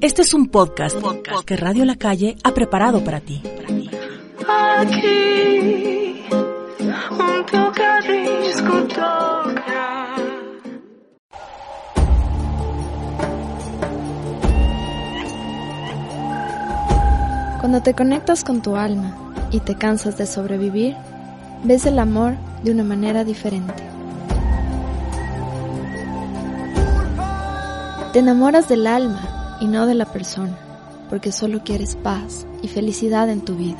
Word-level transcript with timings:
Este 0.00 0.22
es 0.22 0.34
un 0.34 0.48
podcast, 0.48 0.98
que 1.46 1.56
Radio 1.56 1.84
La 1.84 1.96
Calle 1.96 2.36
ha 2.44 2.52
preparado 2.52 3.02
para 3.02 3.20
ti. 3.20 3.42
Aquí, 4.46 6.24
Cuando 17.60 17.80
te 17.80 17.94
conectas 17.94 18.44
con 18.44 18.60
tu 18.60 18.76
alma 18.76 19.16
y 19.50 19.60
te 19.60 19.76
cansas 19.76 20.18
de 20.18 20.26
sobrevivir, 20.26 20.94
ves 21.64 21.86
el 21.86 21.98
amor 21.98 22.34
de 22.64 22.72
una 22.72 22.84
manera 22.84 23.24
diferente. 23.24 23.91
Te 28.12 28.18
enamoras 28.18 28.68
del 28.68 28.86
alma 28.86 29.56
y 29.58 29.66
no 29.66 29.86
de 29.86 29.94
la 29.94 30.04
persona, 30.04 30.58
porque 31.08 31.32
solo 31.32 31.64
quieres 31.64 31.96
paz 31.96 32.46
y 32.60 32.68
felicidad 32.68 33.30
en 33.30 33.40
tu 33.40 33.56
vida. 33.56 33.78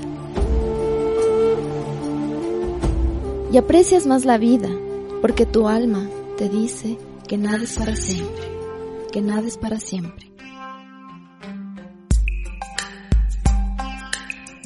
Y 3.53 3.59
aprecias 3.59 4.07
más 4.07 4.25
la 4.25 4.39
vida, 4.39 4.70
porque 5.20 5.45
tu 5.45 5.69
alma 5.69 6.09
te 6.39 6.48
dice 6.48 6.97
que 7.29 7.37
nada 7.37 7.62
es 7.62 7.75
para 7.75 7.95
siempre, 7.95 8.42
que 9.12 9.20
nada 9.20 9.47
es 9.47 9.59
para 9.59 9.79
siempre. 9.79 10.33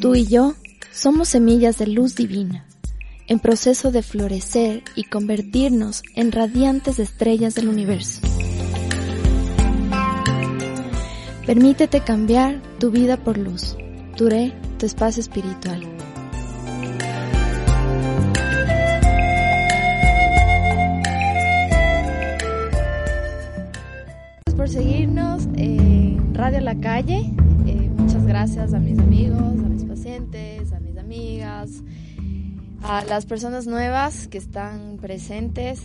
Tú 0.00 0.14
y 0.14 0.26
yo 0.26 0.54
somos 0.92 1.30
semillas 1.30 1.76
de 1.78 1.88
luz 1.88 2.14
divina, 2.14 2.66
en 3.26 3.40
proceso 3.40 3.90
de 3.90 4.04
florecer 4.04 4.84
y 4.94 5.02
convertirnos 5.02 6.04
en 6.14 6.30
radiantes 6.30 7.00
estrellas 7.00 7.56
del 7.56 7.68
universo. 7.68 8.20
Permítete 11.46 12.00
cambiar 12.00 12.60
tu 12.80 12.90
vida 12.90 13.16
por 13.16 13.38
luz. 13.38 13.76
Duré 14.16 14.52
tu 14.78 14.86
espacio 14.86 15.20
espiritual. 15.20 15.80
Gracias 24.44 24.54
por 24.56 24.68
seguirnos 24.68 25.46
en 25.54 26.34
Radio 26.34 26.60
La 26.62 26.74
Calle. 26.80 27.32
Eh, 27.64 27.90
muchas 27.96 28.26
gracias 28.26 28.74
a 28.74 28.80
mis 28.80 28.98
amigos, 28.98 29.38
a 29.40 29.68
mis 29.68 29.84
pacientes, 29.84 30.72
a 30.72 30.80
mis 30.80 30.98
amigas, 30.98 31.84
a 32.82 33.04
las 33.04 33.24
personas 33.24 33.68
nuevas 33.68 34.26
que 34.26 34.38
están 34.38 34.96
presentes 35.00 35.80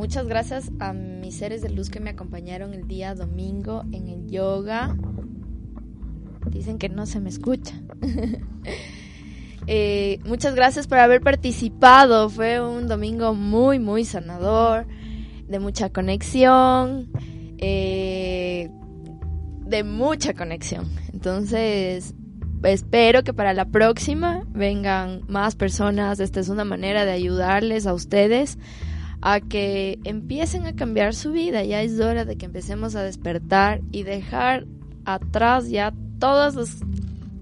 muchas 0.00 0.26
gracias 0.26 0.70
a 0.78 0.94
mis 1.30 1.38
seres 1.38 1.62
de 1.62 1.68
luz 1.68 1.90
que 1.90 2.00
me 2.00 2.10
acompañaron 2.10 2.74
el 2.74 2.88
día 2.88 3.14
domingo 3.14 3.84
en 3.92 4.08
el 4.08 4.26
yoga. 4.26 4.96
Dicen 6.50 6.76
que 6.76 6.88
no 6.88 7.06
se 7.06 7.20
me 7.20 7.28
escucha. 7.30 7.80
Eh, 9.66 10.18
muchas 10.24 10.56
gracias 10.56 10.88
por 10.88 10.98
haber 10.98 11.20
participado. 11.20 12.28
Fue 12.28 12.60
un 12.60 12.88
domingo 12.88 13.34
muy, 13.34 13.78
muy 13.78 14.04
sanador, 14.04 14.86
de 15.46 15.60
mucha 15.60 15.90
conexión, 15.90 17.08
eh, 17.58 18.68
de 19.66 19.84
mucha 19.84 20.34
conexión. 20.34 20.88
Entonces, 21.12 22.14
espero 22.64 23.22
que 23.22 23.32
para 23.32 23.52
la 23.52 23.66
próxima 23.66 24.44
vengan 24.48 25.20
más 25.28 25.54
personas. 25.54 26.18
Esta 26.18 26.40
es 26.40 26.48
una 26.48 26.64
manera 26.64 27.04
de 27.04 27.12
ayudarles 27.12 27.86
a 27.86 27.94
ustedes 27.94 28.58
a 29.22 29.40
que 29.40 29.98
empiecen 30.04 30.66
a 30.66 30.74
cambiar 30.74 31.14
su 31.14 31.32
vida. 31.32 31.62
Ya 31.64 31.82
es 31.82 32.00
hora 32.00 32.24
de 32.24 32.36
que 32.36 32.46
empecemos 32.46 32.96
a 32.96 33.02
despertar 33.02 33.80
y 33.92 34.02
dejar 34.02 34.66
atrás 35.04 35.68
ya 35.68 35.92
todas 36.18 36.54
las, 36.54 36.78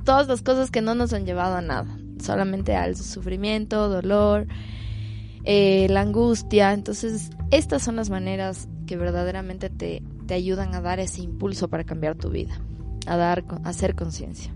todas 0.05 0.28
las 0.28 0.43
cosas 0.43 0.71
que 0.71 0.81
no 0.81 0.94
nos 0.94 1.12
han 1.12 1.27
llevado 1.27 1.56
a 1.56 1.62
nada, 1.62 1.99
solamente 2.21 2.75
al 2.75 2.97
sufrimiento, 2.97 3.88
dolor, 3.88 4.47
eh, 5.44 5.87
la 5.91 6.00
angustia. 6.00 6.72
Entonces, 6.72 7.31
estas 7.50 7.83
son 7.83 7.97
las 7.97 8.11
maneras 8.11 8.69
que 8.87 8.97
verdaderamente 8.97 9.71
te, 9.71 10.03
te 10.27 10.34
ayudan 10.34 10.75
a 10.75 10.81
dar 10.81 11.00
ese 11.00 11.22
impulso 11.22 11.69
para 11.69 11.84
cambiar 11.84 12.17
tu 12.17 12.31
vida, 12.31 12.61
a, 13.06 13.17
dar, 13.17 13.44
a 13.65 13.69
hacer 13.69 13.94
conciencia. 13.94 14.53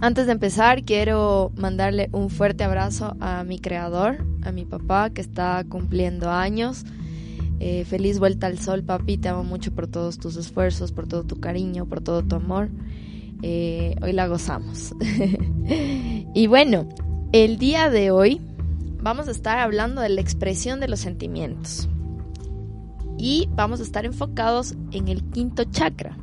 Antes 0.00 0.26
de 0.26 0.32
empezar, 0.32 0.84
quiero 0.84 1.50
mandarle 1.56 2.08
un 2.12 2.30
fuerte 2.30 2.62
abrazo 2.62 3.16
a 3.18 3.42
mi 3.42 3.58
creador, 3.58 4.24
a 4.42 4.52
mi 4.52 4.64
papá 4.64 5.10
que 5.10 5.20
está 5.20 5.64
cumpliendo 5.68 6.30
años. 6.30 6.84
Eh, 7.58 7.84
feliz 7.84 8.20
vuelta 8.20 8.46
al 8.46 8.60
sol, 8.60 8.84
papi. 8.84 9.18
Te 9.18 9.28
amo 9.28 9.42
mucho 9.42 9.74
por 9.74 9.88
todos 9.88 10.18
tus 10.18 10.36
esfuerzos, 10.36 10.92
por 10.92 11.08
todo 11.08 11.24
tu 11.24 11.40
cariño, 11.40 11.86
por 11.86 12.00
todo 12.00 12.22
tu 12.22 12.36
amor. 12.36 12.68
Eh, 13.42 13.96
hoy 14.00 14.12
la 14.12 14.28
gozamos. 14.28 14.94
y 16.34 16.46
bueno, 16.46 16.88
el 17.32 17.58
día 17.58 17.90
de 17.90 18.12
hoy 18.12 18.40
vamos 19.02 19.26
a 19.26 19.32
estar 19.32 19.58
hablando 19.58 20.00
de 20.00 20.10
la 20.10 20.20
expresión 20.20 20.78
de 20.78 20.86
los 20.86 21.00
sentimientos. 21.00 21.88
Y 23.18 23.48
vamos 23.50 23.80
a 23.80 23.82
estar 23.82 24.04
enfocados 24.04 24.76
en 24.92 25.08
el 25.08 25.24
quinto 25.24 25.64
chakra, 25.64 26.16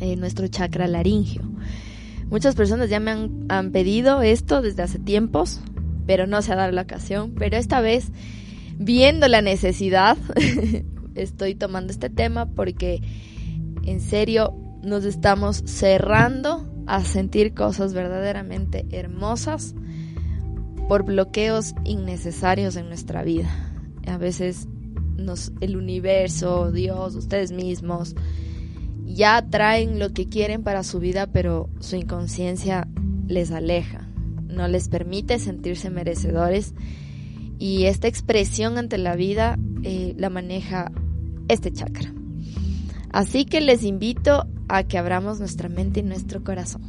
eh, 0.00 0.14
nuestro 0.16 0.46
chakra 0.48 0.86
laringio. 0.86 1.40
Muchas 2.30 2.54
personas 2.56 2.90
ya 2.90 3.00
me 3.00 3.12
han, 3.48 3.70
pedido 3.70 4.22
esto 4.22 4.62
desde 4.62 4.82
hace 4.82 4.98
tiempos, 4.98 5.60
pero 6.06 6.26
no 6.26 6.42
se 6.42 6.52
ha 6.52 6.56
dado 6.56 6.72
la 6.72 6.82
ocasión. 6.82 7.34
Pero 7.38 7.56
esta 7.56 7.80
vez, 7.80 8.10
viendo 8.78 9.28
la 9.28 9.42
necesidad, 9.42 10.16
estoy 11.14 11.54
tomando 11.54 11.92
este 11.92 12.10
tema 12.10 12.46
porque 12.46 13.00
en 13.84 14.00
serio 14.00 14.54
nos 14.82 15.04
estamos 15.04 15.62
cerrando 15.66 16.68
a 16.86 17.02
sentir 17.04 17.54
cosas 17.54 17.94
verdaderamente 17.94 18.86
hermosas 18.90 19.74
por 20.88 21.04
bloqueos 21.04 21.74
innecesarios 21.84 22.76
en 22.76 22.88
nuestra 22.88 23.22
vida. 23.22 23.48
A 24.06 24.18
veces 24.18 24.68
nos, 25.16 25.52
el 25.60 25.76
universo, 25.76 26.70
Dios, 26.70 27.14
ustedes 27.16 27.52
mismos, 27.52 28.14
ya 29.06 29.48
traen 29.48 29.98
lo 29.98 30.12
que 30.12 30.28
quieren 30.28 30.62
para 30.62 30.82
su 30.82 30.98
vida, 30.98 31.26
pero 31.26 31.70
su 31.80 31.96
inconsciencia 31.96 32.88
les 33.26 33.50
aleja, 33.50 34.08
no 34.48 34.68
les 34.68 34.88
permite 34.88 35.38
sentirse 35.38 35.90
merecedores 35.90 36.74
y 37.58 37.84
esta 37.84 38.08
expresión 38.08 38.78
ante 38.78 38.98
la 38.98 39.16
vida 39.16 39.58
eh, 39.82 40.14
la 40.16 40.30
maneja 40.30 40.92
este 41.48 41.72
chakra. 41.72 42.12
Así 43.10 43.44
que 43.44 43.60
les 43.60 43.82
invito 43.82 44.46
a 44.68 44.82
que 44.82 44.98
abramos 44.98 45.38
nuestra 45.38 45.68
mente 45.68 46.00
y 46.00 46.02
nuestro 46.02 46.42
corazón. 46.44 46.82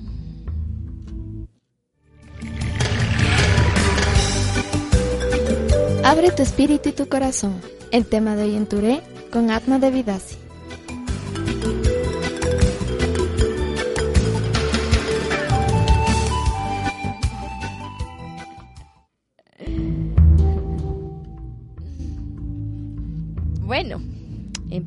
Abre 6.04 6.32
tu 6.32 6.42
espíritu 6.42 6.90
y 6.90 6.94
tu 6.94 7.08
corazón. 7.08 7.56
El 7.92 8.06
tema 8.06 8.36
de 8.36 8.44
hoy 8.44 8.56
en 8.56 8.66
Touré 8.66 9.02
con 9.32 9.52
Atma 9.52 9.78
de 9.80 9.92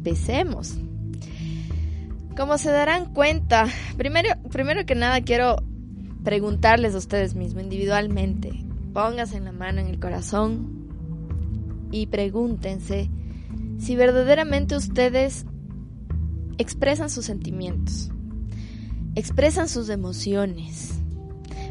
empecemos. 0.01 0.79
Como 2.35 2.57
se 2.57 2.71
darán 2.71 3.13
cuenta, 3.13 3.67
primero, 3.99 4.31
primero 4.51 4.87
que 4.87 4.95
nada 4.95 5.21
quiero 5.21 5.57
preguntarles 6.25 6.95
a 6.95 6.99
ustedes 6.99 7.35
mismos 7.35 7.65
individualmente. 7.65 8.65
Pónganse 8.95 9.41
la 9.41 9.53
mano 9.53 9.81
en 9.81 9.89
el 9.89 10.01
corazón 10.01 10.89
y 11.93 12.07
pregúntense 12.07 13.11
si 13.79 13.95
verdaderamente 13.95 14.75
ustedes 14.75 15.45
expresan 16.57 17.11
sus 17.11 17.27
sentimientos, 17.27 18.11
expresan 19.15 19.69
sus 19.69 19.91
emociones. 19.91 20.99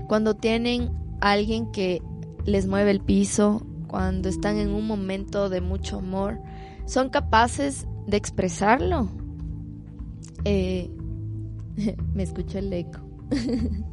Cuando 0.07 0.35
tienen 0.35 0.91
a 1.19 1.31
alguien 1.31 1.71
que 1.71 2.01
les 2.45 2.67
mueve 2.67 2.91
el 2.91 3.01
piso, 3.01 3.65
cuando 3.87 4.29
están 4.29 4.57
en 4.57 4.69
un 4.69 4.85
momento 4.85 5.49
de 5.49 5.61
mucho 5.61 5.97
amor, 5.97 6.39
son 6.85 7.09
capaces 7.09 7.85
de 8.09 8.17
expresarlo. 8.17 9.09
Eh, 10.45 10.89
me 12.13 12.23
escucho 12.23 12.59
el 12.59 12.71
eco. 12.73 12.99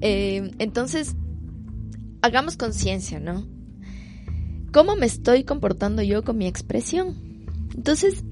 Eh, 0.00 0.52
entonces, 0.60 1.16
hagamos 2.22 2.56
conciencia, 2.56 3.18
¿no? 3.18 3.48
¿Cómo 4.72 4.96
me 4.96 5.06
estoy 5.06 5.44
comportando 5.44 6.02
yo 6.02 6.22
con 6.24 6.38
mi 6.38 6.46
expresión? 6.46 7.16
Entonces, 7.74 8.22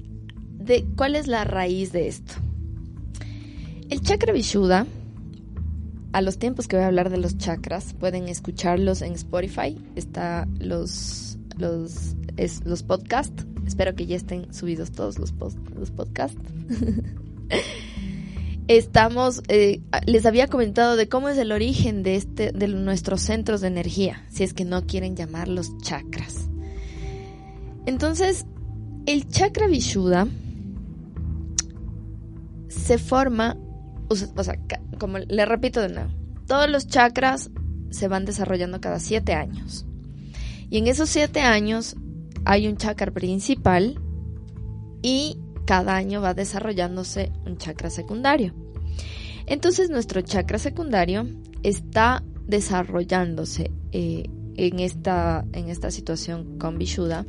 de, 0.59 0.85
¿cuál 0.95 1.15
es 1.15 1.27
la 1.27 1.43
raíz 1.45 1.91
de 1.91 2.07
esto? 2.07 2.35
El 3.89 4.01
chakra 4.01 4.33
Vishuddha, 4.33 4.85
a 6.13 6.21
los 6.21 6.37
tiempos 6.37 6.67
que 6.67 6.75
voy 6.75 6.83
a 6.83 6.87
hablar 6.87 7.09
de 7.09 7.17
los 7.17 7.37
chakras, 7.37 7.93
pueden 7.93 8.27
escucharlos 8.27 9.01
en 9.01 9.13
Spotify, 9.13 9.77
está 9.95 10.47
los, 10.59 11.39
los, 11.57 12.15
es, 12.37 12.63
los 12.65 12.83
podcasts, 12.83 13.46
espero 13.67 13.93
que 13.95 14.05
ya 14.07 14.15
estén 14.15 14.51
subidos 14.53 14.91
todos 14.91 15.19
los, 15.19 15.33
los 15.77 15.91
podcasts. 15.91 16.41
Estamos, 18.67 19.43
eh, 19.47 19.81
les 20.05 20.25
había 20.25 20.47
comentado 20.47 20.95
de 20.95 21.07
cómo 21.07 21.29
es 21.29 21.37
el 21.37 21.51
origen 21.51 22.03
de 22.03 22.15
este, 22.15 22.51
de 22.51 22.67
nuestros 22.67 23.21
centros 23.21 23.61
de 23.61 23.67
energía, 23.67 24.25
si 24.29 24.43
es 24.43 24.53
que 24.53 24.65
no 24.65 24.85
quieren 24.85 25.15
llamarlos 25.15 25.77
chakras. 25.77 26.49
Entonces, 27.85 28.45
el 29.05 29.29
chakra 29.29 29.67
Vishuddha 29.67 30.27
se 32.67 32.97
forma, 32.97 33.55
o 34.09 34.15
sea, 34.15 34.59
como 34.99 35.19
le 35.19 35.45
repito 35.45 35.79
de 35.81 35.89
nuevo, 35.89 36.09
todos 36.45 36.69
los 36.69 36.87
chakras 36.87 37.49
se 37.89 38.09
van 38.09 38.25
desarrollando 38.25 38.81
cada 38.81 38.99
siete 38.99 39.33
años. 39.33 39.85
Y 40.69 40.79
en 40.79 40.87
esos 40.87 41.09
siete 41.09 41.39
años 41.39 41.95
hay 42.45 42.67
un 42.67 42.77
chakra 42.77 43.11
principal 43.11 43.99
y 45.01 45.39
cada 45.65 45.95
año 45.95 46.21
va 46.21 46.33
desarrollándose 46.33 47.31
un 47.45 47.57
chakra 47.57 47.89
secundario. 47.89 48.53
Entonces 49.45 49.89
nuestro 49.89 50.21
chakra 50.21 50.59
secundario 50.59 51.27
está 51.63 52.23
desarrollándose 52.45 53.71
eh, 53.91 54.29
en, 54.55 54.79
esta, 54.79 55.45
en 55.53 55.69
esta 55.69 55.91
situación 55.91 56.57
con 56.57 56.77
Vishuddha 56.77 57.25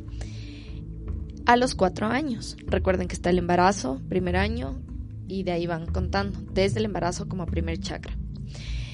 a 1.45 1.55
los 1.55 1.75
cuatro 1.75 2.07
años. 2.07 2.57
Recuerden 2.65 3.07
que 3.07 3.15
está 3.15 3.29
el 3.29 3.39
embarazo, 3.39 4.01
primer 4.07 4.35
año, 4.35 4.79
y 5.27 5.43
de 5.43 5.51
ahí 5.51 5.67
van 5.67 5.85
contando, 5.85 6.39
desde 6.53 6.79
el 6.79 6.85
embarazo 6.85 7.27
como 7.27 7.45
primer 7.45 7.79
chakra. 7.79 8.17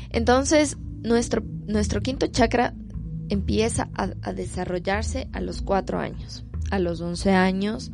Entonces, 0.10 0.78
nuestro, 1.02 1.44
nuestro 1.68 2.02
quinto 2.02 2.28
chakra 2.28 2.74
empieza 3.30 3.90
a, 3.96 4.10
a 4.22 4.34
desarrollarse 4.34 5.28
a 5.34 5.42
los 5.42 5.62
cuatro 5.62 6.00
años, 6.00 6.44
a 6.72 6.80
los 6.80 7.02
11 7.02 7.32
años, 7.32 7.92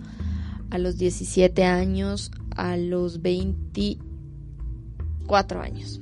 a 0.70 0.78
los 0.78 0.98
17 0.98 1.66
años, 1.66 2.32
a 2.56 2.78
los 2.78 3.22
24 3.22 5.62
años, 5.62 6.00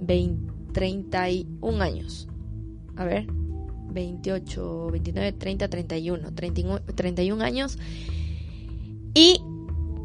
20, 0.00 0.50
31 0.72 1.82
años. 1.82 2.28
A 2.96 3.04
ver, 3.04 3.26
28, 3.92 4.88
29, 4.90 5.32
30, 5.32 5.68
31, 5.68 6.32
31, 6.94 7.44
años. 7.44 7.78
Y 9.14 9.40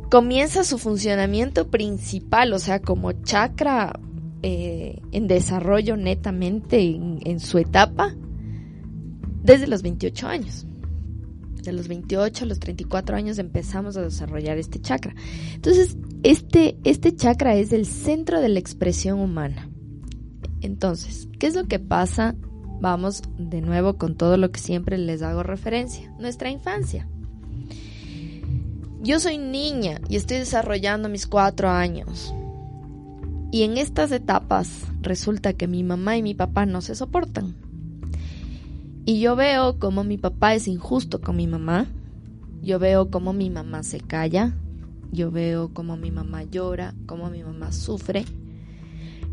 comienza 0.10 0.64
su 0.64 0.78
funcionamiento 0.78 1.70
principal, 1.70 2.54
o 2.54 2.60
sea, 2.60 2.82
como 2.82 3.12
chakra 3.12 4.00
eh, 4.42 5.02
en 5.12 5.28
desarrollo 5.28 5.98
netamente 5.98 6.80
en, 6.80 7.20
en 7.26 7.40
su 7.40 7.58
etapa, 7.58 8.16
desde 9.46 9.68
los 9.68 9.82
28 9.82 10.28
años 10.28 10.66
de 11.66 11.74
los 11.74 11.88
28 11.88 12.46
a 12.46 12.48
los 12.48 12.60
34 12.60 13.18
años 13.18 13.38
empezamos 13.38 13.98
a 13.98 14.02
desarrollar 14.02 14.58
este 14.58 14.80
chakra. 14.80 15.16
Entonces, 15.54 15.98
este, 16.24 16.78
este 16.84 17.16
chakra 17.16 17.56
es 17.56 17.74
el 17.74 17.86
centro 17.86 18.40
de 18.40 18.50
la 18.50 18.60
expresión 18.60 19.20
humana. 19.20 19.70
Entonces, 20.62 21.28
¿qué 21.40 21.48
es 21.48 21.56
lo 21.56 21.66
que 21.66 21.80
pasa? 21.80 22.36
Vamos 22.80 23.24
de 23.38 23.62
nuevo 23.62 23.98
con 23.98 24.16
todo 24.16 24.38
lo 24.38 24.52
que 24.52 24.60
siempre 24.60 24.98
les 24.98 25.22
hago 25.22 25.44
referencia, 25.44 26.12
nuestra 26.20 26.50
infancia. 26.50 27.08
Yo 29.02 29.20
soy 29.20 29.38
niña 29.38 30.02
y 30.10 30.16
estoy 30.16 30.38
desarrollando 30.38 31.10
mis 31.10 31.28
cuatro 31.28 31.70
años. 31.70 32.34
Y 33.52 33.64
en 33.64 33.78
estas 33.78 34.12
etapas 34.12 34.82
resulta 35.02 35.54
que 35.54 35.68
mi 35.68 35.84
mamá 35.84 36.18
y 36.18 36.24
mi 36.24 36.34
papá 36.34 36.66
no 36.66 36.82
se 36.82 36.96
soportan. 36.96 37.65
Y 39.06 39.20
yo 39.20 39.36
veo 39.36 39.78
como 39.78 40.04
mi 40.04 40.18
papá 40.18 40.56
es 40.56 40.68
injusto 40.68 41.22
con 41.22 41.36
mi 41.36 41.46
mamá. 41.46 41.86
Yo 42.64 42.80
veo 42.80 43.12
como 43.12 43.34
mi 43.34 43.52
mamá 43.52 43.84
se 43.84 44.00
calla. 44.00 44.56
Yo 45.12 45.30
veo 45.30 45.72
como 45.74 45.96
mi 45.96 46.10
mamá 46.10 46.44
llora, 46.44 46.96
como 47.06 47.30
mi 47.30 47.44
mamá 47.44 47.72
sufre. 47.72 48.26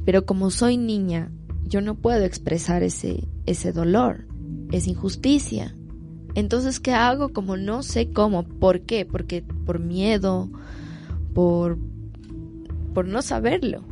Pero 0.05 0.27
como 0.27 0.51
soy 0.51 0.77
niña, 0.77 1.33
yo 1.65 1.81
no 1.81 1.95
puedo 1.95 2.25
expresar 2.25 2.83
ese, 2.83 3.27
ese 3.47 3.73
dolor, 3.73 4.27
esa 4.73 4.91
injusticia. 4.91 5.75
Entonces, 6.35 6.79
¿qué 6.79 6.93
hago? 6.93 7.31
Como 7.31 7.57
no 7.57 7.83
sé 7.83 8.11
cómo. 8.11 8.45
¿Por 8.45 8.83
qué? 8.83 9.07
Porque 9.07 9.43
por 9.65 9.79
miedo, 9.79 10.51
por, 11.33 11.79
por 12.93 13.07
no 13.07 13.23
saberlo. 13.23 13.83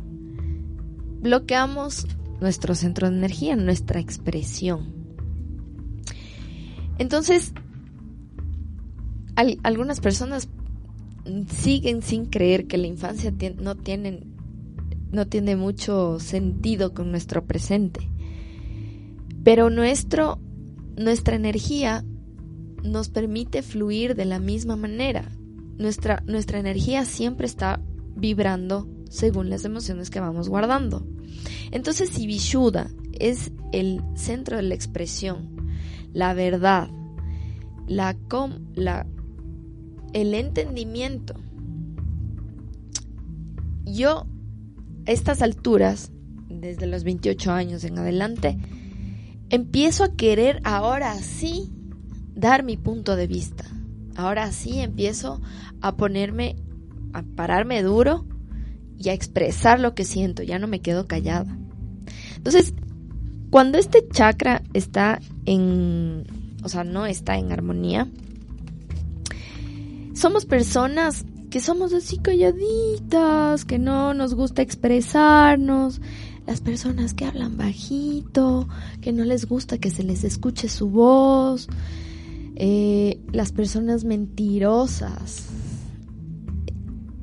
Bloqueamos 1.21 2.05
nuestro 2.39 2.75
centro 2.75 3.09
de 3.09 3.17
energía, 3.17 3.55
nuestra 3.55 3.99
expresión. 3.99 5.00
Entonces, 6.97 7.53
algunas 9.63 9.99
personas 9.99 10.49
siguen 11.49 12.01
sin 12.01 12.25
creer 12.25 12.67
que 12.67 12.77
la 12.77 12.87
infancia 12.87 13.33
no, 13.59 13.75
tiene, 13.75 14.23
no 15.11 15.27
tiene 15.27 15.55
mucho 15.55 16.19
sentido 16.19 16.93
con 16.93 17.11
nuestro 17.11 17.45
presente. 17.45 18.09
Pero 19.43 19.69
nuestro, 19.69 20.39
nuestra 20.95 21.35
energía 21.35 22.03
nos 22.83 23.09
permite 23.09 23.61
fluir 23.61 24.15
de 24.15 24.25
la 24.25 24.39
misma 24.39 24.75
manera. 24.75 25.31
Nuestra, 25.77 26.23
nuestra 26.27 26.59
energía 26.59 27.05
siempre 27.05 27.47
está 27.47 27.81
vibrando 28.15 28.87
según 29.09 29.49
las 29.49 29.65
emociones 29.65 30.09
que 30.09 30.19
vamos 30.19 30.49
guardando. 30.49 31.05
Entonces, 31.71 32.09
si 32.09 32.27
Vishuddha 32.27 32.91
es 33.13 33.51
el 33.71 34.01
centro 34.15 34.57
de 34.57 34.63
la 34.63 34.75
expresión 34.75 35.50
la 36.13 36.33
verdad, 36.33 36.89
la, 37.87 38.15
com, 38.29 38.53
la 38.73 39.05
el 40.13 40.33
entendimiento. 40.33 41.35
Yo, 43.85 44.25
a 45.07 45.11
estas 45.11 45.41
alturas, 45.41 46.11
desde 46.49 46.87
los 46.87 47.03
28 47.03 47.51
años 47.51 47.83
en 47.83 47.97
adelante, 47.97 48.57
empiezo 49.49 50.03
a 50.03 50.15
querer 50.15 50.61
ahora 50.63 51.15
sí 51.15 51.71
dar 52.35 52.63
mi 52.63 52.77
punto 52.77 53.15
de 53.15 53.27
vista. 53.27 53.65
Ahora 54.15 54.51
sí 54.51 54.79
empiezo 54.79 55.41
a 55.81 55.95
ponerme, 55.95 56.55
a 57.13 57.23
pararme 57.23 57.81
duro 57.81 58.25
y 58.97 59.09
a 59.09 59.13
expresar 59.13 59.79
lo 59.79 59.95
que 59.95 60.05
siento. 60.05 60.43
Ya 60.43 60.59
no 60.59 60.67
me 60.67 60.81
quedo 60.81 61.07
callada. 61.07 61.57
Entonces, 62.35 62.73
cuando 63.51 63.77
este 63.77 64.07
chakra 64.07 64.63
está 64.73 65.19
en, 65.45 66.23
o 66.63 66.69
sea, 66.69 66.85
no 66.85 67.05
está 67.05 67.37
en 67.37 67.51
armonía, 67.51 68.07
somos 70.13 70.45
personas 70.45 71.25
que 71.49 71.59
somos 71.59 71.93
así 71.93 72.17
calladitas, 72.17 73.65
que 73.65 73.77
no 73.77 74.13
nos 74.13 74.35
gusta 74.35 74.61
expresarnos, 74.61 75.99
las 76.47 76.61
personas 76.61 77.13
que 77.13 77.25
hablan 77.25 77.57
bajito, 77.57 78.69
que 79.01 79.11
no 79.11 79.25
les 79.25 79.45
gusta 79.45 79.77
que 79.77 79.89
se 79.89 80.03
les 80.03 80.23
escuche 80.23 80.69
su 80.69 80.89
voz, 80.89 81.67
eh, 82.55 83.19
las 83.33 83.51
personas 83.51 84.05
mentirosas. 84.05 85.47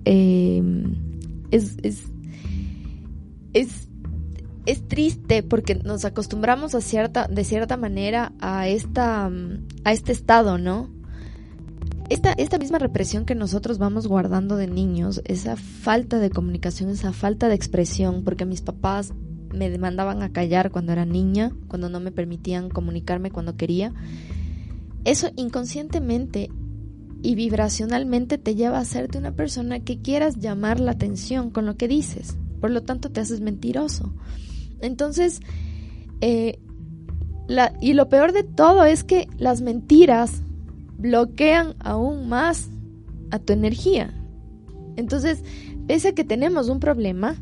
Eh, 0.04 0.62
es, 1.50 1.76
es, 1.82 2.02
es 3.54 3.87
es 4.68 4.86
triste 4.86 5.42
porque 5.42 5.76
nos 5.76 6.04
acostumbramos 6.04 6.74
a 6.74 6.82
cierta, 6.82 7.26
de 7.26 7.42
cierta 7.42 7.78
manera 7.78 8.32
a, 8.38 8.68
esta, 8.68 9.30
mm, 9.30 9.66
este 9.86 10.12
estado, 10.12 10.58
¿no? 10.58 10.90
Esta, 12.10 12.32
esta 12.32 12.58
misma 12.58 12.78
represión 12.78 13.24
que 13.24 13.34
nosotros 13.34 13.78
vamos 13.78 14.06
guardando 14.06 14.56
de 14.56 14.66
niños, 14.66 15.22
esa 15.24 15.56
falta 15.56 16.18
de 16.18 16.28
comunicación, 16.28 16.90
esa 16.90 17.14
falta 17.14 17.48
de 17.48 17.54
expresión, 17.54 18.24
porque 18.24 18.44
mis 18.44 18.60
papás 18.60 19.14
me 19.54 19.70
demandaban 19.70 20.22
a 20.22 20.32
callar 20.32 20.70
cuando 20.70 20.92
era 20.92 21.06
niña, 21.06 21.50
cuando 21.68 21.88
no 21.88 21.98
me 21.98 22.12
permitían 22.12 22.68
comunicarme 22.68 23.30
cuando 23.30 23.56
quería, 23.56 23.94
eso 25.06 25.30
inconscientemente 25.36 26.50
y 27.22 27.36
vibracionalmente 27.36 28.36
te 28.36 28.54
lleva 28.54 28.76
a 28.76 28.82
hacerte 28.82 29.16
una 29.16 29.32
persona 29.32 29.80
que 29.80 30.02
quieras 30.02 30.36
llamar 30.40 30.78
la 30.78 30.92
atención 30.92 31.48
con 31.48 31.64
lo 31.64 31.78
que 31.78 31.88
dices. 31.88 32.36
Por 32.60 32.70
lo 32.70 32.82
tanto, 32.82 33.10
te 33.10 33.20
haces 33.20 33.40
mentiroso. 33.40 34.12
Entonces, 34.80 35.40
eh, 36.20 36.58
y 37.80 37.94
lo 37.94 38.08
peor 38.08 38.32
de 38.32 38.42
todo 38.42 38.84
es 38.84 39.04
que 39.04 39.28
las 39.38 39.60
mentiras 39.60 40.42
bloquean 40.98 41.74
aún 41.78 42.28
más 42.28 42.68
a 43.30 43.38
tu 43.38 43.52
energía. 43.52 44.12
Entonces, 44.96 45.42
pese 45.86 46.08
a 46.08 46.12
que 46.12 46.24
tenemos 46.24 46.68
un 46.68 46.80
problema, 46.80 47.36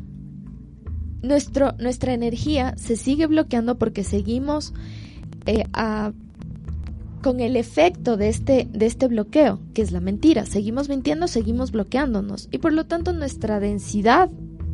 nuestro, 1.21 1.73
nuestra 1.79 2.13
energía 2.13 2.75
se 2.77 2.95
sigue 2.95 3.27
bloqueando 3.27 3.77
porque 3.77 4.03
seguimos 4.03 4.73
eh, 5.45 5.65
con 7.21 7.39
el 7.39 7.55
efecto 7.55 8.15
de 8.15 8.29
este, 8.29 8.67
de 8.71 8.85
este 8.85 9.07
bloqueo, 9.07 9.59
que 9.73 9.81
es 9.81 9.91
la 9.91 9.99
mentira. 9.99 10.45
Seguimos 10.45 10.87
mintiendo, 10.87 11.27
seguimos 11.27 11.71
bloqueándonos 11.71 12.47
y 12.51 12.59
por 12.59 12.73
lo 12.73 12.85
tanto 12.85 13.11
nuestra 13.11 13.59
densidad 13.59 14.29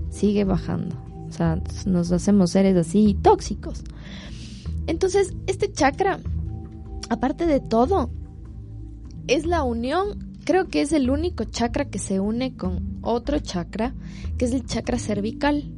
sigue 0.10 0.44
bajando. 0.44 1.03
O 1.34 1.36
sea, 1.36 1.60
nos 1.88 2.12
hacemos 2.12 2.52
seres 2.52 2.78
así 2.78 3.18
tóxicos. 3.22 3.84
Entonces, 4.86 5.34
este 5.48 5.72
chakra, 5.72 6.20
aparte 7.10 7.48
de 7.48 7.60
todo, 7.60 8.12
es 9.28 9.46
la 9.48 9.64
unión 9.64 10.34
creo 10.44 10.68
que 10.68 10.82
es 10.82 10.92
el 10.92 11.10
único 11.10 11.46
chakra 11.46 11.86
que 11.86 12.00
se 12.00 12.20
une 12.20 12.56
con 12.56 13.00
otro 13.02 13.40
chakra, 13.40 13.94
que 14.38 14.46
es 14.46 14.54
el 14.54 14.66
chakra 14.66 15.00
cervical. 15.00 15.72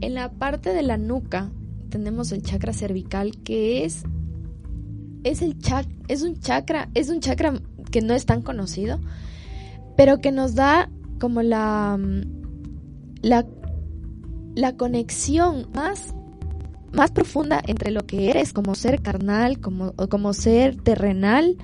En 0.00 0.14
la 0.14 0.32
parte 0.32 0.72
de 0.72 0.82
la 0.82 0.96
nuca 0.96 1.50
tenemos 1.90 2.32
el 2.32 2.42
chakra 2.42 2.72
cervical 2.72 3.32
que 3.44 3.84
es 3.84 4.02
es 5.22 5.40
el 5.40 5.56
es 6.08 6.22
un 6.22 6.38
chakra, 6.40 6.90
es 6.94 7.08
un 7.08 7.20
chakra 7.20 7.60
que 7.90 8.02
no 8.02 8.14
es 8.14 8.26
tan 8.26 8.42
conocido, 8.42 8.98
pero 9.96 10.20
que 10.20 10.32
nos 10.32 10.54
da 10.54 10.90
como 11.20 11.42
la 11.42 11.98
la, 13.22 13.46
la 14.54 14.76
conexión 14.76 15.68
más 15.74 16.14
más 16.94 17.10
profunda 17.10 17.60
entre 17.66 17.90
lo 17.90 18.06
que 18.06 18.30
eres 18.30 18.52
como 18.52 18.74
ser 18.74 19.02
carnal, 19.02 19.58
como, 19.58 19.94
como 19.94 20.32
ser 20.32 20.76
terrenal 20.76 21.56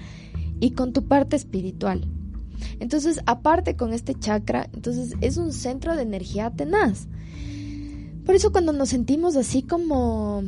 y 0.58 0.72
con 0.72 0.92
tu 0.92 1.06
parte 1.06 1.36
espiritual. 1.36 2.06
Entonces, 2.80 3.20
aparte 3.26 3.76
con 3.76 3.92
este 3.92 4.14
chakra, 4.14 4.68
entonces 4.74 5.14
es 5.20 5.36
un 5.36 5.52
centro 5.52 5.96
de 5.96 6.02
energía 6.02 6.50
tenaz. 6.50 7.06
Por 8.26 8.34
eso 8.34 8.52
cuando 8.52 8.72
nos 8.72 8.90
sentimos 8.90 9.36
así 9.36 9.62
como 9.62 10.42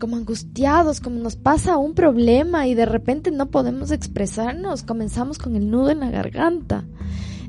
como 0.00 0.16
angustiados, 0.16 1.00
como 1.00 1.18
nos 1.18 1.34
pasa 1.34 1.76
un 1.76 1.94
problema 1.94 2.68
y 2.68 2.74
de 2.74 2.86
repente 2.86 3.32
no 3.32 3.50
podemos 3.50 3.90
expresarnos, 3.90 4.84
comenzamos 4.84 5.38
con 5.38 5.56
el 5.56 5.70
nudo 5.70 5.90
en 5.90 5.98
la 5.98 6.10
garganta. 6.10 6.84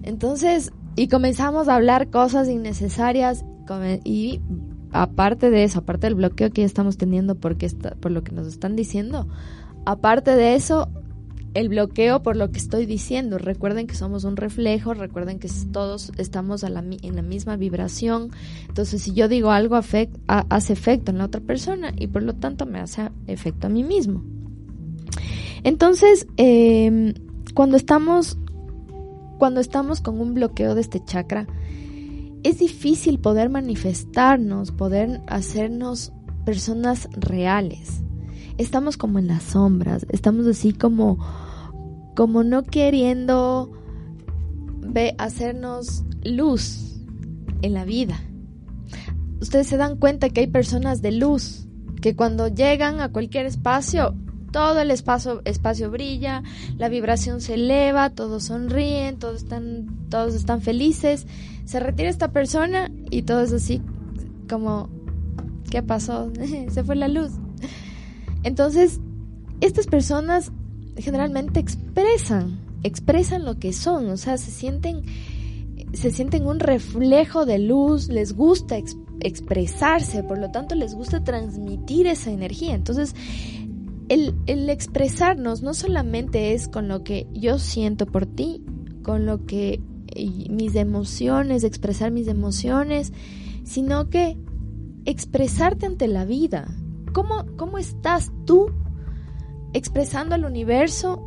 Entonces, 0.01 0.71
y 0.95 1.09
comenzamos 1.09 1.67
a 1.67 1.75
hablar 1.75 2.09
cosas 2.09 2.49
innecesarias 2.49 3.45
y 4.03 4.41
aparte 4.91 5.49
de 5.49 5.63
eso, 5.63 5.79
aparte 5.79 6.07
del 6.07 6.15
bloqueo 6.15 6.51
que 6.51 6.61
ya 6.61 6.65
estamos 6.65 6.97
teniendo 6.97 7.35
porque 7.35 7.65
está, 7.65 7.95
por 7.95 8.11
lo 8.11 8.23
que 8.23 8.31
nos 8.31 8.47
están 8.47 8.75
diciendo, 8.75 9.27
aparte 9.85 10.35
de 10.35 10.55
eso, 10.55 10.89
el 11.53 11.69
bloqueo 11.69 12.21
por 12.21 12.35
lo 12.35 12.51
que 12.51 12.59
estoy 12.59 12.85
diciendo. 12.85 13.37
Recuerden 13.37 13.87
que 13.87 13.95
somos 13.95 14.23
un 14.23 14.37
reflejo, 14.37 14.93
recuerden 14.93 15.39
que 15.39 15.49
todos 15.71 16.11
estamos 16.17 16.63
en 16.63 16.73
la 16.73 17.21
misma 17.21 17.55
vibración. 17.55 18.29
Entonces, 18.67 19.01
si 19.01 19.13
yo 19.13 19.27
digo 19.27 19.51
algo, 19.51 19.75
hace 19.75 20.73
efecto 20.73 21.11
en 21.11 21.17
la 21.17 21.25
otra 21.25 21.41
persona 21.41 21.91
y 21.95 22.07
por 22.07 22.23
lo 22.23 22.35
tanto 22.35 22.65
me 22.65 22.79
hace 22.79 23.09
efecto 23.27 23.67
a 23.67 23.69
mí 23.69 23.83
mismo. 23.83 24.23
Entonces, 25.63 26.27
em, 26.37 27.13
cuando 27.53 27.77
estamos 27.77 28.37
cuando 29.37 29.61
estamos 29.61 30.01
con 30.01 30.19
un 30.19 30.33
bloqueo 30.33 30.75
de 30.75 30.81
este 30.81 31.01
chakra, 31.03 31.47
es 32.43 32.59
difícil 32.59 33.19
poder 33.19 33.49
manifestarnos, 33.49 34.71
poder 34.71 35.21
hacernos 35.27 36.13
personas 36.45 37.09
reales 37.13 38.03
estamos 38.59 38.97
como 38.97 39.19
en 39.19 39.27
las 39.27 39.43
sombras, 39.43 40.05
estamos 40.09 40.45
así 40.45 40.73
como, 40.73 41.17
como 42.15 42.43
no 42.43 42.63
queriendo 42.63 43.71
ve, 44.81 45.15
hacernos 45.17 46.03
luz 46.23 46.97
en 47.61 47.73
la 47.73 47.85
vida. 47.85 48.19
Ustedes 49.39 49.67
se 49.67 49.77
dan 49.77 49.95
cuenta 49.95 50.29
que 50.29 50.41
hay 50.41 50.47
personas 50.47 51.01
de 51.01 51.13
luz 51.13 51.67
que 52.01 52.17
cuando 52.17 52.49
llegan 52.49 52.99
a 52.99 53.13
cualquier 53.13 53.45
espacio, 53.45 54.13
todo 54.51 54.79
el 54.79 54.91
espacio, 54.91 55.41
espacio 55.45 55.91
brilla, 55.91 56.43
la 56.77 56.89
vibración 56.89 57.41
se 57.41 57.55
eleva, 57.55 58.09
todos 58.09 58.45
sonríen, 58.45 59.17
todos 59.17 59.43
están, 59.43 59.87
todos 60.09 60.35
están 60.35 60.61
felices. 60.61 61.27
Se 61.65 61.79
retira 61.79 62.09
esta 62.09 62.31
persona 62.31 62.91
y 63.11 63.23
todo 63.23 63.41
es 63.41 63.53
así 63.53 63.81
como, 64.49 64.89
¿qué 65.69 65.83
pasó? 65.83 66.31
se 66.69 66.83
fue 66.83 66.95
la 66.95 67.07
luz. 67.07 67.31
Entonces, 68.43 68.99
estas 69.61 69.87
personas 69.87 70.51
generalmente 70.97 71.59
expresan, 71.59 72.59
expresan 72.83 73.45
lo 73.45 73.59
que 73.59 73.73
son, 73.73 74.09
o 74.09 74.17
sea, 74.17 74.37
se 74.37 74.51
sienten, 74.51 75.03
se 75.93 76.11
sienten 76.11 76.45
un 76.47 76.59
reflejo 76.59 77.45
de 77.45 77.59
luz, 77.59 78.09
les 78.09 78.33
gusta 78.33 78.77
expresarse, 79.21 80.23
por 80.23 80.37
lo 80.37 80.51
tanto 80.51 80.75
les 80.75 80.95
gusta 80.95 81.23
transmitir 81.23 82.07
esa 82.07 82.31
energía. 82.31 82.73
Entonces, 82.73 83.15
el, 84.09 84.69
expresarnos 84.69 85.61
no 85.61 85.73
solamente 85.73 86.53
es 86.53 86.67
con 86.67 86.87
lo 86.87 87.03
que 87.03 87.27
yo 87.33 87.59
siento 87.59 88.05
por 88.05 88.25
ti, 88.25 88.63
con 89.03 89.25
lo 89.25 89.45
que 89.45 89.81
mis 90.49 90.75
emociones, 90.75 91.63
expresar 91.63 92.11
mis 92.11 92.27
emociones, 92.27 93.13
sino 93.63 94.09
que 94.09 94.37
expresarte 95.05 95.85
ante 95.85 96.07
la 96.07 96.25
vida, 96.25 96.67
¿Cómo, 97.13 97.77
estás 97.77 98.31
tú 98.45 98.71
expresando 99.73 100.35
al 100.35 100.45
universo 100.45 101.25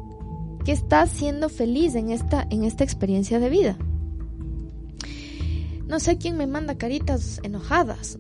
que 0.64 0.72
estás 0.72 1.10
siendo 1.10 1.48
feliz 1.48 1.94
en 1.94 2.10
esta, 2.10 2.46
en 2.50 2.64
esta 2.64 2.84
experiencia 2.84 3.38
de 3.38 3.48
vida? 3.48 3.78
No 5.86 6.00
sé 6.00 6.18
quién 6.18 6.36
me 6.36 6.46
manda 6.46 6.78
caritas 6.78 7.40
enojadas. 7.42 8.18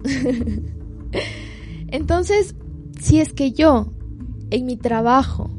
Entonces, 1.88 2.54
si 3.00 3.20
es 3.20 3.32
que 3.32 3.52
yo 3.52 3.86
en 4.52 4.66
mi 4.66 4.76
trabajo 4.76 5.50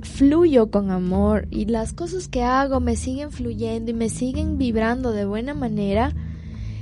fluyo 0.00 0.70
con 0.70 0.92
amor 0.92 1.48
y 1.50 1.66
las 1.66 1.92
cosas 1.92 2.28
que 2.28 2.42
hago 2.42 2.78
me 2.78 2.94
siguen 2.94 3.32
fluyendo 3.32 3.90
y 3.90 3.94
me 3.94 4.08
siguen 4.08 4.58
vibrando 4.58 5.10
de 5.10 5.26
buena 5.26 5.52
manera, 5.52 6.14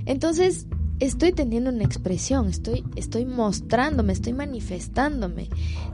entonces 0.04 0.66
estoy 1.00 1.32
teniendo 1.32 1.70
una 1.70 1.84
expresión, 1.84 2.48
estoy, 2.48 2.84
estoy 2.94 3.24
mostrándome, 3.24 4.12
estoy 4.12 4.34
manifestándome. 4.34 5.48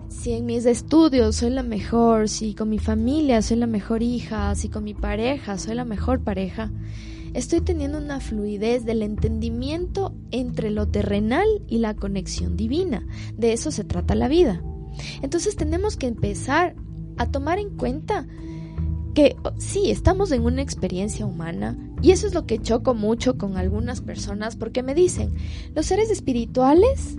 Si 0.09 0.33
en 0.33 0.47
mis 0.47 0.67
estudios 0.67 1.37
soy 1.37 1.51
la 1.51 1.63
mejor, 1.63 2.29
si 2.29 2.55
con 2.55 2.69
mi 2.69 2.81
familia 2.81 3.43
soy 3.43 3.57
la 3.57 3.69
mejor 3.69 4.03
hija, 4.03 4.53
si 4.57 4.69
con 4.69 4.83
mi 4.83 4.95
pareja 4.95 5.59
soy 5.59 5.77
la 5.77 5.85
mejor 5.85 6.25
pareja, 6.25 6.73
estoy 7.35 7.61
teniendo 7.61 7.99
una 7.99 8.21
fluidez 8.21 8.85
del 8.85 9.03
entendimiento 9.03 10.15
entre 10.31 10.71
lo 10.71 10.89
terrenal 10.89 11.47
y 11.67 11.79
la 11.79 11.95
conexión 11.95 12.57
divina. 12.57 13.07
De 13.37 13.53
eso 13.53 13.71
se 13.71 13.85
trata 13.85 14.15
la 14.15 14.29
vida. 14.29 14.63
Entonces 15.23 15.57
tenemos 15.57 15.97
que 15.97 16.07
empezar 16.07 16.75
a 17.17 17.27
tomar 17.27 17.59
en 17.59 17.71
cuenta 17.71 18.27
que 19.15 19.37
sí, 19.59 19.91
estamos 19.91 20.31
en 20.33 20.43
una 20.43 20.63
experiencia 20.63 21.27
humana 21.27 21.77
y 22.01 22.13
eso 22.13 22.27
es 22.27 22.35
lo 22.35 22.47
que 22.47 22.59
choco 22.59 22.95
mucho 22.95 23.37
con 23.37 23.57
algunas 23.57 24.01
personas 24.01 24.57
porque 24.57 24.83
me 24.83 24.95
dicen, 24.95 25.35
los 25.75 25.87
seres 25.87 26.11
espirituales, 26.11 27.17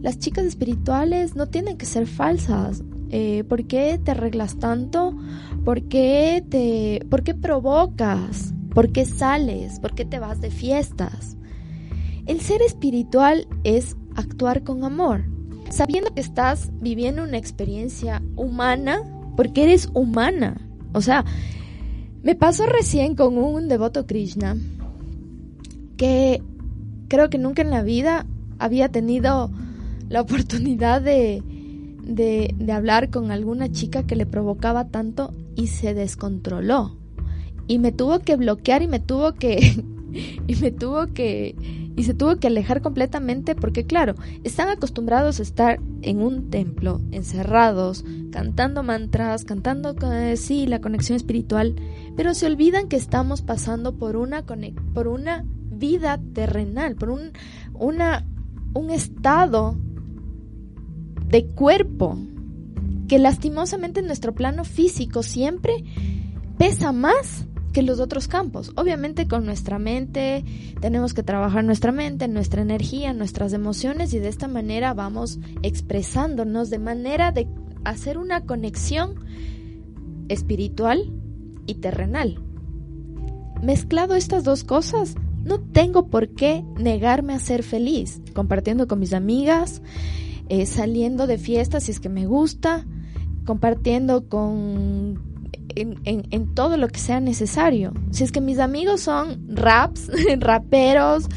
las 0.00 0.18
chicas 0.18 0.44
espirituales 0.44 1.36
no 1.36 1.46
tienen 1.46 1.76
que 1.76 1.86
ser 1.86 2.06
falsas. 2.06 2.82
Eh, 3.10 3.44
¿Por 3.44 3.66
qué 3.66 4.00
te 4.02 4.10
arreglas 4.10 4.58
tanto? 4.58 5.16
¿Por 5.64 5.82
qué 5.82 6.44
te, 6.48 7.06
por 7.08 7.22
qué 7.22 7.34
provocas? 7.34 8.52
¿Por 8.74 8.92
qué 8.92 9.04
sales? 9.04 9.80
¿Por 9.80 9.94
qué 9.94 10.04
te 10.04 10.18
vas 10.18 10.40
de 10.40 10.50
fiestas? 10.50 11.36
El 12.26 12.40
ser 12.40 12.62
espiritual 12.62 13.46
es 13.64 13.96
actuar 14.16 14.62
con 14.64 14.84
amor, 14.84 15.24
sabiendo 15.70 16.14
que 16.14 16.20
estás 16.20 16.70
viviendo 16.80 17.22
una 17.22 17.38
experiencia 17.38 18.22
humana 18.36 19.02
porque 19.36 19.64
eres 19.64 19.90
humana 19.94 20.56
o 20.94 21.00
sea, 21.00 21.24
me 22.22 22.36
pasó 22.36 22.66
recién 22.66 23.16
con 23.16 23.36
un 23.36 23.68
devoto 23.68 24.06
Krishna 24.06 24.56
que 25.96 26.40
creo 27.08 27.28
que 27.28 27.36
nunca 27.36 27.62
en 27.62 27.70
la 27.70 27.82
vida 27.82 28.26
había 28.58 28.88
tenido 28.88 29.50
la 30.08 30.20
oportunidad 30.22 31.02
de, 31.02 31.42
de, 32.04 32.54
de, 32.56 32.72
hablar 32.72 33.10
con 33.10 33.32
alguna 33.32 33.70
chica 33.72 34.04
que 34.04 34.14
le 34.14 34.24
provocaba 34.24 34.88
tanto 34.88 35.32
y 35.56 35.66
se 35.66 35.94
descontroló. 35.94 36.96
Y 37.66 37.78
me 37.78 37.92
tuvo 37.92 38.20
que 38.20 38.36
bloquear 38.36 38.82
y 38.82 38.88
me 38.88 39.00
tuvo 39.00 39.34
que... 39.34 39.84
y 40.46 40.56
me 40.56 40.70
tuvo 40.70 41.06
que 41.12 41.54
y 41.96 42.04
se 42.04 42.14
tuvo 42.14 42.36
que 42.36 42.48
alejar 42.48 42.82
completamente 42.82 43.54
porque 43.54 43.84
claro, 43.84 44.14
están 44.42 44.68
acostumbrados 44.68 45.38
a 45.38 45.42
estar 45.42 45.80
en 46.02 46.20
un 46.20 46.50
templo, 46.50 47.00
encerrados, 47.12 48.04
cantando 48.32 48.82
mantras, 48.82 49.44
cantando 49.44 49.94
eh, 50.12 50.36
sí, 50.36 50.66
la 50.66 50.80
conexión 50.80 51.16
espiritual, 51.16 51.76
pero 52.16 52.34
se 52.34 52.46
olvidan 52.46 52.88
que 52.88 52.96
estamos 52.96 53.42
pasando 53.42 53.96
por 53.96 54.16
una 54.16 54.44
por 54.92 55.08
una 55.08 55.44
vida 55.70 56.20
terrenal, 56.32 56.96
por 56.96 57.10
un 57.10 57.32
una 57.74 58.26
un 58.74 58.90
estado 58.90 59.76
de 61.28 61.46
cuerpo 61.46 62.18
que 63.06 63.18
lastimosamente 63.18 64.00
en 64.00 64.06
nuestro 64.06 64.34
plano 64.34 64.64
físico 64.64 65.22
siempre 65.22 65.84
pesa 66.58 66.90
más 66.90 67.46
que 67.74 67.82
los 67.82 68.00
otros 68.00 68.28
campos. 68.28 68.72
Obviamente 68.76 69.26
con 69.26 69.44
nuestra 69.44 69.78
mente 69.78 70.44
tenemos 70.80 71.12
que 71.12 71.24
trabajar 71.24 71.64
nuestra 71.64 71.92
mente, 71.92 72.28
nuestra 72.28 72.62
energía, 72.62 73.12
nuestras 73.12 73.52
emociones 73.52 74.14
y 74.14 74.20
de 74.20 74.28
esta 74.28 74.48
manera 74.48 74.94
vamos 74.94 75.40
expresándonos 75.62 76.70
de 76.70 76.78
manera 76.78 77.32
de 77.32 77.48
hacer 77.84 78.16
una 78.16 78.46
conexión 78.46 79.16
espiritual 80.28 81.12
y 81.66 81.74
terrenal. 81.74 82.40
Mezclado 83.60 84.14
estas 84.14 84.44
dos 84.44 84.62
cosas, 84.62 85.16
no 85.42 85.58
tengo 85.58 86.06
por 86.06 86.28
qué 86.28 86.64
negarme 86.78 87.34
a 87.34 87.40
ser 87.40 87.64
feliz, 87.64 88.22
compartiendo 88.34 88.86
con 88.86 89.00
mis 89.00 89.12
amigas, 89.12 89.82
eh, 90.48 90.64
saliendo 90.66 91.26
de 91.26 91.38
fiestas 91.38 91.84
si 91.84 91.90
es 91.90 91.98
que 91.98 92.08
me 92.08 92.26
gusta, 92.26 92.86
compartiendo 93.44 94.28
con 94.28 95.33
en, 95.76 95.98
en, 96.04 96.54
todo 96.54 96.76
lo 96.76 96.88
que 96.88 96.98
sea 96.98 97.20
necesario. 97.20 97.92
Si 98.10 98.24
es 98.24 98.32
que 98.32 98.40
mis 98.40 98.58
amigos 98.58 99.02
son 99.02 99.46
raps, 99.48 100.10
raperos 100.38 101.28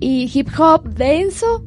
y 0.00 0.30
hip 0.32 0.48
hop 0.58 0.88
denso 0.88 1.64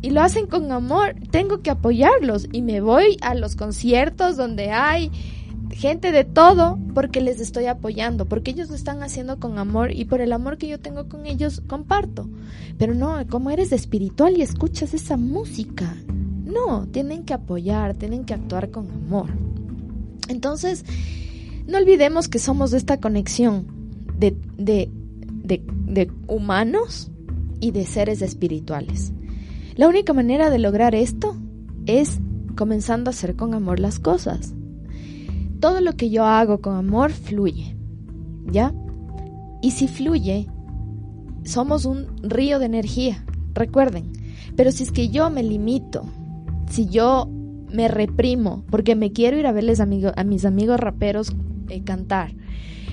y 0.00 0.10
lo 0.10 0.22
hacen 0.22 0.46
con 0.46 0.70
amor, 0.70 1.14
tengo 1.30 1.60
que 1.60 1.70
apoyarlos 1.70 2.48
y 2.52 2.62
me 2.62 2.80
voy 2.80 3.16
a 3.20 3.34
los 3.34 3.56
conciertos 3.56 4.36
donde 4.36 4.70
hay 4.70 5.10
gente 5.70 6.12
de 6.12 6.24
todo 6.24 6.78
porque 6.94 7.20
les 7.20 7.40
estoy 7.40 7.66
apoyando, 7.66 8.26
porque 8.26 8.52
ellos 8.52 8.68
lo 8.68 8.74
están 8.74 9.02
haciendo 9.02 9.38
con 9.38 9.58
amor 9.58 9.92
y 9.92 10.04
por 10.04 10.20
el 10.20 10.32
amor 10.32 10.58
que 10.58 10.68
yo 10.68 10.78
tengo 10.80 11.08
con 11.08 11.26
ellos 11.26 11.62
comparto. 11.66 12.28
Pero 12.78 12.94
no, 12.94 13.24
como 13.28 13.50
eres 13.50 13.72
espiritual 13.72 14.36
y 14.36 14.42
escuchas 14.42 14.94
esa 14.94 15.16
música. 15.16 15.94
No, 16.44 16.86
tienen 16.86 17.24
que 17.24 17.34
apoyar, 17.34 17.94
tienen 17.94 18.24
que 18.24 18.34
actuar 18.34 18.70
con 18.70 18.90
amor. 18.90 19.30
Entonces, 20.28 20.84
no 21.68 21.78
olvidemos 21.78 22.28
que 22.28 22.40
somos 22.40 22.72
de 22.72 22.78
esta 22.78 22.98
conexión 22.98 23.66
de, 24.18 24.36
de, 24.56 24.90
de, 25.28 25.62
de 25.86 26.10
humanos 26.26 27.12
y 27.60 27.70
de 27.70 27.86
seres 27.86 28.22
espirituales. 28.22 29.12
La 29.76 29.86
única 29.86 30.12
manera 30.12 30.50
de 30.50 30.58
lograr 30.58 30.96
esto 30.96 31.36
es 31.86 32.18
comenzando 32.56 33.10
a 33.10 33.12
hacer 33.12 33.36
con 33.36 33.54
amor 33.54 33.78
las 33.78 34.00
cosas 34.00 34.54
todo 35.60 35.80
lo 35.80 35.94
que 35.94 36.10
yo 36.10 36.24
hago 36.24 36.60
con 36.60 36.76
amor 36.76 37.10
fluye, 37.10 37.76
¿ya? 38.50 38.72
Y 39.60 39.72
si 39.72 39.88
fluye, 39.88 40.46
somos 41.44 41.84
un 41.84 42.06
río 42.22 42.58
de 42.58 42.66
energía, 42.66 43.24
recuerden. 43.54 44.12
Pero 44.56 44.70
si 44.72 44.84
es 44.84 44.92
que 44.92 45.08
yo 45.08 45.30
me 45.30 45.42
limito, 45.42 46.04
si 46.70 46.86
yo 46.86 47.28
me 47.72 47.88
reprimo, 47.88 48.64
porque 48.70 48.94
me 48.94 49.12
quiero 49.12 49.36
ir 49.36 49.46
a 49.46 49.52
verles 49.52 49.80
a 49.80 49.86
mis 49.86 50.44
amigos 50.44 50.80
raperos 50.80 51.34
eh, 51.68 51.82
cantar, 51.84 52.34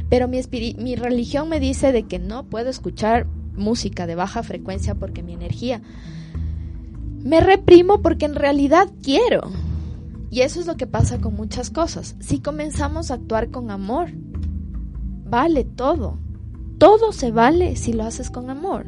pero 0.10 0.28
mi, 0.28 0.40
mi 0.78 0.96
religión 0.96 1.50
me 1.50 1.60
dice 1.60 1.92
de 1.92 2.04
que 2.04 2.20
no 2.20 2.46
puedo 2.46 2.70
escuchar 2.70 3.28
música 3.56 4.08
de 4.08 4.16
baja 4.16 4.44
frecuencia 4.44 4.96
porque 4.96 5.24
mi 5.24 5.34
energía... 5.34 5.82
Me 7.24 7.42
reprimo 7.42 8.04
porque 8.04 8.26
en 8.26 8.36
realidad 8.36 8.88
quiero, 9.02 9.50
y 10.36 10.42
eso 10.42 10.60
es 10.60 10.68
lo 10.68 10.76
que 10.76 10.86
pasa 10.86 11.20
con 11.22 11.34
muchas 11.34 11.70
cosas. 11.70 12.18
Si 12.20 12.40
comenzamos 12.40 13.10
a 13.10 13.14
actuar 13.14 13.52
con 13.52 13.72
amor, 13.72 14.10
vale 14.14 15.64
todo. 15.64 16.20
Todo 16.78 17.14
se 17.14 17.32
vale 17.32 17.78
si 17.78 17.94
lo 17.94 18.04
haces 18.04 18.30
con 18.30 18.50
amor. 18.50 18.86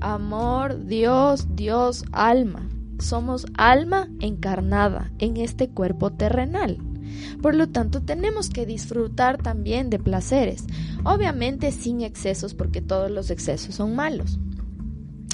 Amor, 0.00 0.84
Dios, 0.84 1.56
Dios, 1.56 2.04
alma. 2.12 2.68
Somos 2.98 3.46
alma 3.56 4.10
encarnada 4.20 5.10
en 5.18 5.38
este 5.38 5.70
cuerpo 5.70 6.12
terrenal. 6.12 6.76
Por 7.42 7.54
lo 7.54 7.68
tanto, 7.68 8.02
tenemos 8.02 8.50
que 8.50 8.66
disfrutar 8.66 9.38
también 9.38 9.90
de 9.90 9.98
placeres. 9.98 10.64
Obviamente 11.04 11.72
sin 11.72 12.02
excesos, 12.02 12.54
porque 12.54 12.80
todos 12.80 13.10
los 13.10 13.30
excesos 13.30 13.74
son 13.74 13.94
malos. 13.94 14.38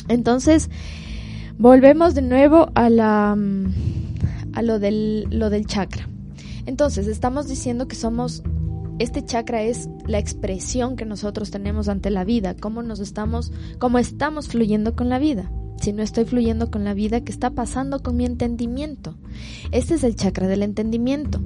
Entonces, 0.09 0.71
volvemos 1.59 2.15
de 2.15 2.23
nuevo 2.23 2.71
a 2.75 2.89
la 2.91 3.37
a 4.57 4.63
lo 4.63 4.79
del, 4.79 5.27
lo 5.31 5.51
del 5.51 5.67
chakra. 5.67 6.09
Entonces, 6.65 7.07
estamos 7.07 7.47
diciendo 7.47 7.87
que 7.87 7.95
somos, 7.95 8.43
este 8.99 9.23
chakra 9.23 9.63
es 9.63 9.89
la 10.07 10.19
expresión 10.19 10.97
que 10.97 11.05
nosotros 11.05 11.51
tenemos 11.51 11.89
ante 11.89 12.11
la 12.11 12.25
vida, 12.25 12.57
cómo 12.57 12.83
nos 12.83 12.99
estamos, 13.01 13.53
cómo 13.79 13.99
estamos 13.99 14.49
fluyendo 14.49 14.97
con 14.97 15.11
la 15.11 15.19
vida. 15.19 15.51
Si 15.81 15.93
no 15.93 16.03
estoy 16.03 16.25
fluyendo 16.25 16.71
con 16.71 16.85
la 16.85 16.95
vida, 16.95 17.21
¿qué 17.21 17.31
está 17.31 17.51
pasando 17.51 18.03
con 18.03 18.17
mi 18.17 18.25
entendimiento? 18.25 19.15
Este 19.71 19.95
es 19.95 20.05
el 20.05 20.17
chakra 20.17 20.49
del 20.49 20.63
entendimiento. 20.63 21.41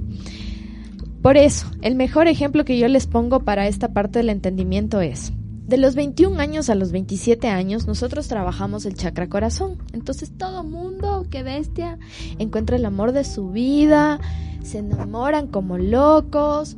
Por 1.21 1.37
eso, 1.37 1.67
el 1.81 1.95
mejor 1.95 2.27
ejemplo 2.27 2.65
que 2.65 2.79
yo 2.79 2.87
les 2.87 3.05
pongo 3.07 3.41
para 3.41 3.67
esta 3.67 3.93
parte 3.93 4.19
del 4.19 4.29
entendimiento 4.29 5.01
es, 5.01 5.31
de 5.67 5.77
los 5.77 5.95
21 5.95 6.39
años 6.39 6.69
a 6.69 6.75
los 6.75 6.91
27 6.91 7.47
años, 7.47 7.87
nosotros 7.87 8.27
trabajamos 8.27 8.85
el 8.85 8.95
chakra 8.95 9.29
corazón. 9.29 9.77
Entonces 9.93 10.31
todo 10.35 10.63
mundo, 10.63 11.27
qué 11.29 11.43
bestia, 11.43 11.99
encuentra 12.39 12.75
el 12.75 12.85
amor 12.85 13.11
de 13.11 13.23
su 13.23 13.51
vida, 13.51 14.19
se 14.63 14.79
enamoran 14.79 15.47
como 15.47 15.77
locos, 15.77 16.75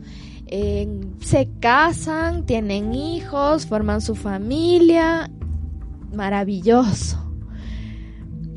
se 1.21 1.49
casan, 1.59 2.45
tienen 2.45 2.93
hijos, 2.93 3.65
forman 3.65 4.01
su 4.01 4.13
familia. 4.13 5.31
Maravilloso. 6.13 7.22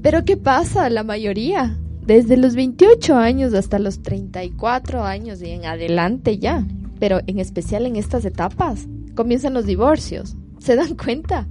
Pero 0.07 0.25
¿qué 0.25 0.37
pasa? 0.37 0.89
La 0.89 1.03
mayoría, 1.03 1.77
desde 2.07 2.37
los 2.37 2.55
28 2.55 3.17
años 3.17 3.53
hasta 3.55 3.81
los 3.81 4.05
34 4.05 5.03
años 5.03 5.43
y 5.43 5.51
en 5.51 5.65
adelante 5.65 6.39
ya, 6.39 6.65
pero 7.01 7.19
en 7.27 7.41
especial 7.41 7.87
en 7.87 7.97
estas 7.97 8.25
etapas, 8.25 8.87
comienzan 9.17 9.53
los 9.53 9.67
divorcios. 9.67 10.37
¿Se 10.61 10.77
dan 10.77 10.95
cuenta? 10.95 11.49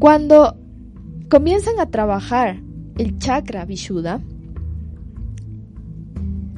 Cuando 0.00 0.56
comienzan 1.30 1.78
a 1.78 1.86
trabajar 1.86 2.60
el 2.96 3.16
chakra 3.18 3.64
Vishuddha, 3.64 4.18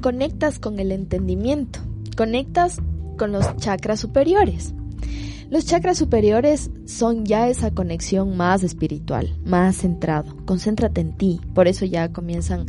conectas 0.01 0.59
con 0.59 0.81
el 0.81 0.91
entendimiento, 0.91 1.81
conectas 2.17 2.81
con 3.19 3.31
los 3.31 3.59
chakras 3.59 4.01
superiores. 4.01 4.73
Los 5.51 5.67
chakras 5.67 5.99
superiores 5.99 6.71
son 6.87 7.27
ya 7.27 7.49
esa 7.49 7.73
conexión 7.73 8.37
más 8.37 8.63
espiritual, 8.63 9.37
más 9.45 9.79
centrado. 9.79 10.37
Concéntrate 10.47 11.01
en 11.01 11.17
ti. 11.17 11.41
Por 11.55 11.67
eso 11.67 11.85
ya 11.85 12.13
comienzan 12.13 12.67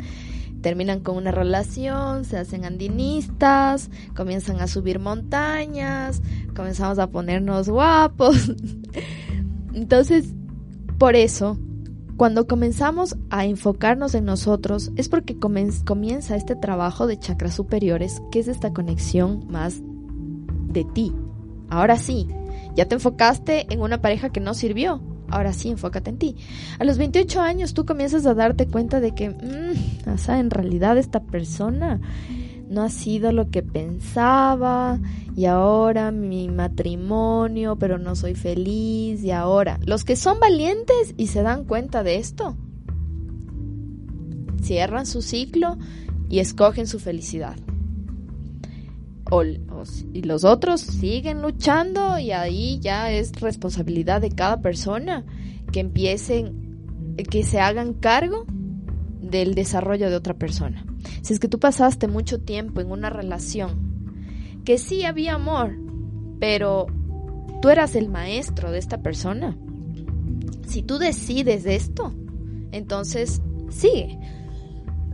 terminan 0.61 0.99
con 1.01 1.17
una 1.17 1.31
relación, 1.31 2.23
se 2.23 2.37
hacen 2.37 2.65
andinistas, 2.65 3.89
comienzan 4.15 4.61
a 4.61 4.67
subir 4.67 4.99
montañas, 4.99 6.21
comenzamos 6.55 6.99
a 6.99 7.09
ponernos 7.09 7.69
guapos. 7.69 8.51
Entonces, 9.73 10.33
por 10.97 11.15
eso, 11.15 11.57
cuando 12.15 12.47
comenzamos 12.47 13.17
a 13.29 13.45
enfocarnos 13.45 14.13
en 14.13 14.25
nosotros, 14.25 14.91
es 14.95 15.09
porque 15.09 15.37
comienza 15.37 16.35
este 16.35 16.55
trabajo 16.55 17.07
de 17.07 17.17
chakras 17.17 17.55
superiores, 17.55 18.21
que 18.31 18.39
es 18.39 18.47
esta 18.47 18.71
conexión 18.71 19.47
más 19.49 19.81
de 20.67 20.83
ti. 20.83 21.13
Ahora 21.69 21.97
sí, 21.97 22.27
ya 22.75 22.85
te 22.85 22.95
enfocaste 22.95 23.71
en 23.73 23.81
una 23.81 24.01
pareja 24.01 24.29
que 24.29 24.39
no 24.39 24.53
sirvió 24.53 25.01
ahora 25.31 25.53
sí, 25.53 25.69
enfócate 25.69 26.09
en 26.11 26.17
ti. 26.17 26.35
A 26.77 26.83
los 26.83 26.97
28 26.97 27.41
años 27.41 27.73
tú 27.73 27.85
comienzas 27.85 28.25
a 28.25 28.33
darte 28.33 28.67
cuenta 28.67 28.99
de 28.99 29.15
que, 29.15 29.29
mmm, 29.29 30.09
o 30.09 30.17
sea, 30.17 30.39
en 30.39 30.49
realidad 30.49 30.97
esta 30.97 31.21
persona 31.23 31.99
no 32.69 32.83
ha 32.83 32.89
sido 32.89 33.31
lo 33.31 33.49
que 33.49 33.63
pensaba 33.63 34.99
y 35.35 35.45
ahora 35.45 36.11
mi 36.11 36.47
matrimonio, 36.49 37.77
pero 37.77 37.97
no 37.97 38.15
soy 38.15 38.35
feliz 38.35 39.23
y 39.23 39.31
ahora 39.31 39.79
los 39.85 40.03
que 40.03 40.15
son 40.15 40.39
valientes 40.39 41.13
y 41.17 41.27
se 41.27 41.41
dan 41.41 41.65
cuenta 41.65 42.03
de 42.03 42.17
esto, 42.17 42.55
cierran 44.61 45.05
su 45.05 45.21
ciclo 45.21 45.77
y 46.29 46.39
escogen 46.39 46.87
su 46.87 46.99
felicidad. 46.99 47.57
Y 50.13 50.23
los 50.23 50.43
otros 50.43 50.81
siguen 50.81 51.41
luchando 51.41 52.19
y 52.19 52.31
ahí 52.31 52.79
ya 52.81 53.11
es 53.11 53.31
responsabilidad 53.39 54.19
de 54.19 54.31
cada 54.31 54.61
persona 54.61 55.25
que 55.71 55.79
empiecen, 55.79 57.15
que 57.29 57.43
se 57.43 57.61
hagan 57.61 57.93
cargo 57.93 58.45
del 59.21 59.55
desarrollo 59.55 60.09
de 60.09 60.17
otra 60.17 60.33
persona. 60.33 60.85
Si 61.21 61.33
es 61.33 61.39
que 61.39 61.47
tú 61.47 61.59
pasaste 61.59 62.07
mucho 62.07 62.41
tiempo 62.41 62.81
en 62.81 62.91
una 62.91 63.09
relación 63.09 64.59
que 64.65 64.77
sí 64.77 65.05
había 65.05 65.35
amor, 65.35 65.77
pero 66.39 66.87
tú 67.61 67.69
eras 67.69 67.95
el 67.95 68.09
maestro 68.09 68.69
de 68.69 68.79
esta 68.79 69.01
persona, 69.01 69.57
si 70.67 70.83
tú 70.83 70.97
decides 70.97 71.65
esto, 71.65 72.13
entonces 72.73 73.41
sigue. 73.69 74.19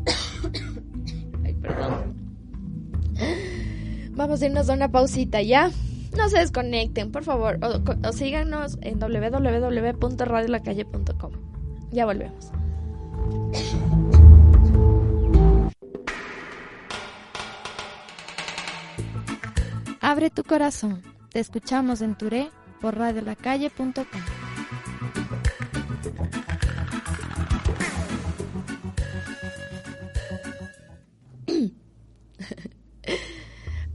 Ay, 1.45 1.53
perdón. 1.53 2.16
Vamos 4.17 4.41
a 4.41 4.47
irnos 4.47 4.69
a 4.69 4.73
una 4.73 4.91
pausita 4.91 5.41
ya. 5.43 5.71
No 6.17 6.27
se 6.29 6.39
desconecten, 6.39 7.11
por 7.11 7.23
favor. 7.23 7.59
O, 7.61 8.11
síganos 8.11 8.79
en 8.81 8.99
www.radiolacalle.com. 8.99 11.31
Ya 11.91 12.05
volvemos. 12.05 12.51
Abre 20.01 20.31
tu 20.31 20.43
corazón. 20.43 21.01
Te 21.31 21.39
escuchamos 21.39 22.01
en 22.01 22.15
Touré 22.15 22.49
por 22.81 22.97
radiolacalle.com. 22.97 23.93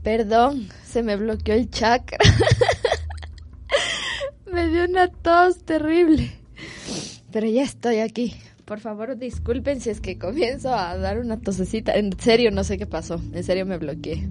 Perdón, 0.03 0.67
se 0.85 1.01
me 1.01 1.15
bloqueó 1.15 1.55
el 1.55 1.69
chakra. 1.69 2.17
me 4.51 4.67
dio 4.67 4.83
una 4.83 5.07
tos 5.07 5.63
terrible. 5.63 6.29
Pero 7.31 7.47
ya 7.47 7.63
estoy 7.63 7.99
aquí. 7.99 8.35
Por 8.65 8.81
favor, 8.81 9.17
disculpen 9.17 9.79
si 9.79 9.89
es 9.89 10.01
que 10.01 10.17
comienzo 10.17 10.75
a 10.75 10.97
dar 10.97 11.19
una 11.19 11.39
tosecita. 11.39 11.93
En 11.93 12.11
serio, 12.19 12.51
no 12.51 12.65
sé 12.65 12.77
qué 12.77 12.85
pasó. 12.85 13.21
En 13.33 13.43
serio, 13.43 13.65
me 13.65 13.77
bloqueé. 13.77 14.27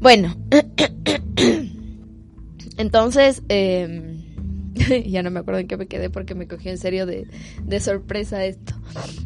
Bueno. 0.00 0.36
Entonces, 2.76 3.42
em, 3.48 4.22
ya 5.06 5.22
no 5.22 5.30
me 5.30 5.40
acuerdo 5.40 5.60
en 5.60 5.66
qué 5.66 5.78
me 5.78 5.86
quedé 5.86 6.10
porque 6.10 6.34
me 6.34 6.46
cogió 6.46 6.70
en 6.70 6.78
serio 6.78 7.06
de, 7.06 7.26
de 7.62 7.80
sorpresa 7.80 8.44
esto. 8.44 8.74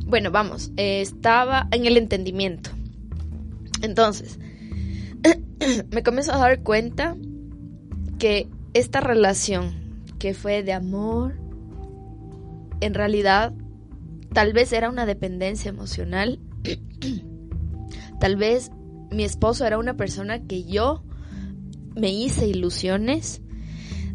Bueno, 0.06 0.30
vamos. 0.30 0.70
estaba 0.76 1.66
en 1.72 1.84
el 1.84 1.96
entendimiento. 1.96 2.70
Entonces, 3.82 4.38
me 5.90 6.02
comienzo 6.02 6.32
a 6.32 6.38
dar 6.38 6.62
cuenta 6.62 7.16
que 8.18 8.48
esta 8.74 9.00
relación 9.00 10.04
que 10.18 10.34
fue 10.34 10.62
de 10.62 10.72
amor, 10.72 11.38
en 12.80 12.94
realidad 12.94 13.52
tal 14.32 14.52
vez 14.52 14.72
era 14.72 14.88
una 14.88 15.06
dependencia 15.06 15.68
emocional, 15.68 16.40
tal 18.20 18.36
vez 18.36 18.70
mi 19.10 19.24
esposo 19.24 19.66
era 19.66 19.78
una 19.78 19.96
persona 19.96 20.42
que 20.46 20.64
yo 20.64 21.02
me 21.94 22.12
hice 22.12 22.46
ilusiones, 22.46 23.42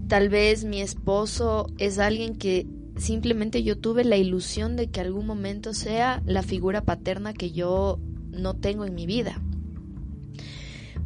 tal 0.08 0.30
vez 0.30 0.64
mi 0.64 0.82
esposo 0.82 1.68
es 1.78 2.00
alguien 2.00 2.36
que 2.36 2.66
simplemente 2.98 3.64
yo 3.64 3.78
tuve 3.78 4.04
la 4.04 4.18
ilusión 4.18 4.76
de 4.76 4.90
que 4.90 5.02
algún 5.02 5.28
momento 5.28 5.74
sea 5.74 6.22
la 6.26 6.42
figura 6.42 6.82
paterna 6.84 7.34
que 7.34 7.52
yo 7.52 8.00
no 8.32 8.56
tengo 8.56 8.86
en 8.86 8.96
mi 8.96 9.06
vida. 9.06 9.42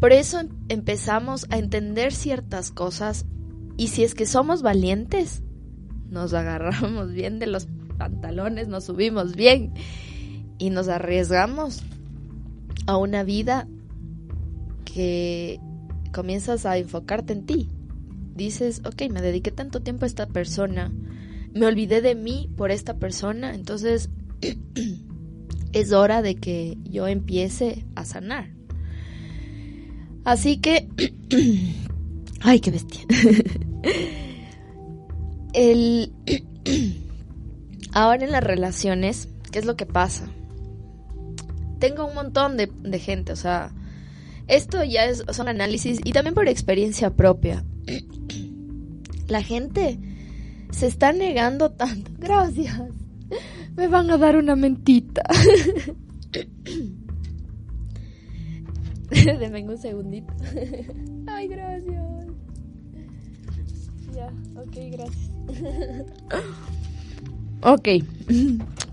Por 0.02 0.14
eso 0.14 0.40
em, 0.40 0.50
empezamos 0.68 1.46
a 1.52 1.60
entender 1.60 2.12
ciertas 2.12 2.72
cosas 2.72 3.28
y 3.78 3.90
si 3.90 4.04
es 4.04 4.16
que 4.16 4.26
somos 4.26 4.64
valientes, 4.64 5.44
nos 6.10 6.34
agarramos 6.34 7.12
bien 7.14 7.38
de 7.38 7.46
los 7.46 7.68
pantalones, 8.00 8.68
nos 8.68 8.86
subimos 8.86 9.36
bien 9.36 9.74
y 10.58 10.72
nos 10.72 10.88
arriesgamos 10.88 11.84
a 12.88 12.98
una 12.98 13.24
vida 13.24 13.68
que 14.86 15.60
comienzas 16.12 16.66
a 16.66 16.80
enfocarte 16.80 17.34
en 17.34 17.46
ti. 17.46 17.70
Dices, 18.34 18.82
ok, 18.84 19.04
me 19.12 19.22
dediqué 19.22 19.52
tanto 19.52 19.82
tiempo 19.82 20.06
a 20.06 20.08
esta 20.08 20.26
persona, 20.26 20.92
me 21.54 21.68
olvidé 21.68 22.02
de 22.02 22.16
mí 22.16 22.50
por 22.58 22.72
esta 22.72 22.98
persona, 22.98 23.54
entonces 23.54 24.10
es 25.74 25.92
hora 25.92 26.24
de 26.24 26.38
que 26.38 26.80
yo 26.86 27.08
empiece 27.08 27.86
a 27.94 28.04
sanar. 28.04 28.61
Así 30.24 30.58
que... 30.58 30.88
Ay, 32.42 32.60
qué 32.60 32.72
bestia. 32.72 33.02
El... 35.54 36.12
Ahora 37.94 38.24
en 38.24 38.32
las 38.32 38.44
relaciones, 38.44 39.28
¿qué 39.52 39.60
es 39.60 39.66
lo 39.66 39.76
que 39.76 39.86
pasa? 39.86 40.30
Tengo 41.80 42.08
un 42.08 42.16
montón 42.16 42.56
de, 42.58 43.00
gente, 43.00 43.34
o 43.34 43.36
sea, 43.36 43.74
esto 44.48 44.84
ya 44.84 45.06
es, 45.06 45.26
son 45.32 45.48
análisis 45.50 46.00
y 46.04 46.14
también 46.14 46.34
por 46.34 46.48
experiencia 46.48 47.10
propia. 47.16 47.66
La 49.28 49.42
gente 49.42 50.00
se 50.72 50.88
está 50.88 51.12
negando 51.12 51.72
tanto. 51.72 52.12
Gracias. 52.20 52.80
Me 53.76 53.88
van 53.88 54.10
a 54.10 54.18
dar 54.18 54.38
una 54.38 54.56
mentita. 54.56 55.24
Denme 59.40 59.68
un 59.68 59.78
segundito. 59.78 60.34
Ay, 61.28 61.48
gracias. 61.48 62.28
Ya, 64.14 64.28
ok, 64.56 64.76
gracias. 64.92 65.32
ok, 67.62 67.88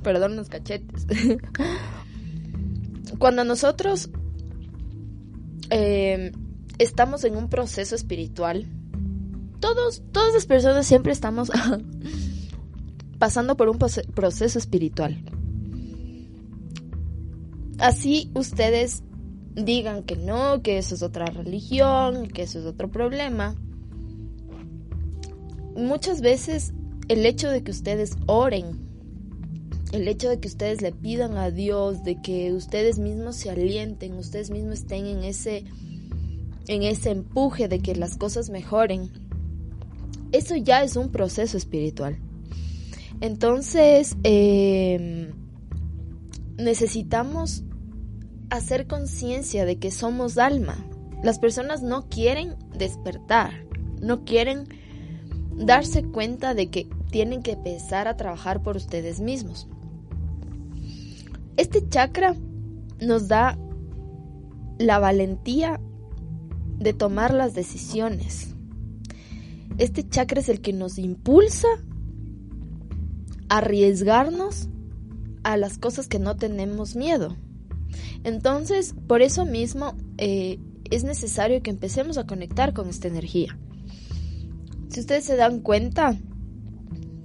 perdón 0.02 0.36
los 0.36 0.48
cachetes. 0.48 1.06
Cuando 3.18 3.44
nosotros 3.44 4.10
eh, 5.70 6.32
estamos 6.78 7.24
en 7.24 7.36
un 7.36 7.48
proceso 7.48 7.94
espiritual, 7.94 8.66
todos, 9.60 10.02
todas 10.12 10.34
las 10.34 10.46
personas 10.46 10.86
siempre 10.86 11.12
estamos 11.12 11.50
pasando 13.18 13.56
por 13.56 13.68
un 13.68 13.78
proceso 13.78 14.58
espiritual. 14.58 15.20
Así 17.78 18.30
ustedes 18.34 19.02
digan 19.64 20.02
que 20.02 20.16
no, 20.16 20.62
que 20.62 20.78
eso 20.78 20.94
es 20.94 21.02
otra 21.02 21.26
religión, 21.26 22.28
que 22.28 22.42
eso 22.42 22.58
es 22.58 22.64
otro 22.64 22.90
problema. 22.90 23.54
Muchas 25.76 26.20
veces 26.20 26.72
el 27.08 27.24
hecho 27.24 27.50
de 27.50 27.62
que 27.62 27.70
ustedes 27.70 28.16
oren, 28.26 28.88
el 29.92 30.06
hecho 30.08 30.28
de 30.28 30.38
que 30.38 30.48
ustedes 30.48 30.82
le 30.82 30.92
pidan 30.92 31.36
a 31.36 31.50
Dios, 31.50 32.04
de 32.04 32.20
que 32.20 32.52
ustedes 32.52 32.98
mismos 32.98 33.36
se 33.36 33.50
alienten, 33.50 34.14
ustedes 34.14 34.50
mismos 34.50 34.80
estén 34.80 35.06
en 35.06 35.24
ese 35.24 35.64
en 36.66 36.82
ese 36.82 37.10
empuje 37.10 37.66
de 37.66 37.80
que 37.80 37.94
las 37.94 38.18
cosas 38.18 38.50
mejoren, 38.50 39.10
eso 40.32 40.54
ya 40.54 40.82
es 40.82 40.96
un 40.96 41.10
proceso 41.10 41.56
espiritual. 41.56 42.18
Entonces, 43.22 44.16
em, 44.22 45.30
necesitamos 46.58 47.64
hacer 48.50 48.86
conciencia 48.86 49.64
de 49.64 49.78
que 49.78 49.90
somos 49.90 50.38
alma. 50.38 50.76
Las 51.22 51.38
personas 51.38 51.82
no 51.82 52.08
quieren 52.08 52.56
despertar, 52.76 53.52
no 54.00 54.24
quieren 54.24 54.68
darse 55.56 56.04
cuenta 56.04 56.54
de 56.54 56.70
que 56.70 56.88
tienen 57.10 57.42
que 57.42 57.52
empezar 57.52 58.08
a 58.08 58.16
trabajar 58.16 58.62
por 58.62 58.76
ustedes 58.76 59.20
mismos. 59.20 59.68
Este 61.56 61.86
chakra 61.88 62.36
nos 63.00 63.28
da 63.28 63.58
la 64.78 64.98
valentía 64.98 65.80
de 66.78 66.92
tomar 66.92 67.34
las 67.34 67.54
decisiones. 67.54 68.54
Este 69.78 70.08
chakra 70.08 70.40
es 70.40 70.48
el 70.48 70.60
que 70.60 70.72
nos 70.72 70.98
impulsa 70.98 71.68
a 73.48 73.58
arriesgarnos 73.58 74.68
a 75.42 75.56
las 75.56 75.78
cosas 75.78 76.06
que 76.08 76.18
no 76.18 76.36
tenemos 76.36 76.94
miedo. 76.94 77.36
Entonces, 78.24 78.94
por 79.06 79.22
eso 79.22 79.44
mismo 79.44 79.94
eh, 80.16 80.58
es 80.90 81.04
necesario 81.04 81.62
que 81.62 81.70
empecemos 81.70 82.18
a 82.18 82.26
conectar 82.26 82.72
con 82.72 82.88
esta 82.88 83.08
energía. 83.08 83.58
Si 84.88 85.00
ustedes 85.00 85.24
se 85.24 85.36
dan 85.36 85.60
cuenta, 85.60 86.16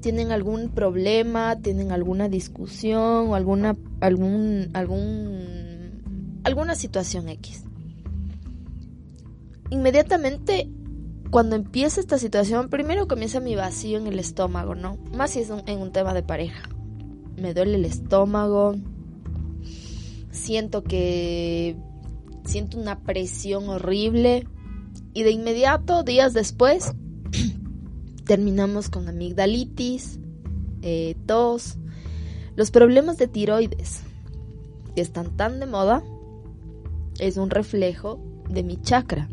tienen 0.02 0.32
algún 0.32 0.70
problema, 0.70 1.56
tienen 1.62 1.92
alguna 1.92 2.28
discusión 2.28 3.30
o 3.30 3.36
alguna, 3.36 3.78
algún, 4.02 4.70
algún, 4.74 6.42
alguna 6.44 6.76
situación 6.76 7.30
X. 7.30 7.64
Inmediatamente, 9.70 10.70
cuando 11.32 11.56
empieza 11.56 12.02
esta 12.02 12.18
situación, 12.18 12.70
primero 12.70 13.08
comienza 13.08 13.40
mi 13.40 13.56
vacío 13.56 13.98
en 13.98 14.08
el 14.08 14.20
estómago, 14.20 14.76
¿no? 14.76 14.98
Más 15.16 15.32
si 15.32 15.40
es 15.40 15.50
en 15.66 15.80
un 15.80 15.92
tema 15.92 16.14
de 16.14 16.22
pareja. 16.22 16.70
Me 17.38 17.54
duele 17.54 17.76
el 17.76 17.86
estómago, 17.86 18.76
siento 20.34 20.84
que 20.84 21.78
siento 22.44 22.78
una 22.78 23.00
presión 23.00 23.70
horrible 23.70 24.46
y 25.14 25.24
de 25.24 25.32
inmediato, 25.32 26.04
días 26.04 26.34
después, 26.34 26.94
terminamos 28.26 28.90
con 28.90 29.08
amigdalitis, 29.08 30.20
eh, 30.82 31.16
tos, 31.26 31.78
los 32.56 32.72
problemas 32.72 33.18
de 33.18 33.28
tiroides 33.28 34.02
que 34.96 35.02
están 35.02 35.36
tan 35.38 35.60
de 35.60 35.66
moda 35.66 36.04
es 37.20 37.38
un 37.38 37.50
reflejo 37.50 38.20
de 38.50 38.64
mi 38.64 38.82
chakra. 38.82 39.30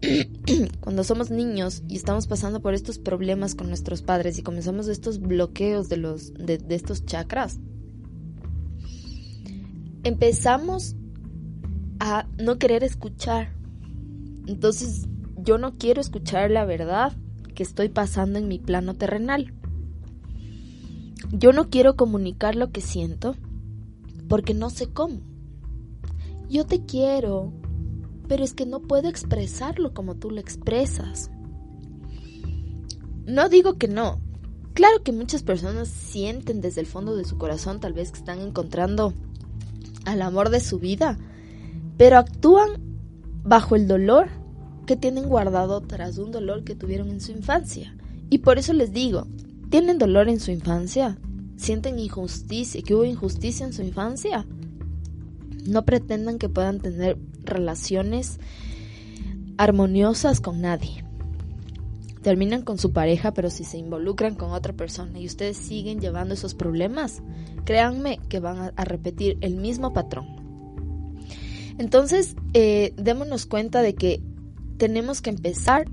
Cuando 0.80 1.04
somos 1.04 1.30
niños 1.30 1.82
y 1.86 1.96
estamos 1.96 2.26
pasando 2.26 2.60
por 2.60 2.74
estos 2.74 2.98
problemas 2.98 3.54
con 3.54 3.68
nuestros 3.68 4.02
padres 4.02 4.38
y 4.38 4.42
comenzamos 4.42 4.88
estos 4.88 5.20
bloqueos 5.20 5.88
de, 5.88 5.98
los, 5.98 6.34
de 6.34 6.60
estos 6.70 7.06
chakras, 7.06 7.60
empezamos 10.04 10.96
a 12.00 12.26
no 12.38 12.58
querer 12.58 12.84
escuchar. 12.84 13.54
Entonces 14.46 15.08
yo 15.36 15.58
no 15.58 15.76
quiero 15.78 16.00
escuchar 16.00 16.50
la 16.50 16.64
verdad 16.64 17.16
que 17.54 17.62
estoy 17.62 17.88
pasando 17.88 18.38
en 18.38 18.48
mi 18.48 18.58
plano 18.58 18.94
terrenal. 18.94 19.54
Yo 21.30 21.52
no 21.52 21.70
quiero 21.70 21.96
comunicar 21.96 22.56
lo 22.56 22.70
que 22.70 22.80
siento 22.80 23.36
porque 24.28 24.54
no 24.54 24.70
sé 24.70 24.88
cómo. 24.88 25.20
Yo 26.48 26.66
te 26.66 26.84
quiero, 26.84 27.52
pero 28.28 28.44
es 28.44 28.54
que 28.54 28.66
no 28.66 28.80
puedo 28.80 29.08
expresarlo 29.08 29.94
como 29.94 30.16
tú 30.16 30.30
lo 30.30 30.40
expresas. 30.40 31.30
No 33.26 33.48
digo 33.48 33.78
que 33.78 33.88
no. 33.88 34.20
Claro 34.74 35.02
que 35.02 35.12
muchas 35.12 35.42
personas 35.42 35.88
sienten 35.88 36.60
desde 36.60 36.80
el 36.80 36.86
fondo 36.86 37.14
de 37.14 37.24
su 37.24 37.36
corazón 37.38 37.78
tal 37.78 37.92
vez 37.92 38.10
que 38.10 38.18
están 38.18 38.40
encontrando 38.40 39.12
al 40.04 40.22
amor 40.22 40.50
de 40.50 40.60
su 40.60 40.78
vida, 40.78 41.18
pero 41.96 42.18
actúan 42.18 42.70
bajo 43.44 43.76
el 43.76 43.86
dolor 43.86 44.28
que 44.86 44.96
tienen 44.96 45.28
guardado 45.28 45.80
tras 45.80 46.18
un 46.18 46.32
dolor 46.32 46.64
que 46.64 46.74
tuvieron 46.74 47.10
en 47.10 47.20
su 47.20 47.32
infancia. 47.32 47.94
Y 48.30 48.38
por 48.38 48.58
eso 48.58 48.72
les 48.72 48.92
digo, 48.92 49.26
¿tienen 49.70 49.98
dolor 49.98 50.28
en 50.28 50.40
su 50.40 50.50
infancia? 50.50 51.18
¿Sienten 51.56 51.98
injusticia, 51.98 52.82
que 52.82 52.94
hubo 52.94 53.04
injusticia 53.04 53.66
en 53.66 53.72
su 53.72 53.82
infancia? 53.82 54.46
No 55.66 55.84
pretendan 55.84 56.38
que 56.38 56.48
puedan 56.48 56.80
tener 56.80 57.18
relaciones 57.44 58.40
armoniosas 59.58 60.40
con 60.40 60.60
nadie. 60.60 61.04
Terminan 62.22 62.62
con 62.62 62.78
su 62.78 62.92
pareja, 62.92 63.34
pero 63.34 63.50
si 63.50 63.64
se 63.64 63.78
involucran 63.78 64.34
con 64.34 64.52
otra 64.52 64.72
persona 64.72 65.18
y 65.18 65.26
ustedes 65.26 65.56
siguen 65.56 66.00
llevando 66.00 66.34
esos 66.34 66.54
problemas, 66.54 67.22
créanme 67.64 68.18
que 68.28 68.40
van 68.40 68.72
a, 68.76 68.84
repetir 68.84 69.38
el 69.40 69.56
mismo 69.56 69.92
patrón. 69.92 70.26
Entonces, 71.78 72.36
eh, 72.54 72.92
démonos 72.96 73.46
cuenta 73.46 73.82
de 73.82 73.94
que 73.94 74.20
tenemos 74.76 75.22
que 75.22 75.30
empezar 75.30 75.86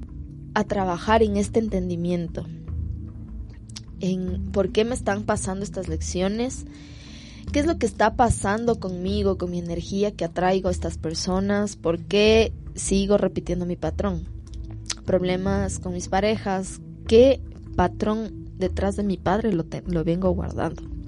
a 0.54 0.64
trabajar 0.64 1.24
en 1.24 1.38
este 1.38 1.60
entendimiento, 1.60 2.46
en 4.00 4.52
por 4.52 4.72
qué 4.72 4.86
me 4.86 4.96
están 4.96 5.24
pasando 5.24 5.64
estas 5.64 5.88
lecciones, 5.88 6.66
qué 7.52 7.60
es 7.60 7.66
lo 7.66 7.78
que 7.78 7.86
está 7.86 8.16
pasando 8.16 8.80
conmigo, 8.80 9.38
con 9.38 9.52
mi 9.52 9.60
energía 9.60 10.12
que 10.12 10.26
atraigo 10.26 10.70
a 10.70 10.72
estas 10.72 10.98
personas, 10.98 11.76
por 11.76 12.00
qué 12.00 12.54
sigo 12.76 13.18
repitiendo 13.18 13.66
mi 13.66 13.76
patrón, 13.76 14.28
problemas 15.06 15.80
con 15.80 15.94
mis 15.94 16.08
parejas, 16.08 16.82
qué 17.08 17.42
patrón 17.76 18.50
detrás 18.58 18.96
de 18.96 19.04
mi 19.04 19.18
padre 19.18 19.54
lo, 19.54 19.66
lo 19.88 20.04
vengo 20.04 20.30
guardando. 20.32 20.99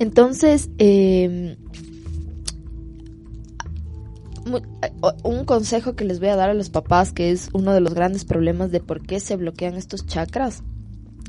Entonces, 0.00 0.70
eh, 0.78 1.58
un 5.22 5.44
consejo 5.44 5.94
que 5.94 6.06
les 6.06 6.20
voy 6.20 6.30
a 6.30 6.36
dar 6.36 6.48
a 6.48 6.54
los 6.54 6.70
papás, 6.70 7.12
que 7.12 7.30
es 7.30 7.50
uno 7.52 7.74
de 7.74 7.82
los 7.82 7.92
grandes 7.92 8.24
problemas 8.24 8.72
de 8.72 8.80
por 8.80 9.02
qué 9.02 9.20
se 9.20 9.36
bloquean 9.36 9.74
estos 9.74 10.06
chakras, 10.06 10.62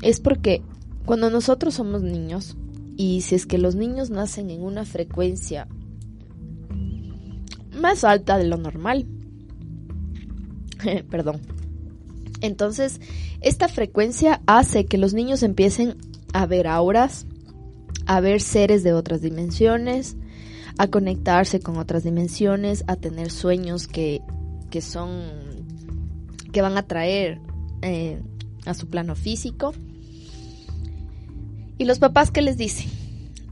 es 0.00 0.20
porque 0.20 0.62
cuando 1.04 1.28
nosotros 1.28 1.74
somos 1.74 2.02
niños, 2.02 2.56
y 2.96 3.20
si 3.20 3.34
es 3.34 3.44
que 3.44 3.58
los 3.58 3.74
niños 3.74 4.08
nacen 4.08 4.48
en 4.48 4.62
una 4.62 4.86
frecuencia 4.86 5.68
más 7.78 8.04
alta 8.04 8.38
de 8.38 8.44
lo 8.44 8.56
normal, 8.56 9.06
perdón, 11.10 11.42
entonces 12.40 13.02
esta 13.42 13.68
frecuencia 13.68 14.40
hace 14.46 14.86
que 14.86 14.96
los 14.96 15.12
niños 15.12 15.42
empiecen 15.42 15.98
a 16.32 16.46
ver 16.46 16.66
auras, 16.66 17.26
a 18.06 18.20
ver 18.20 18.40
seres 18.40 18.82
de 18.82 18.92
otras 18.92 19.22
dimensiones, 19.22 20.16
a 20.78 20.88
conectarse 20.88 21.60
con 21.60 21.76
otras 21.76 22.04
dimensiones, 22.04 22.84
a 22.86 22.96
tener 22.96 23.30
sueños 23.30 23.86
que, 23.86 24.20
que 24.70 24.80
son, 24.80 25.20
que 26.52 26.62
van 26.62 26.76
a 26.76 26.86
traer 26.86 27.40
eh, 27.82 28.20
a 28.64 28.74
su 28.74 28.88
plano 28.88 29.14
físico. 29.14 29.74
Y 31.78 31.84
los 31.84 31.98
papás 31.98 32.30
que 32.30 32.42
les 32.42 32.56
dicen, 32.56 32.88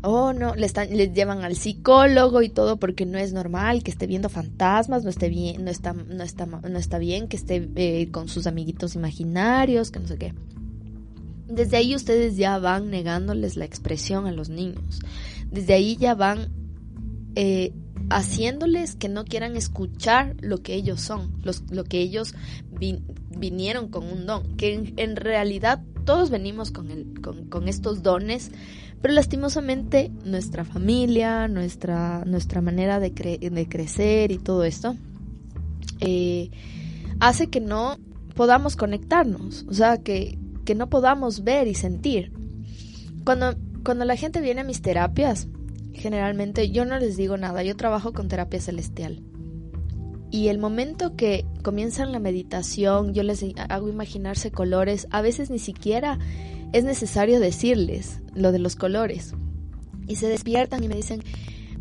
oh 0.02 0.32
no, 0.32 0.54
les, 0.54 0.66
están, 0.66 0.96
les 0.96 1.12
llevan 1.12 1.42
al 1.44 1.56
psicólogo 1.56 2.42
y 2.42 2.48
todo 2.48 2.78
porque 2.78 3.06
no 3.06 3.18
es 3.18 3.32
normal 3.32 3.82
que 3.82 3.90
esté 3.90 4.06
viendo 4.06 4.28
fantasmas, 4.28 5.04
no 5.04 5.10
esté 5.10 5.28
bien, 5.28 5.64
no 5.64 5.70
está, 5.70 5.92
no 5.92 6.22
está, 6.22 6.46
no 6.46 6.78
está 6.78 6.98
bien 6.98 7.28
que 7.28 7.36
esté 7.36 7.68
eh, 7.76 8.10
con 8.10 8.28
sus 8.28 8.46
amiguitos 8.46 8.94
imaginarios, 8.94 9.90
que 9.90 10.00
no 10.00 10.06
sé 10.06 10.16
qué. 10.16 10.34
Desde 11.50 11.76
ahí 11.76 11.94
ustedes 11.94 12.36
ya 12.36 12.58
van 12.58 12.90
negándoles 12.90 13.56
la 13.56 13.64
expresión 13.64 14.26
a 14.26 14.32
los 14.32 14.48
niños. 14.48 15.00
Desde 15.50 15.74
ahí 15.74 15.96
ya 15.96 16.14
van 16.14 16.48
eh, 17.34 17.72
haciéndoles 18.10 18.96
que 18.96 19.08
no 19.08 19.24
quieran 19.24 19.56
escuchar 19.56 20.36
lo 20.40 20.62
que 20.62 20.74
ellos 20.74 21.00
son, 21.00 21.32
lo 21.70 21.84
que 21.84 22.00
ellos 22.00 22.34
vinieron 23.38 23.88
con 23.88 24.04
un 24.04 24.26
don, 24.26 24.56
que 24.56 24.92
en, 24.96 25.16
realidad 25.16 25.82
todos 26.04 26.30
venimos 26.30 26.72
con, 26.72 27.14
con, 27.48 27.68
estos 27.68 28.02
dones, 28.02 28.50
pero 29.00 29.14
lastimosamente 29.14 30.10
nuestra 30.24 30.64
familia, 30.64 31.46
nuestra, 31.46 32.24
nuestra 32.24 32.60
manera 32.60 32.98
de, 32.98 33.10
de 33.10 33.68
crecer 33.68 34.32
y 34.32 34.38
todo 34.38 34.64
esto, 34.64 34.96
eh, 36.00 36.50
hace 37.20 37.48
que 37.48 37.60
no 37.60 37.96
podamos 38.34 38.74
conectarnos, 38.74 39.66
o 39.68 39.74
sea, 39.74 39.98
que, 39.98 40.36
que 40.70 40.76
no 40.76 40.88
podamos 40.88 41.42
ver 41.42 41.66
y 41.66 41.74
sentir. 41.74 42.30
Cuando, 43.24 43.56
cuando 43.84 44.04
la 44.04 44.14
gente 44.14 44.40
viene 44.40 44.60
a 44.60 44.64
mis 44.64 44.82
terapias, 44.82 45.48
generalmente 45.94 46.70
yo 46.70 46.84
no 46.84 46.96
les 46.96 47.16
digo 47.16 47.36
nada, 47.36 47.64
yo 47.64 47.76
trabajo 47.76 48.12
con 48.12 48.28
terapia 48.28 48.60
celestial. 48.60 49.20
Y 50.30 50.46
el 50.46 50.60
momento 50.60 51.16
que 51.16 51.44
comienzan 51.64 52.12
la 52.12 52.20
meditación, 52.20 53.14
yo 53.14 53.24
les 53.24 53.44
hago 53.68 53.88
imaginarse 53.88 54.52
colores, 54.52 55.08
a 55.10 55.22
veces 55.22 55.50
ni 55.50 55.58
siquiera 55.58 56.20
es 56.72 56.84
necesario 56.84 57.40
decirles 57.40 58.20
lo 58.36 58.52
de 58.52 58.60
los 58.60 58.76
colores. 58.76 59.34
Y 60.06 60.14
se 60.14 60.28
despiertan 60.28 60.84
y 60.84 60.88
me 60.88 60.94
dicen, 60.94 61.24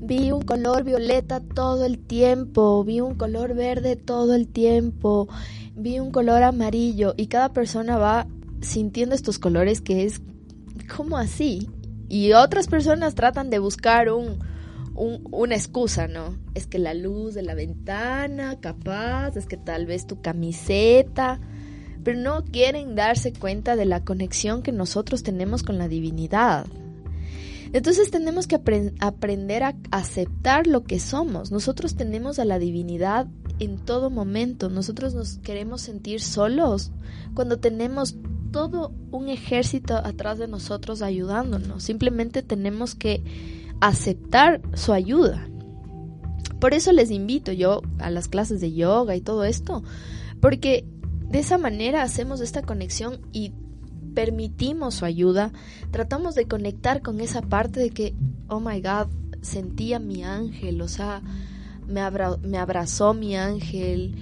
vi 0.01 0.31
un 0.31 0.41
color 0.41 0.83
violeta 0.83 1.41
todo 1.41 1.85
el 1.85 1.99
tiempo, 1.99 2.83
vi 2.83 3.01
un 3.01 3.13
color 3.13 3.53
verde 3.53 3.97
todo 3.97 4.33
el 4.33 4.47
tiempo, 4.47 5.27
vi 5.75 5.99
un 5.99 6.09
color 6.09 6.41
amarillo 6.41 7.13
y 7.17 7.27
cada 7.27 7.53
persona 7.53 7.99
va 7.99 8.25
sintiendo 8.61 9.15
estos 9.15 9.39
colores 9.39 9.81
que 9.81 10.05
es 10.05 10.21
como 10.95 11.17
así 11.17 11.69
y 12.07 12.33
otras 12.33 12.67
personas 12.67 13.15
tratan 13.15 13.49
de 13.49 13.59
buscar 13.59 14.09
un, 14.09 14.39
una 14.95 15.55
excusa, 15.55 16.07
¿no? 16.07 16.35
Es 16.55 16.67
que 16.67 16.79
la 16.79 16.93
luz 16.93 17.33
de 17.35 17.43
la 17.43 17.53
ventana, 17.53 18.59
capaz, 18.59 19.37
es 19.37 19.45
que 19.45 19.57
tal 19.57 19.85
vez 19.85 20.07
tu 20.07 20.21
camiseta, 20.21 21.39
pero 22.03 22.19
no 22.19 22.43
quieren 22.43 22.95
darse 22.95 23.31
cuenta 23.31 23.75
de 23.75 23.85
la 23.85 24.03
conexión 24.03 24.61
que 24.61 24.71
nosotros 24.71 25.23
tenemos 25.23 25.63
con 25.63 25.77
la 25.77 25.87
divinidad. 25.87 26.65
Entonces 27.71 28.09
tenemos 28.09 28.47
que 28.47 28.59
aprender 28.99 29.63
a 29.63 29.75
aceptar 29.91 30.65
lo 30.65 30.83
que 30.83 30.99
somos. 30.99 31.51
Nosotros 31.51 31.95
tenemos 31.95 32.39
a 32.39 32.45
la 32.45 32.57
divinidad 32.57 33.27
en 33.59 33.77
todo 33.77 34.09
momento. 34.09 34.69
Nosotros 34.69 35.13
nos 35.13 35.37
queremos 35.37 35.81
sentir 35.81 36.19
solos 36.19 36.91
cuando 37.35 37.59
tenemos 37.59 38.15
todo 38.51 38.93
un 39.11 39.29
ejército 39.29 39.95
atrás 39.95 40.37
de 40.37 40.47
nosotros 40.47 41.01
ayudándonos. 41.01 41.83
Simplemente 41.83 42.41
tenemos 42.43 42.95
que 42.95 43.23
aceptar 43.81 44.61
su 44.73 44.93
ayuda. 44.93 45.47
Por 46.59 46.73
eso 46.73 46.91
les 46.91 47.11
invito 47.11 47.51
yo 47.51 47.81
a 47.99 48.09
las 48.09 48.27
clases 48.27 48.59
de 48.59 48.73
yoga 48.73 49.15
y 49.15 49.21
todo 49.21 49.45
esto, 49.45 49.83
porque 50.41 50.85
de 51.29 51.39
esa 51.39 51.57
manera 51.57 52.03
hacemos 52.03 52.41
esta 52.41 52.61
conexión 52.63 53.21
y 53.31 53.53
permitimos 54.13 54.95
su 54.95 55.05
ayuda, 55.05 55.53
tratamos 55.91 56.35
de 56.35 56.47
conectar 56.47 57.01
con 57.01 57.21
esa 57.21 57.41
parte 57.41 57.79
de 57.79 57.91
que, 57.91 58.15
oh 58.47 58.59
my 58.59 58.81
God, 58.81 59.07
sentía 59.41 59.99
mi 59.99 60.23
ángel, 60.23 60.81
o 60.81 60.87
sea, 60.87 61.21
me, 61.87 62.01
me 62.41 62.57
abrazó 62.57 63.13
mi 63.13 63.37
ángel, 63.37 64.15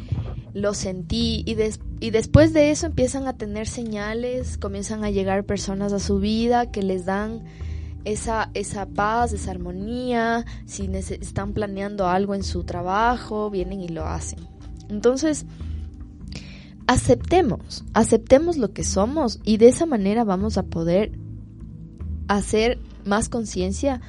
lo 0.54 0.74
sentí 0.74 1.44
y, 1.46 1.58
y 2.00 2.10
después 2.12 2.54
de 2.54 2.72
eso 2.72 2.88
empiezan 2.88 3.28
a 3.28 3.38
tener 3.38 3.68
señales, 3.68 4.58
comienzan 4.58 5.04
a 5.04 5.12
llegar 5.12 5.46
personas 5.46 5.94
a 5.94 6.00
su 6.00 6.20
vida 6.20 6.72
que 6.72 6.82
les 6.82 7.06
dan 7.06 7.44
esa, 8.06 8.52
esa 8.54 8.86
paz, 8.86 9.34
esa 9.34 9.52
armonía, 9.52 10.46
si 10.66 10.86
están 10.94 11.54
planeando 11.54 12.08
algo 12.08 12.36
en 12.36 12.44
su 12.44 12.64
trabajo, 12.64 13.50
vienen 13.50 13.82
y 13.82 13.90
lo 13.90 14.06
hacen. 14.06 14.40
Entonces, 14.90 15.46
aceptemos, 16.88 17.84
aceptemos 17.94 18.58
lo 18.58 18.72
que 18.72 18.86
somos 18.86 19.40
y 19.44 19.58
de 19.58 19.68
esa 19.68 19.86
manera 19.86 20.24
vamos 20.24 20.58
a 20.58 20.64
poder 20.64 21.12
hacer 22.30 22.80
más 23.06 23.28
conciencia 23.28 24.02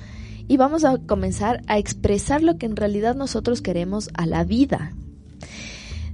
y 0.47 0.57
vamos 0.57 0.85
a 0.85 0.99
comenzar 0.99 1.63
a 1.67 1.79
expresar 1.79 2.43
lo 2.43 2.57
que 2.57 2.67
en 2.67 2.77
realidad 2.77 3.17
nosotros 3.17 3.63
queremos 3.63 4.11
a 4.15 4.27
la 4.27 4.45
vida. 4.45 4.93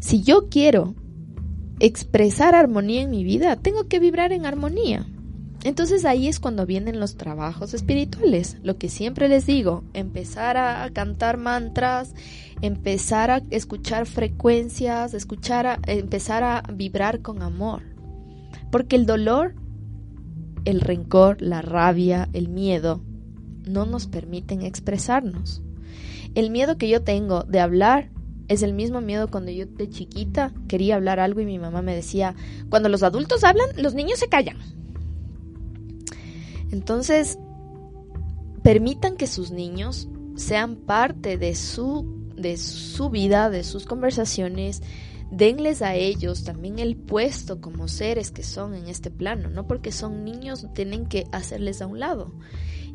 Si 0.04 0.22
yo 0.22 0.50
quiero 0.50 0.94
expresar 1.80 2.54
armonía 2.54 3.00
en 3.00 3.10
mi 3.10 3.24
vida, 3.24 3.56
tengo 3.56 3.88
que 3.88 4.00
vibrar 4.00 4.34
en 4.34 4.44
armonía. 4.44 5.06
Entonces 5.64 6.04
ahí 6.04 6.28
es 6.28 6.40
cuando 6.40 6.66
vienen 6.66 7.00
los 7.00 7.16
trabajos 7.16 7.72
espirituales, 7.72 8.58
lo 8.62 8.76
que 8.76 8.90
siempre 8.90 9.30
les 9.30 9.46
digo, 9.46 9.82
empezar 9.94 10.58
a 10.58 10.90
cantar 10.92 11.38
mantras, 11.38 12.14
empezar 12.60 13.30
a 13.30 13.42
escuchar 13.48 14.04
frecuencias, 14.04 15.14
escuchar 15.14 15.66
a, 15.66 15.78
empezar 15.86 16.44
a 16.44 16.62
vibrar 16.70 17.22
con 17.22 17.40
amor. 17.40 17.80
Porque 18.70 18.96
el 18.96 19.06
dolor, 19.06 19.54
el 20.66 20.82
rencor, 20.82 21.40
la 21.40 21.62
rabia, 21.62 22.28
el 22.34 22.50
miedo 22.50 23.00
no 23.66 23.86
nos 23.86 24.06
permiten 24.06 24.60
expresarnos. 24.60 25.62
El 26.34 26.50
miedo 26.50 26.76
que 26.76 26.90
yo 26.90 27.02
tengo 27.02 27.44
de 27.44 27.60
hablar 27.60 28.10
Es 28.48 28.62
el 28.62 28.74
mismo 28.74 29.00
miedo 29.00 29.30
cuando 29.30 29.50
yo 29.50 29.66
de 29.66 29.88
chiquita 29.88 30.52
quería 30.68 30.96
hablar 30.96 31.18
algo 31.20 31.40
y 31.40 31.46
mi 31.46 31.58
mamá 31.58 31.82
me 31.82 31.94
decía, 31.94 32.34
cuando 32.68 32.88
los 32.88 33.02
adultos 33.02 33.42
hablan, 33.44 33.68
los 33.76 33.94
niños 33.94 34.18
se 34.18 34.28
callan. 34.28 34.58
Entonces, 36.70 37.38
permitan 38.62 39.16
que 39.16 39.26
sus 39.26 39.50
niños 39.50 40.08
sean 40.36 40.76
parte 40.76 41.38
de 41.38 41.54
su, 41.54 42.32
de 42.36 42.56
su 42.56 43.10
vida, 43.10 43.48
de 43.48 43.64
sus 43.64 43.86
conversaciones, 43.86 44.82
denles 45.30 45.82
a 45.82 45.94
ellos 45.94 46.44
también 46.44 46.78
el 46.78 46.96
puesto 46.96 47.60
como 47.60 47.88
seres 47.88 48.30
que 48.30 48.42
son 48.42 48.74
en 48.74 48.88
este 48.88 49.10
plano, 49.10 49.48
no 49.50 49.66
porque 49.66 49.92
son 49.92 50.24
niños 50.24 50.66
tienen 50.74 51.06
que 51.06 51.26
hacerles 51.32 51.82
a 51.82 51.86
un 51.86 52.00
lado, 52.00 52.32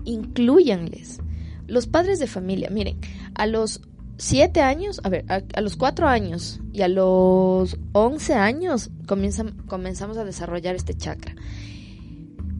incluyanles. 0.06 1.20
Los 1.68 1.86
padres 1.86 2.20
de 2.20 2.28
familia, 2.28 2.70
miren, 2.70 3.00
a 3.36 3.46
los 3.46 3.82
siete 4.20 4.62
años, 4.62 5.00
a 5.04 5.10
ver, 5.10 5.26
a, 5.30 5.62
los 5.62 5.78
cuatro 5.78 6.08
años 6.08 6.60
y 6.74 6.82
a 6.82 6.90
los 6.90 7.78
once 7.94 8.34
años 8.36 8.92
comienzan, 9.08 9.56
comenzamos 9.66 10.18
a 10.18 10.26
desarrollar 10.26 10.76
este 10.76 10.94
chakra. 10.94 11.36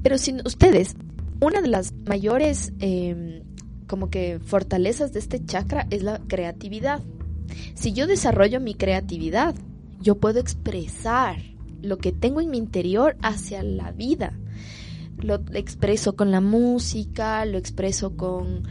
Pero 0.02 0.18
si 0.18 0.36
ustedes, 0.46 0.96
una 1.42 1.62
de 1.62 1.68
las 1.68 1.94
mayores 2.08 2.72
em, 2.80 3.44
como 3.88 4.10
que 4.10 4.40
fortalezas 4.40 5.12
de 5.12 5.20
este 5.20 5.46
chakra 5.46 5.86
es 5.90 6.02
la 6.02 6.20
creatividad. 6.20 7.02
Si 7.74 7.92
yo 7.92 8.08
desarrollo 8.08 8.62
mi 8.62 8.74
creatividad, 8.74 9.54
yo 10.00 10.16
puedo 10.16 10.40
expresar 10.40 11.42
lo 11.82 11.98
que 11.98 12.14
tengo 12.14 12.40
en 12.40 12.52
mi 12.52 12.58
interior 12.58 13.18
hacia 13.22 13.64
la 13.64 13.92
vida. 13.92 14.32
Lo 15.18 15.42
expreso 15.54 16.16
con 16.16 16.32
la 16.32 16.40
música, 16.40 17.44
lo 17.44 17.58
expreso 17.58 18.16
con 18.16 18.64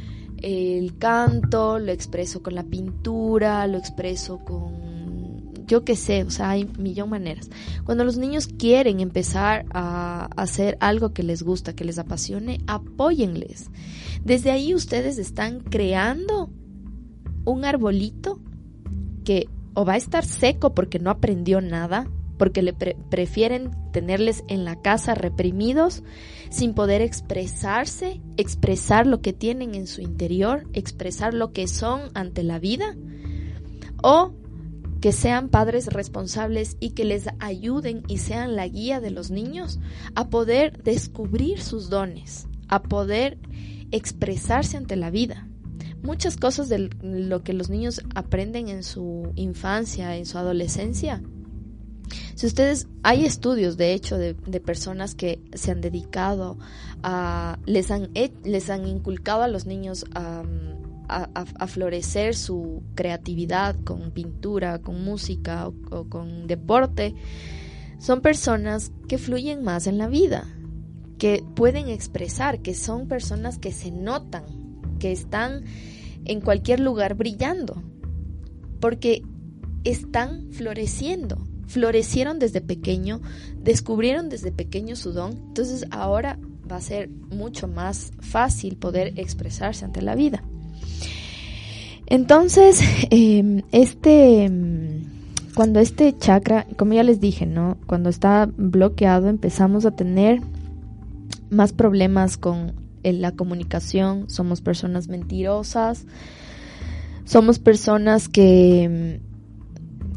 el 0.42 0.98
canto, 0.98 1.78
lo 1.78 1.92
expreso 1.92 2.42
con 2.42 2.54
la 2.54 2.64
pintura, 2.64 3.66
lo 3.66 3.78
expreso 3.78 4.38
con 4.44 4.88
yo 5.68 5.84
qué 5.84 5.94
sé, 5.94 6.24
o 6.24 6.30
sea, 6.30 6.50
hay 6.50 6.64
millón 6.78 7.10
maneras. 7.10 7.50
Cuando 7.84 8.02
los 8.02 8.16
niños 8.16 8.48
quieren 8.48 9.00
empezar 9.00 9.66
a 9.70 10.30
hacer 10.36 10.78
algo 10.80 11.12
que 11.12 11.22
les 11.22 11.42
gusta, 11.42 11.76
que 11.76 11.84
les 11.84 11.98
apasione, 11.98 12.60
apóyenles. 12.66 13.70
Desde 14.24 14.50
ahí 14.50 14.74
ustedes 14.74 15.18
están 15.18 15.60
creando 15.60 16.50
un 17.44 17.64
arbolito 17.64 18.40
que 19.24 19.48
o 19.74 19.84
va 19.84 19.92
a 19.92 19.98
estar 19.98 20.24
seco 20.24 20.74
porque 20.74 20.98
no 20.98 21.10
aprendió 21.10 21.60
nada, 21.60 22.08
porque 22.38 22.62
le 22.62 22.72
prefieren 22.72 23.70
tenerles 23.92 24.44
en 24.48 24.64
la 24.64 24.80
casa 24.80 25.14
reprimidos, 25.14 26.02
sin 26.50 26.74
poder 26.74 27.02
expresarse, 27.02 28.20
expresar 28.36 29.06
lo 29.06 29.20
que 29.20 29.32
tienen 29.32 29.74
en 29.74 29.86
su 29.86 30.00
interior, 30.00 30.66
expresar 30.72 31.34
lo 31.34 31.52
que 31.52 31.68
son 31.68 32.00
ante 32.14 32.42
la 32.42 32.58
vida, 32.58 32.96
o 34.02 34.32
que 35.00 35.12
sean 35.12 35.48
padres 35.48 35.86
responsables 35.88 36.76
y 36.80 36.90
que 36.90 37.04
les 37.04 37.28
ayuden 37.38 38.02
y 38.08 38.18
sean 38.18 38.56
la 38.56 38.66
guía 38.66 39.00
de 39.00 39.10
los 39.10 39.30
niños 39.30 39.78
a 40.14 40.28
poder 40.28 40.82
descubrir 40.82 41.60
sus 41.60 41.90
dones, 41.90 42.48
a 42.68 42.82
poder 42.82 43.38
expresarse 43.90 44.76
ante 44.76 44.96
la 44.96 45.10
vida 45.10 45.48
muchas 46.02 46.36
cosas 46.36 46.68
de 46.68 46.90
lo 47.02 47.42
que 47.42 47.52
los 47.52 47.70
niños 47.70 48.02
aprenden 48.14 48.68
en 48.68 48.82
su 48.82 49.32
infancia, 49.34 50.16
en 50.16 50.26
su 50.26 50.38
adolescencia. 50.38 51.22
Si 52.38 52.46
ustedes, 52.46 52.86
hay 53.02 53.24
estudios 53.24 53.76
de 53.76 53.94
hecho 53.94 54.16
de, 54.16 54.34
personas 54.60 55.16
que 55.16 55.42
se 55.54 55.72
han 55.72 55.80
dedicado 55.80 56.56
a, 57.02 57.58
les 57.66 57.90
han, 57.90 58.10
les 58.44 58.70
han 58.70 58.86
inculcado 58.86 59.42
a 59.42 59.48
los 59.48 59.66
niños 59.66 60.04
a, 60.14 60.44
a, 61.08 61.66
florecer 61.66 62.36
su 62.36 62.84
creatividad 62.94 63.74
con 63.82 64.12
pintura, 64.12 64.78
con 64.78 65.02
música 65.02 65.66
o 65.66 66.04
con 66.08 66.46
deporte, 66.46 67.16
son 67.98 68.20
personas 68.20 68.92
que 69.08 69.18
fluyen 69.18 69.64
más 69.64 69.88
en 69.88 69.98
la 69.98 70.06
vida, 70.06 70.46
que 71.18 71.44
pueden 71.56 71.88
expresar, 71.88 72.60
que 72.60 72.76
son 72.76 73.08
personas 73.08 73.58
que 73.58 73.72
se 73.72 73.90
notan, 73.90 74.44
que 75.00 75.10
están 75.10 75.64
en 76.24 76.40
cualquier 76.40 76.78
lugar 76.78 77.14
brillando, 77.14 77.82
porque 78.78 79.24
están 79.82 80.52
floreciendo, 80.52 81.44
florecieron 81.68 82.38
desde 82.38 82.60
pequeño, 82.60 83.20
descubrieron 83.62 84.28
desde 84.28 84.50
pequeño 84.50 84.96
su 84.96 85.12
don, 85.12 85.32
entonces 85.32 85.86
ahora 85.90 86.38
va 86.70 86.76
a 86.76 86.80
ser 86.80 87.08
mucho 87.08 87.68
más 87.68 88.12
fácil 88.20 88.76
poder 88.76 89.12
expresarse 89.16 89.84
ante 89.84 90.02
la 90.02 90.14
vida. 90.14 90.42
Entonces, 92.06 92.80
em, 93.10 93.62
este, 93.70 94.44
em, 94.44 95.04
cuando 95.54 95.80
este 95.80 96.16
chakra, 96.16 96.66
como 96.76 96.94
ya 96.94 97.02
les 97.02 97.20
dije, 97.20 97.46
¿no? 97.46 97.76
Cuando 97.86 98.08
está 98.08 98.48
bloqueado 98.56 99.28
empezamos 99.28 99.84
a 99.86 99.90
tener 99.90 100.40
más 101.50 101.72
problemas 101.72 102.36
con 102.36 102.74
en 103.02 103.22
la 103.22 103.32
comunicación, 103.32 104.28
somos 104.28 104.60
personas 104.60 105.08
mentirosas, 105.08 106.04
somos 107.24 107.58
personas 107.58 108.28
que, 108.28 109.20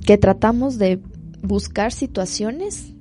que 0.06 0.18
tratamos 0.18 0.78
de 0.78 1.00
buscar 1.42 1.92
situaciones 1.92 2.94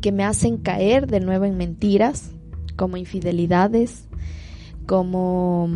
que 0.00 0.12
me 0.12 0.24
hacen 0.24 0.56
caer 0.56 1.06
de 1.06 1.20
nuevo 1.20 1.44
en 1.44 1.56
mentiras, 1.56 2.30
como 2.76 2.96
infidelidades, 2.96 4.04
como 4.86 5.68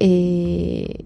eh, 0.00 1.04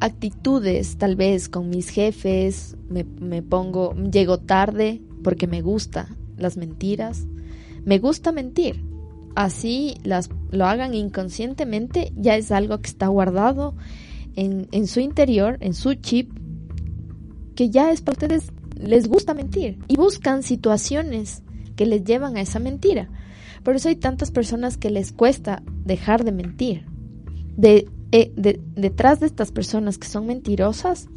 actitudes 0.00 0.96
tal 0.98 1.16
vez 1.16 1.48
con 1.48 1.70
mis 1.70 1.88
jefes, 1.90 2.76
me, 2.88 3.04
me 3.04 3.42
pongo, 3.42 3.94
llego 3.94 4.38
tarde 4.38 5.00
porque 5.22 5.46
me 5.46 5.62
gusta 5.62 6.08
las 6.36 6.56
mentiras, 6.56 7.26
me 7.84 7.98
gusta 7.98 8.32
mentir, 8.32 8.84
así 9.34 9.96
las, 10.02 10.30
lo 10.50 10.66
hagan 10.66 10.94
inconscientemente, 10.94 12.12
ya 12.16 12.36
es 12.36 12.50
algo 12.50 12.78
que 12.80 12.88
está 12.88 13.08
guardado 13.08 13.74
en, 14.36 14.68
en 14.72 14.86
su 14.86 15.00
interior, 15.00 15.58
en 15.60 15.74
su 15.74 15.94
chip, 15.94 16.30
que 17.58 17.70
ya 17.70 17.90
es 17.90 18.02
para 18.02 18.12
ustedes, 18.12 18.52
les 18.80 19.08
gusta 19.08 19.34
mentir 19.34 19.80
y 19.88 19.96
buscan 19.96 20.44
situaciones 20.44 21.42
que 21.74 21.86
les 21.86 22.04
llevan 22.04 22.36
a 22.36 22.40
esa 22.40 22.60
mentira. 22.60 23.08
Por 23.64 23.74
eso 23.74 23.88
hay 23.88 23.96
tantas 23.96 24.30
personas 24.30 24.76
que 24.76 24.90
les 24.90 25.10
cuesta 25.10 25.64
dejar 25.84 26.22
de 26.22 26.30
mentir. 26.30 26.86
De, 27.56 27.88
eh, 28.12 28.32
de, 28.36 28.60
detrás 28.76 29.18
de 29.18 29.26
estas 29.26 29.50
personas 29.50 29.98
que 29.98 30.06
son 30.06 30.28
mentirosas 30.28 31.08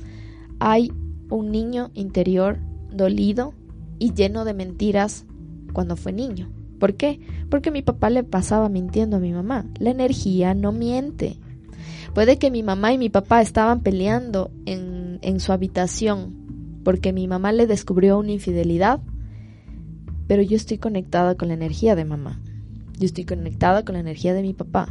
hay 0.58 0.92
un 1.30 1.52
niño 1.52 1.92
interior 1.94 2.58
dolido 2.92 3.54
y 4.00 4.12
lleno 4.16 4.44
de 4.44 4.56
mentiras 4.56 5.28
cuando 5.74 5.96
fue 5.96 6.12
niño. 6.12 6.52
¿Por 6.80 6.96
qué? 6.96 7.20
Porque 7.52 7.70
mi 7.70 7.84
papá 7.84 8.10
le 8.10 8.24
pasaba 8.24 8.68
mintiendo 8.68 9.18
a 9.18 9.20
mi 9.20 9.32
mamá. 9.32 9.68
La 9.78 9.92
energía 9.92 10.56
no 10.56 10.72
miente. 10.72 11.38
Puede 12.16 12.40
que 12.40 12.50
mi 12.50 12.64
mamá 12.64 12.94
y 12.94 12.98
mi 12.98 13.10
papá 13.10 13.44
estaban 13.44 13.82
peleando 13.82 14.50
en, 14.66 15.01
en 15.22 15.40
su 15.40 15.52
habitación 15.52 16.42
porque 16.84 17.14
mi 17.14 17.28
mamá 17.28 17.52
le 17.52 17.68
descubrió 17.68 18.18
una 18.18 18.32
infidelidad, 18.32 19.02
pero 20.28 20.42
yo 20.42 20.56
estoy 20.56 20.78
conectada 20.78 21.36
con 21.36 21.50
la 21.50 21.54
energía 21.54 21.96
de 21.96 22.06
mamá. 22.06 22.42
Yo 22.98 23.06
estoy 23.06 23.26
conectada 23.26 23.84
con 23.84 23.94
la 23.94 24.00
energía 24.00 24.34
de 24.34 24.42
mi 24.42 24.54
papá. 24.54 24.90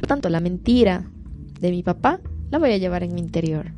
Por 0.00 0.08
tanto, 0.08 0.28
la 0.28 0.40
mentira 0.40 1.10
de 1.60 1.70
mi 1.70 1.82
papá 1.82 2.20
la 2.50 2.58
voy 2.58 2.72
a 2.72 2.78
llevar 2.78 3.02
en 3.02 3.14
mi 3.14 3.20
interior. 3.20 3.72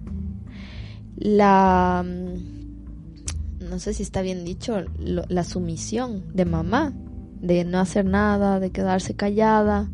La... 1.16 2.04
Mm, 2.04 3.68
no 3.68 3.78
sé 3.78 3.92
si 3.92 4.02
está 4.02 4.22
bien 4.22 4.44
dicho, 4.44 4.84
la 4.98 5.44
sumisión 5.44 6.24
de 6.32 6.44
mamá 6.44 6.94
de 7.40 7.64
no 7.64 7.78
hacer 7.80 8.04
nada, 8.04 8.60
de 8.60 8.70
quedarse 8.70 9.14
callada, 9.14 9.90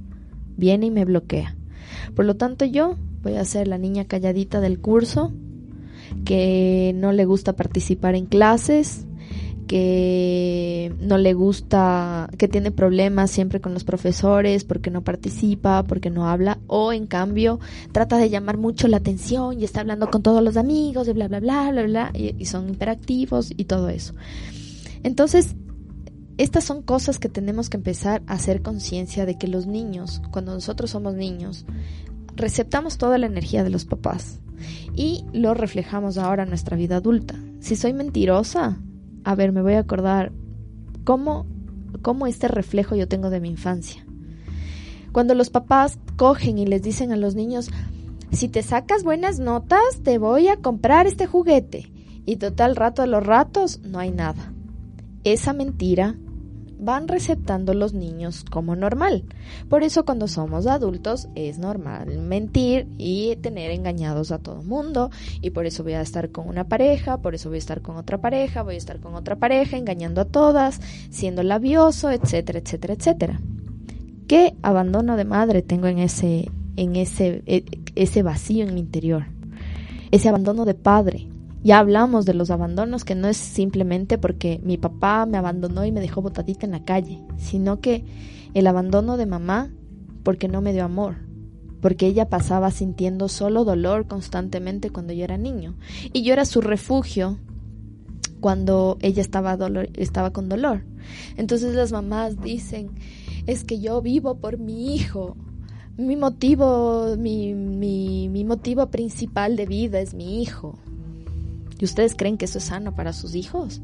viene 0.57 0.87
y 0.87 0.91
me 0.91 1.05
bloquea. 1.05 1.57
Por 2.15 2.25
lo 2.25 2.37
tanto 2.37 2.65
yo 2.65 2.97
voy 3.23 3.37
a 3.37 3.45
ser 3.45 3.69
la 3.69 3.79
niña 3.79 4.05
calladita 4.05 4.61
del 4.61 4.81
curso, 4.81 5.33
que 6.25 6.93
no 6.97 7.13
le 7.13 7.25
gusta 7.25 7.55
participar 7.55 8.15
en 8.15 8.27
clases, 8.27 9.07
que 9.67 10.95
no 11.01 11.19
le 11.19 11.33
gusta, 11.33 12.29
que 12.39 12.49
tiene 12.49 12.71
problemas 12.71 13.31
siempre 13.31 13.61
con 13.61 13.73
los 13.73 13.85
profesores 13.85 14.65
porque 14.65 14.91
no 14.91 15.03
participa, 15.03 15.83
porque 15.85 16.11
no 16.11 16.29
habla, 16.29 16.59
o 16.67 16.93
en 16.93 17.07
cambio 17.07 17.61
trata 17.93 18.19
de 18.19 18.31
llamar 18.31 18.59
mucho 18.59 18.89
la 18.89 18.99
atención 18.99 19.61
y 19.61 19.65
está 19.65 19.81
hablando 19.81 20.11
con 20.11 20.23
todos 20.23 20.43
los 20.43 20.57
amigos 20.57 21.09
y 21.09 21.13
bla, 21.13 21.29
bla, 21.29 21.41
bla, 21.41 21.71
bla, 21.71 21.83
bla, 21.85 22.11
y, 22.15 22.35
y 22.39 22.45
son 22.45 22.69
hiperactivos 22.71 23.53
y 23.57 23.65
todo 23.65 23.89
eso. 23.89 24.15
Entonces, 25.03 25.57
estas 26.37 26.65
son 26.65 26.83
cosas 26.83 27.19
que 27.19 27.29
tenemos 27.29 27.71
que 27.71 27.77
empezar 27.77 28.23
a 28.27 28.35
hacer 28.35 28.61
conciencia 28.63 29.25
de 29.25 29.39
que 29.39 29.47
los 29.47 29.67
niños, 29.67 30.21
cuando 30.31 30.53
nosotros 30.53 30.91
somos 30.91 31.15
niños, 31.15 31.65
receptamos 32.37 32.99
toda 32.99 33.19
la 33.19 33.27
energía 33.27 33.65
de 33.65 33.71
los 33.71 33.85
papás 33.85 34.41
y 34.95 35.25
lo 35.33 35.55
reflejamos 35.55 36.19
ahora 36.19 36.45
en 36.45 36.49
nuestra 36.49 36.77
vida 36.77 36.97
adulta. 36.97 37.35
Si 37.61 37.77
soy 37.77 37.93
mentirosa, 37.93 38.79
a 39.25 39.35
ver, 39.35 39.53
me 39.53 39.63
voy 39.63 39.75
a 39.75 39.81
acordar 39.81 40.33
cómo, 41.05 41.47
cómo 42.03 42.27
este 42.27 42.49
reflejo 42.49 42.95
yo 42.95 43.09
tengo 43.09 43.31
de 43.31 43.41
mi 43.41 43.49
infancia. 43.49 44.05
Cuando 45.13 45.35
los 45.35 45.51
papás 45.51 45.99
cogen 46.17 46.59
y 46.59 46.67
les 46.67 46.83
dicen 46.83 47.13
a 47.13 47.17
los 47.17 47.35
niños, 47.35 47.71
si 48.33 48.49
te 48.49 48.63
sacas 48.63 49.05
buenas 49.05 49.39
notas, 49.39 50.01
te 50.03 50.19
voy 50.19 50.49
a 50.49 50.57
comprar 50.57 51.07
este 51.07 51.27
juguete. 51.27 51.91
Y 52.27 52.37
total 52.37 52.75
rato 52.75 53.03
a 53.03 53.07
los 53.07 53.25
ratos 53.25 53.81
no 53.81 53.99
hay 53.99 54.11
nada. 54.11 54.53
Esa 55.25 55.53
mentira 55.53 56.17
van 56.85 57.09
receptando 57.09 57.75
los 57.75 57.95
niños 57.95 58.45
como 58.51 58.77
normal. 58.77 59.25
Por 59.69 59.83
eso 59.83 60.05
cuando 60.05 60.29
somos 60.29 60.67
adultos 60.67 61.29
es 61.35 61.59
normal 61.59 62.19
mentir 62.19 62.87
y 62.99 63.37
tener 63.37 63.71
engañados 63.71 64.31
a 64.31 64.39
todo 64.39 64.63
mundo. 64.63 65.11
Y 65.41 65.51
por 65.51 65.67
eso 65.67 65.83
voy 65.83 65.95
a 65.95 66.01
estar 66.01 66.31
con 66.31 66.49
una 66.49 66.65
pareja, 66.65 67.19
por 67.19 67.35
eso 67.35 67.49
voy 67.49 67.57
a 67.57 67.59
estar 67.59 67.83
con 67.83 67.97
otra 67.97 68.19
pareja, 68.19 68.63
voy 68.63 68.75
a 68.75 68.79
estar 68.79 69.01
con 69.01 69.15
otra 69.15 69.37
pareja, 69.37 69.77
engañando 69.77 70.21
a 70.21 70.27
todas, 70.27 70.81
siendo 71.11 71.43
labioso, 71.43 72.11
etcétera, 72.11 72.59
etcétera, 72.59 72.95
etcétera. 72.95 73.41
¿Qué 74.29 74.55
abandono 74.63 75.17
de 75.17 75.25
madre 75.25 75.63
tengo 75.63 75.87
en 75.87 75.99
ese, 75.99 76.51
en 76.77 76.97
ese, 76.97 77.43
e, 77.47 77.65
ese 77.95 78.23
vacío 78.23 78.67
en 78.67 78.75
mi 78.75 78.81
interior? 78.81 79.27
Ese 80.11 80.29
abandono 80.29 80.65
de 80.65 80.75
padre, 80.75 81.27
ya 81.65 81.79
hablamos 81.79 82.27
de 82.27 82.35
los 82.35 82.51
abandonos, 82.51 83.05
que 83.05 83.15
no 83.15 83.27
es 83.27 83.39
simplemente 83.39 84.19
porque 84.19 84.61
mi 84.63 84.77
papá 84.77 85.25
me 85.25 85.39
abandonó 85.39 85.85
y 85.87 85.93
me 85.93 86.01
dejó 86.03 86.21
botadita 86.21 86.67
en 86.67 86.73
la 86.73 86.85
calle, 86.85 87.23
sino 87.39 87.81
que 87.81 88.05
el 88.53 88.67
abandono 88.67 89.17
de 89.17 89.25
mamá 89.25 89.73
porque 90.23 90.47
no 90.47 90.61
me 90.61 90.75
dio 90.75 90.85
amor, 90.85 91.17
porque 91.81 92.07
ella 92.07 92.29
pasaba 92.29 92.71
sintiendo 92.71 93.29
solo 93.29 93.65
dolor 93.65 94.07
constantemente 94.07 94.91
cuando 94.91 95.15
yo 95.15 95.25
era 95.25 95.39
niño, 95.39 95.75
y 96.13 96.23
yo 96.23 96.35
era 96.35 96.45
su 96.45 96.61
refugio 96.61 97.39
cuando 98.41 98.99
ella 99.01 99.23
estaba, 99.23 99.57
dolor, 99.57 99.89
estaba 99.95 100.35
con 100.35 100.51
dolor. 100.51 100.85
Entonces 101.39 101.75
las 101.75 101.93
mamás 101.93 102.43
dicen, 102.43 102.91
es 103.47 103.65
que 103.65 103.81
yo 103.81 104.03
vivo 104.03 104.35
por 104.37 104.59
mi 104.59 104.95
hijo, 104.95 105.35
mi 105.97 106.17
motivo, 106.17 107.17
mi, 107.17 107.55
mi, 107.55 108.29
mi 108.29 108.45
motivo 108.45 108.91
principal 108.91 109.57
de 109.57 109.65
vida 109.65 110.01
es 110.01 110.13
mi 110.13 110.43
hijo. 110.43 110.79
¿Y 111.85 111.87
ustedes 111.87 112.15
creen 112.15 112.39
que 112.39 112.47
eso 112.47 112.57
es 112.57 112.65
sano 112.65 112.95
para 112.95 113.13
sus 113.13 113.35
hijos? 113.35 113.83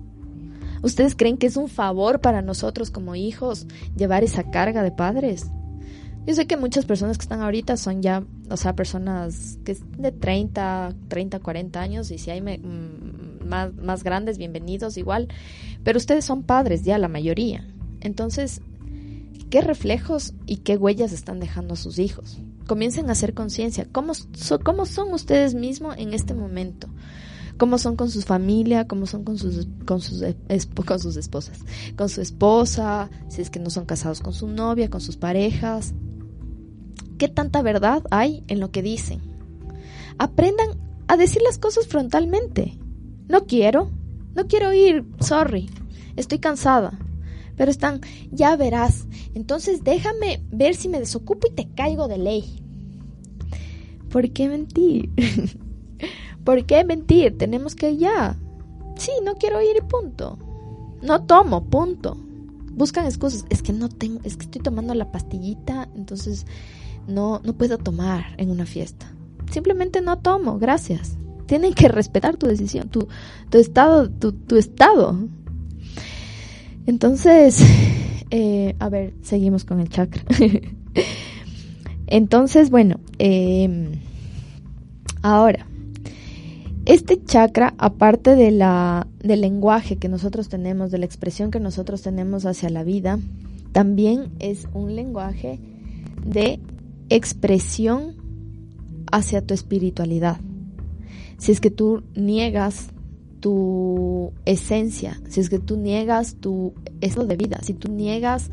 ¿Ustedes 0.80 1.14
creen 1.14 1.36
que 1.36 1.46
es 1.46 1.59
un 1.59 1.68
favor 1.68 2.22
para 2.22 2.40
nosotros 2.40 2.90
como 2.90 3.14
hijos 3.14 3.66
llevar 3.94 4.24
esa 4.24 4.51
carga 4.51 4.82
de 4.82 4.90
padres? 4.90 5.48
Yo 6.26 6.34
sé 6.34 6.46
que 6.46 6.57
muchas 6.57 6.86
personas 6.86 7.18
que 7.18 7.24
están 7.24 7.42
ahorita 7.42 7.76
son 7.76 8.01
ya, 8.01 8.24
o 8.48 8.57
sea, 8.57 8.74
personas 8.74 9.59
que 9.66 9.76
de 9.98 10.12
30, 10.12 10.94
30, 11.09 11.40
40 11.40 11.78
años 11.78 12.11
y 12.11 12.16
si 12.16 12.30
hay 12.30 12.40
mm, 12.40 13.46
más, 13.46 13.74
más 13.74 14.03
grandes, 14.03 14.38
bienvenidos 14.38 14.96
igual, 14.96 15.28
pero 15.84 15.98
ustedes 15.98 16.24
son 16.24 16.42
padres 16.42 16.84
ya 16.84 16.96
la 16.96 17.09
mayoría. 17.09 17.68
Entonces, 18.01 18.62
¿qué 19.51 19.61
reflejos 19.61 20.32
y 20.46 20.57
qué 20.57 20.78
huellas 20.78 21.12
están 21.12 21.38
dejando 21.38 21.74
a 21.74 21.76
sus 21.76 21.98
hijos? 21.98 22.38
Comiencen 22.66 23.11
a 23.11 23.12
hacer 23.12 23.34
conciencia. 23.34 23.86
¿Cómo, 23.92 24.14
¿Cómo 24.64 24.86
son 24.86 25.12
ustedes 25.12 25.53
mismos 25.55 25.96
en 25.98 26.14
este 26.14 26.32
momento? 26.32 26.88
Cómo 27.61 27.77
son 27.77 27.95
con 27.95 28.11
su 28.11 28.23
familia, 28.23 28.89
cómo 28.89 29.05
son 29.05 29.23
con 29.23 29.37
sus, 29.37 29.69
con 29.85 30.01
sus, 30.01 30.25
con 30.87 30.99
sus 30.99 31.17
esposas, 31.19 31.59
con 31.95 32.09
su 32.09 32.23
esposa, 32.23 33.11
si 33.29 33.43
es 33.43 33.51
que 33.51 33.61
no 33.61 33.69
son 33.69 33.85
casados 33.85 34.21
con 34.21 34.33
su 34.33 34.49
novia, 34.49 34.89
con 34.89 35.03
sus 35.03 35.19
parejas. 35.19 35.93
¿Qué 37.19 37.29
tanta 37.29 37.61
verdad 37.61 38.03
hay 38.11 38.45
en 38.49 38.61
lo 38.61 38.71
que 38.71 38.81
dicen? 38.81 39.21
Aprendan 40.17 40.69
a 41.07 41.19
decir 41.19 41.43
las 41.43 41.59
cosas 41.59 41.87
frontalmente. 41.87 42.79
No 43.29 43.45
quiero, 43.45 43.91
no 44.35 44.47
quiero 44.47 44.73
ir, 44.73 45.05
sorry, 45.21 45.69
estoy 46.17 46.39
cansada. 46.39 46.99
Pero 47.59 47.71
están, 47.71 48.01
ya 48.31 48.57
verás, 48.57 49.07
entonces 49.35 49.85
déjame 49.85 50.43
ver 50.51 50.75
si 50.75 50.89
me 50.89 50.99
desocupo 50.99 51.47
y 51.47 51.55
te 51.55 51.69
caigo 51.75 52.09
de 52.09 52.17
ley. 52.17 52.65
¿Por 54.09 54.33
qué 54.33 54.49
mentir? 54.49 55.11
¿Por 56.51 56.66
qué 56.66 56.82
mentir? 56.82 57.38
Tenemos 57.38 57.76
que 57.76 57.96
ya. 57.96 58.36
Sí, 58.96 59.12
no 59.24 59.36
quiero 59.36 59.62
ir 59.62 59.76
y 59.76 59.82
punto. 59.82 60.36
No 61.01 61.22
tomo, 61.22 61.62
punto. 61.66 62.16
Buscan 62.72 63.07
excusas. 63.07 63.44
Es 63.51 63.62
que 63.62 63.72
no 63.72 63.88
tengo, 63.88 64.18
es 64.24 64.36
que 64.36 64.46
estoy 64.46 64.61
tomando 64.61 64.92
la 64.94 65.12
pastillita, 65.12 65.88
entonces 65.94 66.46
no, 67.07 67.40
no 67.44 67.53
puedo 67.53 67.78
tomar 67.78 68.34
en 68.36 68.51
una 68.51 68.66
fiesta. 68.66 69.07
Simplemente 69.53 70.01
no 70.01 70.18
tomo, 70.18 70.59
gracias. 70.59 71.16
Tienen 71.46 71.72
que 71.72 71.86
respetar 71.86 72.36
tu 72.36 72.48
decisión, 72.48 72.88
tu, 72.88 73.07
tu 73.48 73.59
estado, 73.59 74.11
tu, 74.11 74.32
tu 74.32 74.57
estado. 74.57 75.16
Entonces, 76.84 77.62
eh, 78.32 78.74
a 78.80 78.88
ver, 78.88 79.14
seguimos 79.22 79.64
con 79.64 79.78
el 79.78 79.88
chakra. 79.88 80.24
Entonces, 82.09 82.70
bueno, 82.70 82.98
eh, 83.20 84.01
ahora, 85.22 85.70
este 86.93 87.22
chakra, 87.22 87.72
aparte 87.78 88.34
de 88.34 88.51
la, 88.51 89.07
del 89.22 89.43
lenguaje 89.43 89.97
que 89.97 90.09
nosotros 90.09 90.49
tenemos, 90.49 90.91
de 90.91 90.99
la 90.99 91.05
expresión 91.05 91.53
que 91.53 91.61
nosotros 91.61 92.03
tenemos 92.03 92.47
hacia 92.47 92.68
la 92.68 92.82
vida, 92.82 93.20
también 93.70 94.32
es 94.41 94.66
un 94.74 94.97
lenguaje 94.97 95.61
de 96.26 96.59
expresión 97.09 98.16
hacia 99.12 99.41
tu 99.41 99.55
espiritualidad. 99.55 100.38
Si 101.38 101.53
es 101.53 101.61
que 101.61 101.70
tú 101.70 102.03
niegas 102.16 102.88
tu 103.38 104.32
esencia, 104.45 105.20
si 105.28 105.38
es 105.38 105.49
que 105.49 105.61
tú 105.61 105.76
niegas 105.76 106.38
tu 106.41 106.74
estado 107.01 107.28
de 107.28 107.36
vida, 107.36 107.61
si 107.62 107.72
tú 107.72 107.88
niegas 107.93 108.51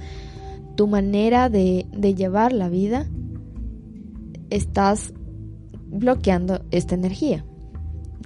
tu 0.76 0.86
manera 0.86 1.50
de 1.50 2.14
llevar 2.16 2.54
la 2.54 2.70
vida, 2.70 3.08
estás 4.52 5.12
bloqueando 5.90 6.62
esta 6.70 6.94
energía 6.94 7.44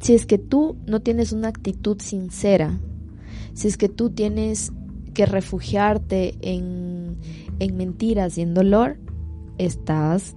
si 0.02 0.14
es 0.14 0.26
que 0.26 0.38
tú 0.38 0.76
no 0.86 1.00
tienes 1.02 1.32
una 1.32 1.48
actitud 1.48 2.00
sincera, 2.02 2.80
si 3.54 3.68
es 3.68 3.78
que 3.78 3.90
tú 3.90 4.10
tienes 4.10 4.72
que 5.14 5.26
refugiarte 5.26 6.36
en, 6.42 7.18
mentiras 7.74 8.38
y 8.38 8.42
en 8.42 8.54
dolor, 8.54 8.98
estás 9.58 10.36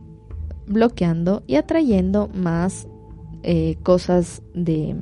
bloqueando 0.66 1.42
y 1.46 1.56
atrayendo 1.56 2.28
más 2.28 2.86
eh, 3.42 3.76
cosas 3.82 4.42
de 4.54 4.94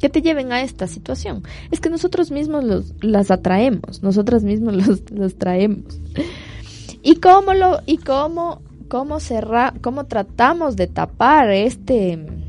que 0.00 0.10
te 0.10 0.20
lleven 0.20 0.52
a 0.52 0.60
esta 0.60 0.86
situación. 0.86 1.42
Es 1.70 1.80
que 1.80 1.88
nosotros 1.88 2.30
mismos 2.30 2.62
los, 2.64 2.94
las 3.00 3.30
atraemos, 3.30 4.02
nosotros 4.02 4.42
mismos 4.42 4.74
los, 4.86 5.10
los 5.10 5.36
traemos. 5.36 5.98
¿Y 7.02 7.16
cómo 7.16 7.54
lo 7.54 7.80
y 7.86 7.96
cómo 7.98 8.60
cómo 8.88 9.18
cerra, 9.18 9.72
cómo 9.80 10.04
tratamos 10.04 10.76
de 10.76 10.86
tapar 10.88 11.50
este 11.50 12.43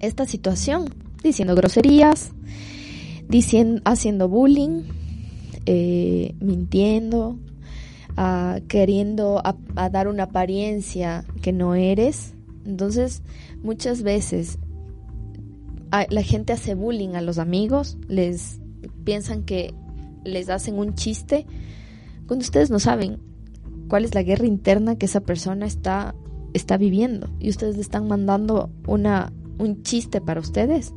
esta 0.00 0.26
situación, 0.26 0.92
diciendo 1.22 1.54
groserías, 1.54 2.32
diciendo, 3.28 3.82
haciendo 3.84 4.28
bullying, 4.28 4.82
eh, 5.66 6.34
mintiendo, 6.40 7.38
ah, 8.16 8.60
queriendo 8.68 9.42
a, 9.44 9.88
dar 9.90 10.08
una 10.08 10.24
apariencia 10.24 11.24
que 11.42 11.52
no 11.52 11.74
eres. 11.74 12.34
Entonces, 12.64 13.22
muchas 13.62 14.02
veces 14.02 14.58
la 16.10 16.22
gente 16.22 16.52
hace 16.52 16.74
bullying 16.74 17.14
a 17.14 17.22
los 17.22 17.38
amigos, 17.38 17.96
les 18.08 18.60
piensan 19.04 19.44
que 19.44 19.72
les 20.24 20.50
hacen 20.50 20.78
un 20.78 20.94
chiste, 20.94 21.46
cuando 22.26 22.42
ustedes 22.42 22.70
no 22.70 22.78
saben 22.78 23.18
cuál 23.88 24.04
es 24.04 24.14
la 24.14 24.22
guerra 24.22 24.46
interna 24.46 24.96
que 24.96 25.06
esa 25.06 25.20
persona 25.20 25.66
está, 25.66 26.14
está 26.54 26.76
viviendo 26.76 27.28
y 27.38 27.50
ustedes 27.50 27.76
le 27.76 27.82
están 27.82 28.08
mandando 28.08 28.70
una 28.86 29.32
un 29.58 29.82
chiste 29.82 30.20
para 30.20 30.40
ustedes? 30.40 30.92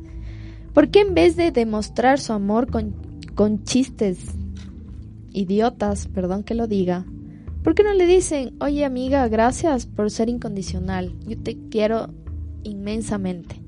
¿Por 0.72 0.90
qué 0.90 1.00
en 1.00 1.14
vez 1.14 1.36
de 1.36 1.50
demostrar 1.50 2.20
su 2.20 2.32
amor 2.32 2.70
con, 2.70 2.94
con 3.34 3.64
chistes 3.64 4.18
idiotas, 5.32 6.08
perdón 6.08 6.42
que 6.42 6.54
lo 6.54 6.66
diga, 6.66 7.04
¿por 7.62 7.74
qué 7.74 7.82
no 7.82 7.92
le 7.94 8.06
dicen, 8.06 8.54
oye 8.60 8.84
amiga, 8.84 9.26
gracias 9.28 9.86
por 9.86 10.10
ser 10.10 10.28
incondicional, 10.28 11.14
yo 11.26 11.38
te 11.38 11.58
quiero 11.70 12.08
inmensamente? 12.62 13.60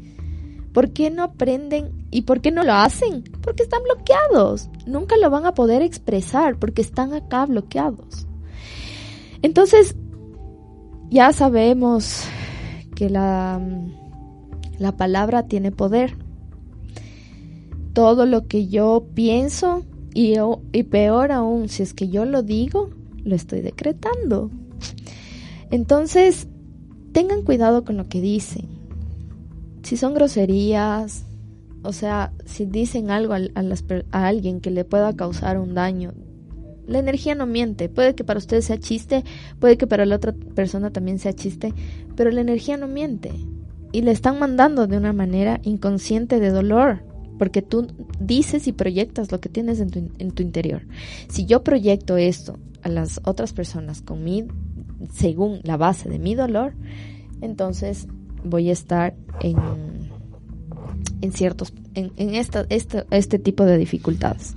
¿Por 0.72 0.92
qué 0.92 1.10
no 1.10 1.22
aprenden 1.22 2.06
y 2.10 2.22
por 2.22 2.40
qué 2.40 2.50
no 2.50 2.64
lo 2.64 2.72
hacen? 2.72 3.24
Porque 3.42 3.62
están 3.62 3.82
bloqueados. 3.82 4.70
Nunca 4.86 5.18
lo 5.18 5.28
van 5.28 5.44
a 5.44 5.52
poder 5.52 5.82
expresar 5.82 6.58
porque 6.58 6.80
están 6.80 7.12
acá 7.12 7.44
bloqueados. 7.44 8.26
Entonces, 9.42 9.94
ya 11.10 11.32
sabemos 11.34 12.24
que 12.94 13.10
la 13.10 13.60
la 14.78 14.96
palabra 14.96 15.46
tiene 15.46 15.72
poder. 15.72 16.16
Todo 17.92 18.26
lo 18.26 18.46
que 18.46 18.68
yo 18.68 19.06
pienso 19.14 19.84
y, 20.14 20.34
y 20.72 20.82
peor 20.84 21.32
aún, 21.32 21.68
si 21.68 21.82
es 21.82 21.94
que 21.94 22.08
yo 22.08 22.24
lo 22.24 22.42
digo, 22.42 22.90
lo 23.24 23.34
estoy 23.34 23.60
decretando. 23.60 24.50
Entonces, 25.70 26.48
tengan 27.12 27.42
cuidado 27.42 27.84
con 27.84 27.96
lo 27.96 28.08
que 28.08 28.20
dicen. 28.20 28.68
Si 29.82 29.96
son 29.96 30.14
groserías, 30.14 31.24
o 31.82 31.92
sea, 31.92 32.32
si 32.44 32.64
dicen 32.64 33.10
algo 33.10 33.34
a, 33.34 34.26
alguien 34.26 34.60
que 34.60 34.70
le 34.70 34.84
pueda 34.84 35.14
causar 35.14 35.58
un 35.58 35.74
daño, 35.74 36.12
la 36.86 36.98
energía 36.98 37.34
no 37.34 37.46
miente. 37.46 37.88
Puede 37.88 38.14
que 38.14 38.24
para 38.24 38.38
ustedes 38.38 38.66
sea 38.66 38.78
chiste, 38.78 39.24
puede 39.58 39.76
que 39.76 39.86
para 39.86 40.06
la 40.06 40.16
otra 40.16 40.32
persona 40.32 40.90
también 40.90 41.18
sea 41.18 41.32
chiste, 41.32 41.72
pero 42.16 42.30
la 42.30 42.40
energía 42.40 42.76
no 42.76 42.86
miente. 42.88 43.32
Y 43.92 44.02
le 44.02 44.10
están 44.10 44.38
mandando 44.38 44.86
de 44.86 44.96
una 44.96 45.12
manera 45.12 45.60
inconsciente 45.62 46.40
de 46.40 46.50
dolor, 46.50 47.04
porque 47.38 47.62
tú 47.62 47.86
dices 48.18 48.66
y 48.66 48.72
proyectas 48.72 49.30
lo 49.30 49.40
que 49.40 49.48
tienes 49.48 49.80
en 49.80 49.90
tu, 49.90 50.10
en 50.18 50.30
tu 50.32 50.42
interior. 50.42 50.82
Si 51.28 51.44
yo 51.44 51.62
proyecto 51.62 52.16
esto 52.16 52.58
a 52.82 52.88
las 52.88 53.20
otras 53.24 53.52
personas 53.52 54.00
con 54.00 54.24
mi, 54.24 54.44
según 55.12 55.60
la 55.62 55.76
base 55.76 56.08
de 56.08 56.18
mi 56.18 56.34
dolor, 56.34 56.74
entonces 57.40 58.08
voy 58.44 58.70
a 58.70 58.72
estar 58.72 59.14
en, 59.40 59.56
en 61.20 61.32
ciertos, 61.32 61.72
en, 61.94 62.12
en 62.16 62.34
esta, 62.34 62.66
este, 62.68 63.38
tipo 63.38 63.64
de 63.64 63.76
dificultades. 63.76 64.54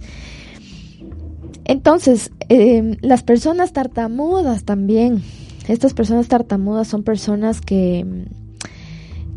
Entonces, 1.65 2.31
eh, 2.49 2.97
las 3.01 3.23
personas 3.23 3.73
tartamudas 3.73 4.63
también. 4.63 5.23
Estas 5.67 5.95
personas 5.95 6.27
tartamudas 6.27 6.87
son 6.87 7.01
personas 7.01 7.59
que, 7.59 8.27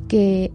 que, 0.09 0.51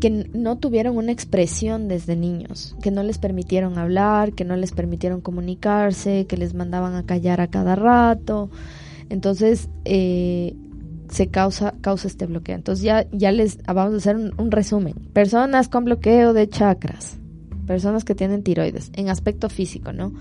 que 0.00 0.10
no 0.10 0.58
tuvieron 0.58 0.96
una 0.96 1.12
expresión 1.12 1.88
desde 1.88 2.16
niños, 2.16 2.76
que 2.82 2.90
no 2.90 3.02
les 3.02 3.18
permitieron 3.18 3.78
hablar, 3.78 4.32
que 4.32 4.44
no 4.44 4.56
les 4.56 4.72
permitieron 4.72 5.20
comunicarse, 5.20 6.26
que 6.26 6.36
les 6.36 6.54
mandaban 6.54 6.94
a 6.94 7.06
callar 7.06 7.40
a 7.40 7.48
cada 7.48 7.74
rato. 7.76 8.50
Entonces, 9.08 9.70
eh, 9.84 10.54
se 11.08 11.28
causa, 11.28 11.74
causa 11.80 12.08
este 12.08 12.26
bloqueo. 12.26 12.56
Entonces 12.56 12.84
ya, 12.84 13.06
ya 13.12 13.32
les 13.32 13.58
vamos 13.62 13.94
a 13.94 13.96
hacer 13.96 14.16
un, 14.16 14.32
un, 14.38 14.50
resumen. 14.50 14.94
Personas 15.12 15.68
con 15.68 15.84
bloqueo 15.84 16.32
de 16.32 16.48
chakras, 16.48 17.18
personas 17.66 18.04
que 18.04 18.14
tienen 18.14 18.42
tiroides, 18.42 18.90
en 18.94 19.08
aspecto 19.08 19.48
físico, 19.48 19.92
¿no? 19.92 20.12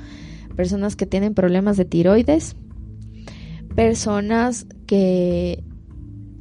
Personas 0.56 0.96
que 0.96 1.06
tienen 1.06 1.34
problemas 1.34 1.78
de 1.78 1.86
tiroides, 1.86 2.56
personas 3.76 4.68
que 4.86 5.64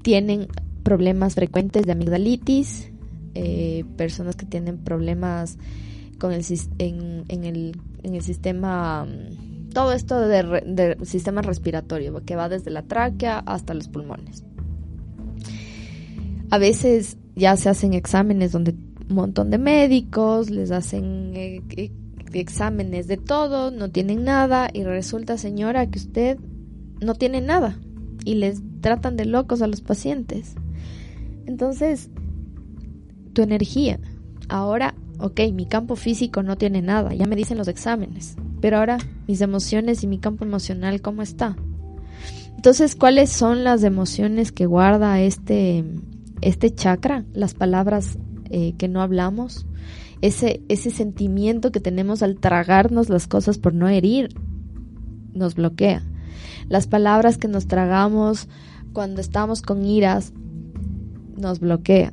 tienen 0.02 0.48
problemas 0.84 1.34
frecuentes 1.34 1.86
de 1.86 1.92
amigdalitis, 1.92 2.92
eh, 3.34 3.84
personas 3.96 4.36
que 4.36 4.46
tienen 4.46 4.78
problemas 4.78 5.58
con 6.18 6.32
el, 6.32 6.44
en, 6.78 7.44
el, 7.44 7.76
en 8.04 8.14
el 8.14 8.22
sistema 8.22 9.06
todo 9.74 9.92
esto 9.92 10.20
de, 10.20 10.62
de, 10.64 11.04
sistema 11.04 11.42
respiratorio, 11.42 12.24
que 12.24 12.36
va 12.36 12.48
desde 12.48 12.70
la 12.70 12.82
tráquea 12.82 13.40
hasta 13.40 13.74
los 13.74 13.88
pulmones. 13.88 14.44
A 16.48 16.58
veces 16.58 17.18
ya 17.34 17.56
se 17.56 17.68
hacen 17.68 17.92
exámenes 17.92 18.52
donde 18.52 18.76
un 19.10 19.16
montón 19.16 19.50
de 19.50 19.58
médicos 19.58 20.48
les 20.48 20.70
hacen 20.70 21.32
eh, 21.34 21.90
exámenes 22.32 23.06
de 23.08 23.16
todo, 23.16 23.70
no 23.70 23.90
tienen 23.90 24.24
nada 24.24 24.70
y 24.72 24.84
resulta, 24.84 25.36
señora, 25.36 25.90
que 25.90 25.98
usted 25.98 26.38
no 27.00 27.14
tiene 27.14 27.40
nada 27.40 27.78
y 28.24 28.36
les 28.36 28.62
tratan 28.80 29.16
de 29.16 29.26
locos 29.26 29.60
a 29.60 29.66
los 29.66 29.80
pacientes. 29.80 30.54
Entonces, 31.46 32.10
tu 33.32 33.42
energía, 33.42 33.98
ahora, 34.48 34.94
ok, 35.18 35.40
mi 35.52 35.66
campo 35.66 35.96
físico 35.96 36.42
no 36.42 36.56
tiene 36.56 36.82
nada, 36.82 37.14
ya 37.14 37.26
me 37.26 37.36
dicen 37.36 37.58
los 37.58 37.68
exámenes, 37.68 38.36
pero 38.60 38.78
ahora 38.78 38.98
mis 39.26 39.40
emociones 39.40 40.02
y 40.02 40.06
mi 40.06 40.18
campo 40.18 40.44
emocional, 40.44 41.00
¿cómo 41.00 41.22
está? 41.22 41.56
Entonces, 42.56 42.94
¿cuáles 42.94 43.30
son 43.30 43.62
las 43.62 43.82
emociones 43.82 44.52
que 44.52 44.64
guarda 44.64 45.20
este, 45.20 45.84
este 46.40 46.74
chakra? 46.74 47.24
Las 47.34 47.52
palabras 47.52 48.16
eh, 48.48 48.74
que 48.78 48.88
no 48.88 49.02
hablamos, 49.02 49.66
ese, 50.22 50.62
ese 50.68 50.90
sentimiento 50.90 51.72
que 51.72 51.80
tenemos 51.80 52.22
al 52.22 52.36
tragarnos 52.36 53.10
las 53.10 53.26
cosas 53.26 53.58
por 53.58 53.74
no 53.74 53.88
herir, 53.88 54.30
nos 55.34 55.56
bloquea. 55.56 56.02
Las 56.68 56.86
palabras 56.86 57.36
que 57.36 57.48
nos 57.48 57.66
tragamos 57.66 58.48
cuando 58.94 59.20
estamos 59.20 59.60
con 59.60 59.84
iras, 59.84 60.32
nos 61.36 61.60
bloquea. 61.60 62.12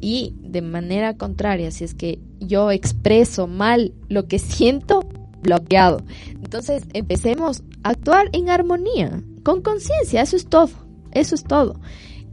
Y 0.00 0.34
de 0.40 0.62
manera 0.62 1.16
contraria, 1.16 1.70
si 1.70 1.84
es 1.84 1.94
que 1.94 2.20
yo 2.40 2.70
expreso 2.70 3.46
mal 3.46 3.94
lo 4.08 4.26
que 4.26 4.38
siento, 4.38 5.08
bloqueado. 5.42 6.02
Entonces, 6.42 6.84
empecemos 6.92 7.62
a 7.82 7.90
actuar 7.90 8.28
en 8.32 8.48
armonía, 8.48 9.22
con 9.42 9.62
conciencia, 9.62 10.22
eso 10.22 10.36
es 10.36 10.46
todo, 10.46 10.70
eso 11.12 11.34
es 11.34 11.44
todo. 11.44 11.80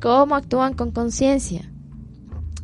¿Cómo 0.02 0.36
actúan 0.36 0.74
con 0.76 0.92
conciencia? 0.92 1.70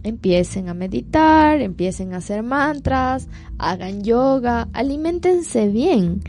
Empiecen 0.03 0.69
a 0.69 0.75
meditar, 0.75 1.61
empiecen 1.61 2.13
a 2.13 2.17
hacer 2.17 2.43
mantras, 2.43 3.27
hagan 3.57 4.03
yoga, 4.03 4.69
alimentense 4.71 5.67
bien. 5.67 6.21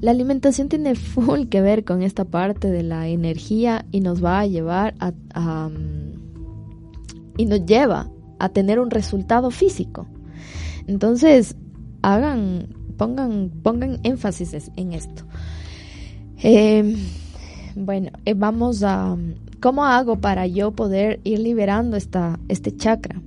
La 0.00 0.12
alimentación 0.12 0.68
tiene 0.68 0.94
full 0.94 1.46
que 1.48 1.60
ver 1.60 1.84
con 1.84 2.02
esta 2.02 2.24
parte 2.24 2.70
de 2.70 2.84
la 2.84 3.08
energía 3.08 3.86
y 3.90 4.00
nos 4.00 4.24
va 4.24 4.40
a 4.40 4.46
llevar 4.46 4.94
a, 5.00 5.12
a 5.34 5.68
y 7.36 7.46
nos 7.46 7.64
lleva 7.64 8.10
a 8.38 8.48
tener 8.48 8.78
un 8.80 8.90
resultado 8.90 9.50
físico. 9.50 10.06
Entonces, 10.86 11.56
hagan 12.02 12.68
pongan, 12.96 13.50
pongan 13.62 13.98
énfasis 14.02 14.70
en 14.76 14.92
esto. 14.92 15.24
Eh, 16.42 16.96
bueno, 17.74 18.10
vamos 18.36 18.82
a... 18.82 19.16
¿Cómo 19.60 19.84
hago 19.84 20.20
para 20.20 20.46
yo 20.46 20.72
poder 20.72 21.20
ir 21.24 21.38
liberando 21.38 21.96
esta, 21.96 22.38
este 22.48 22.76
chakra? 22.76 23.20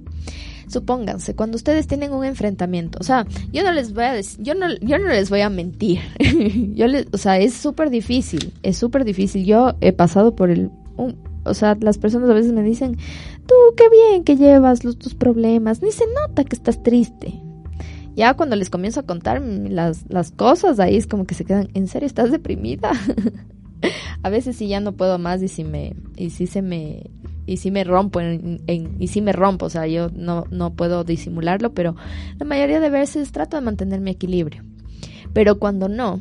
Supónganse, 0.68 1.34
cuando 1.34 1.56
ustedes 1.56 1.88
tienen 1.88 2.12
un 2.12 2.26
enfrentamiento, 2.26 3.00
o 3.00 3.04
sea, 3.04 3.26
yo 3.54 3.64
no 3.64 3.72
les 3.72 3.94
voy 3.94 4.04
a 4.04 4.14
decir, 4.14 4.44
yo 4.44 4.54
no, 4.54 4.68
yo 4.82 5.00
no 5.00 5.08
les 5.08 5.30
voy 5.30 5.40
a 5.40 5.50
mentir. 5.50 6.00
yo 6.76 6.88
les, 6.88 7.08
o 7.14 7.18
sea, 7.18 7.40
es 7.40 7.54
súper 7.54 7.90
difícil, 7.90 8.54
es 8.64 8.78
súper 8.78 9.06
difícil. 9.06 9.46
Yo 9.46 9.76
he 9.80 9.94
pasado 9.94 10.36
por 10.36 10.52
el, 10.52 10.70
un, 10.98 11.18
o 11.46 11.54
sea, 11.54 11.78
las 11.80 11.98
personas 11.98 12.30
a 12.30 12.34
veces 12.34 12.52
me 12.52 12.64
dicen, 12.64 12.98
tú 13.48 13.56
qué 13.76 13.90
bien 13.90 14.24
que 14.24 14.36
llevas 14.36 14.84
los, 14.84 14.98
tus 14.98 15.16
problemas, 15.16 15.82
ni 15.82 15.92
se 15.92 16.06
nota 16.08 16.44
que 16.44 16.56
estás 16.56 16.84
triste 16.84 17.42
ya 18.18 18.34
cuando 18.34 18.56
les 18.56 18.72
comienzo 18.72 19.02
a 19.02 19.04
contar 19.04 19.40
las, 19.44 20.06
las 20.10 20.32
cosas, 20.32 20.80
ahí 20.80 20.98
es 20.98 21.06
como 21.06 21.26
que 21.28 21.36
se 21.36 21.46
quedan, 21.46 21.70
¿en 21.76 21.88
serio 21.88 22.08
estás 22.08 22.32
deprimida? 22.32 22.92
a 24.24 24.30
veces 24.30 24.56
sí 24.56 24.68
ya 24.68 24.80
no 24.80 24.94
puedo 24.94 25.20
más 25.20 25.44
y 25.44 25.48
si 25.48 25.64
me, 25.64 25.96
y 26.16 26.32
si 26.32 26.48
se 26.48 26.64
me, 26.64 27.12
y 27.46 27.58
si 27.58 27.70
me 27.70 27.84
rompo 27.84 28.20
en, 28.20 28.60
y 28.98 29.08
si 29.10 29.22
me 29.22 29.34
rompo, 29.34 29.68
o 29.68 29.70
sea, 29.70 29.86
yo 29.86 30.10
no, 30.10 30.46
no 30.50 30.74
puedo 30.74 31.04
disimularlo, 31.04 31.76
pero 31.76 31.96
la 32.40 32.46
mayoría 32.48 32.80
de 32.80 32.90
veces 32.90 33.32
trato 33.32 33.56
de 33.56 33.62
mantener 33.62 34.02
mi 34.02 34.10
equilibrio. 34.10 34.64
Pero 35.34 35.60
cuando 35.60 35.88
no, 35.88 36.20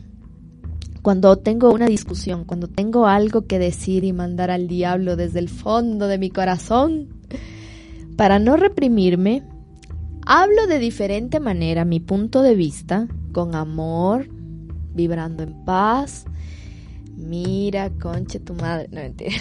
cuando 1.00 1.36
tengo 1.36 1.72
una 1.72 1.86
discusión, 1.86 2.44
cuando 2.44 2.68
tengo 2.68 3.06
algo 3.06 3.46
que 3.46 3.58
decir 3.58 4.04
y 4.04 4.12
mandar 4.12 4.50
al 4.50 4.68
diablo 4.68 5.16
desde 5.16 5.38
el 5.38 5.48
fondo 5.48 6.08
de 6.08 6.18
mi 6.18 6.28
corazón, 6.28 7.15
para 8.16 8.38
no 8.38 8.56
reprimirme, 8.56 9.42
Hablo 10.28 10.66
de 10.66 10.80
diferente 10.80 11.38
manera 11.38 11.84
mi 11.84 12.00
punto 12.00 12.42
de 12.42 12.56
vista, 12.56 13.06
con 13.30 13.54
amor, 13.54 14.26
vibrando 14.92 15.44
en 15.44 15.64
paz. 15.64 16.24
Mira, 17.16 17.90
conche 17.90 18.40
tu 18.40 18.54
madre, 18.54 18.88
no 18.90 19.02
mentira. 19.02 19.36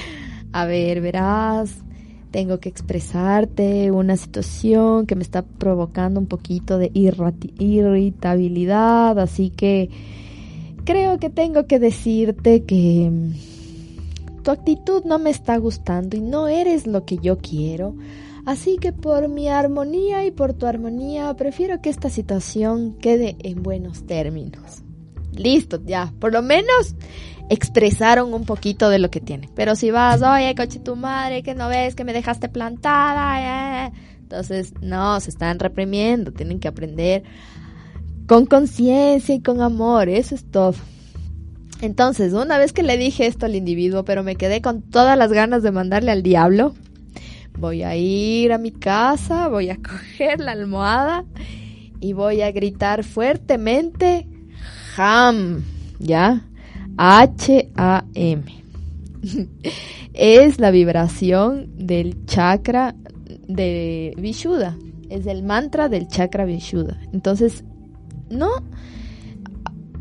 A 0.52 0.64
ver, 0.64 1.02
verás, 1.02 1.84
tengo 2.30 2.58
que 2.58 2.70
expresarte 2.70 3.90
una 3.90 4.16
situación 4.16 5.04
que 5.04 5.14
me 5.14 5.24
está 5.24 5.42
provocando 5.42 6.18
un 6.18 6.26
poquito 6.26 6.78
de 6.78 6.90
irritabilidad, 6.94 9.18
así 9.18 9.50
que 9.50 9.90
creo 10.86 11.18
que 11.18 11.28
tengo 11.28 11.66
que 11.66 11.78
decirte 11.78 12.64
que 12.64 13.12
tu 14.50 14.60
actitud 14.60 15.04
no 15.04 15.20
me 15.20 15.30
está 15.30 15.56
gustando 15.58 16.16
y 16.16 16.20
no 16.20 16.48
eres 16.48 16.88
lo 16.88 17.04
que 17.04 17.18
yo 17.18 17.38
quiero. 17.38 17.94
Así 18.44 18.78
que 18.78 18.92
por 18.92 19.28
mi 19.28 19.48
armonía 19.48 20.24
y 20.24 20.32
por 20.32 20.54
tu 20.54 20.66
armonía, 20.66 21.32
prefiero 21.34 21.80
que 21.80 21.88
esta 21.88 22.10
situación 22.10 22.96
quede 22.98 23.36
en 23.44 23.62
buenos 23.62 24.08
términos. 24.08 24.82
Listo, 25.32 25.80
ya, 25.84 26.12
por 26.18 26.32
lo 26.32 26.42
menos 26.42 26.96
expresaron 27.48 28.34
un 28.34 28.44
poquito 28.44 28.88
de 28.88 28.98
lo 28.98 29.08
que 29.08 29.20
tiene. 29.20 29.48
Pero 29.54 29.76
si 29.76 29.92
vas, 29.92 30.20
oye, 30.20 30.52
coche 30.56 30.80
tu 30.80 30.96
madre, 30.96 31.44
que 31.44 31.54
no 31.54 31.68
ves 31.68 31.94
que 31.94 32.02
me 32.02 32.12
dejaste 32.12 32.48
plantada, 32.48 33.86
eh". 33.86 33.92
entonces 34.18 34.74
no, 34.80 35.20
se 35.20 35.30
están 35.30 35.60
reprimiendo, 35.60 36.32
tienen 36.32 36.58
que 36.58 36.66
aprender 36.66 37.22
con 38.26 38.46
conciencia 38.46 39.32
y 39.32 39.42
con 39.42 39.60
amor, 39.60 40.08
eso 40.08 40.34
es 40.34 40.44
todo. 40.50 40.74
Entonces, 41.82 42.34
una 42.34 42.58
vez 42.58 42.72
que 42.72 42.82
le 42.82 42.98
dije 42.98 43.26
esto 43.26 43.46
al 43.46 43.56
individuo, 43.56 44.04
pero 44.04 44.22
me 44.22 44.36
quedé 44.36 44.60
con 44.60 44.82
todas 44.82 45.16
las 45.16 45.32
ganas 45.32 45.62
de 45.62 45.72
mandarle 45.72 46.10
al 46.10 46.22
diablo, 46.22 46.74
voy 47.58 47.82
a 47.82 47.96
ir 47.96 48.52
a 48.52 48.58
mi 48.58 48.70
casa, 48.70 49.48
voy 49.48 49.70
a 49.70 49.76
coger 49.82 50.40
la 50.40 50.52
almohada 50.52 51.24
y 52.00 52.12
voy 52.12 52.42
a 52.42 52.52
gritar 52.52 53.04
fuertemente 53.04 54.26
Ham, 54.96 55.64
¿ya? 55.98 56.42
H-A-M. 56.96 58.44
es 60.14 60.58
la 60.58 60.70
vibración 60.70 61.70
del 61.76 62.26
chakra 62.26 62.94
de 63.48 64.14
Vishuddha, 64.18 64.76
es 65.08 65.26
el 65.26 65.42
mantra 65.42 65.88
del 65.88 66.08
chakra 66.08 66.44
Vishuddha. 66.44 66.98
Entonces, 67.12 67.64
no, 68.28 68.50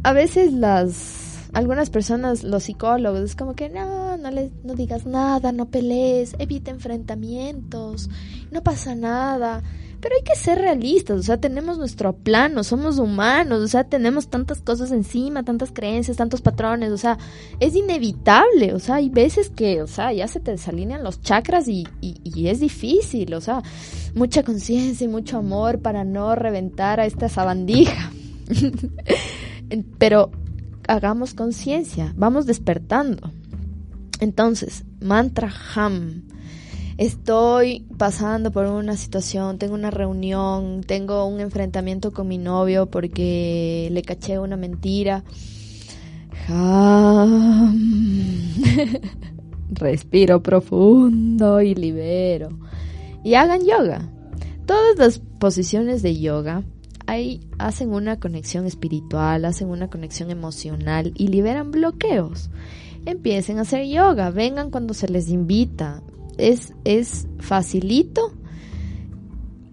a 0.04 0.14
veces 0.14 0.54
las 0.54 1.29
algunas 1.54 1.90
personas, 1.90 2.44
los 2.44 2.64
psicólogos, 2.64 3.22
es 3.22 3.36
como 3.36 3.56
que 3.56 3.70
no, 3.70 4.18
no, 4.18 4.32
les, 4.32 4.52
no 4.64 4.76
digas 4.76 5.06
nada, 5.06 5.52
no 5.52 5.70
pelees, 5.70 6.36
evita 6.40 6.72
enfrentamientos, 6.72 8.10
no 8.52 8.62
pasa 8.64 8.96
nada. 8.96 9.64
Pero 10.02 10.16
hay 10.16 10.24
que 10.24 10.36
ser 10.36 10.60
realistas, 10.60 11.20
o 11.20 11.24
sea, 11.24 11.42
tenemos 11.42 11.78
nuestro 11.78 12.14
plano, 12.14 12.64
somos 12.64 13.00
humanos, 13.00 13.62
o 13.62 13.68
sea, 13.68 13.84
tenemos 13.84 14.30
tantas 14.30 14.62
cosas 14.62 14.92
encima, 14.92 15.44
tantas 15.44 15.72
creencias, 15.74 16.16
tantos 16.16 16.42
patrones, 16.42 16.92
o 16.92 16.98
sea, 16.98 17.18
es 17.60 17.76
inevitable, 17.76 18.74
o 18.74 18.80
sea, 18.80 18.96
hay 18.96 19.10
veces 19.10 19.50
que, 19.50 19.82
o 19.82 19.88
sea, 19.88 20.14
ya 20.14 20.30
se 20.30 20.40
te 20.40 20.52
desalinean 20.52 21.04
los 21.04 21.20
chakras 21.20 21.68
y, 21.68 21.86
y 22.00 22.48
es 22.48 22.62
difícil, 22.62 23.34
o 23.34 23.42
sea, 23.42 23.62
mucha 24.16 24.44
conciencia 24.44 25.04
y 25.04 25.10
mucho 25.10 25.38
amor 25.38 25.80
para 25.80 26.06
no 26.06 26.34
reventar 26.34 27.02
a 27.02 27.06
esta 27.06 27.28
sabandija. 27.28 28.12
Pero 29.98 30.32
hagamos 30.90 31.34
conciencia, 31.34 32.14
vamos 32.18 32.46
despertando. 32.46 33.32
Entonces, 34.20 34.84
mantra 35.00 35.54
ham. 35.76 36.24
Estoy 36.98 37.86
pasando 37.98 38.52
por 38.52 38.66
una 38.66 38.98
situación, 38.98 39.58
tengo 39.58 39.74
una 39.76 39.92
reunión, 39.92 40.82
tengo 40.86 41.26
un 41.26 41.40
enfrentamiento 41.40 42.12
con 42.12 42.28
mi 42.28 42.38
novio 42.38 42.88
porque 42.88 43.88
le 43.92 44.02
caché 44.02 44.38
una 44.40 44.58
mentira. 44.58 45.24
Ham. 46.48 47.78
Respiro 49.70 50.44
profundo 50.44 51.62
y 51.62 51.76
libero. 51.76 52.50
Y 53.24 53.36
hagan 53.36 53.62
yoga. 53.62 54.10
Todas 54.66 54.98
las 54.98 55.20
posiciones 55.20 56.02
de 56.02 56.20
yoga 56.20 56.64
hacen 57.58 57.94
una 57.94 58.20
conexión 58.20 58.66
espiritual, 58.66 59.46
hacen 59.46 59.70
una 59.70 59.90
conexión 59.90 60.32
emocional 60.32 61.14
y 61.16 61.28
liberan 61.28 61.72
bloqueos. 61.72 62.50
Empiecen 63.06 63.58
a 63.58 63.62
hacer 63.62 63.86
yoga, 63.86 64.30
vengan 64.30 64.72
cuando 64.72 64.94
se 64.94 65.08
les 65.08 65.30
invita. 65.30 66.02
Es, 66.38 66.74
es 66.84 67.28
facilito 67.40 68.34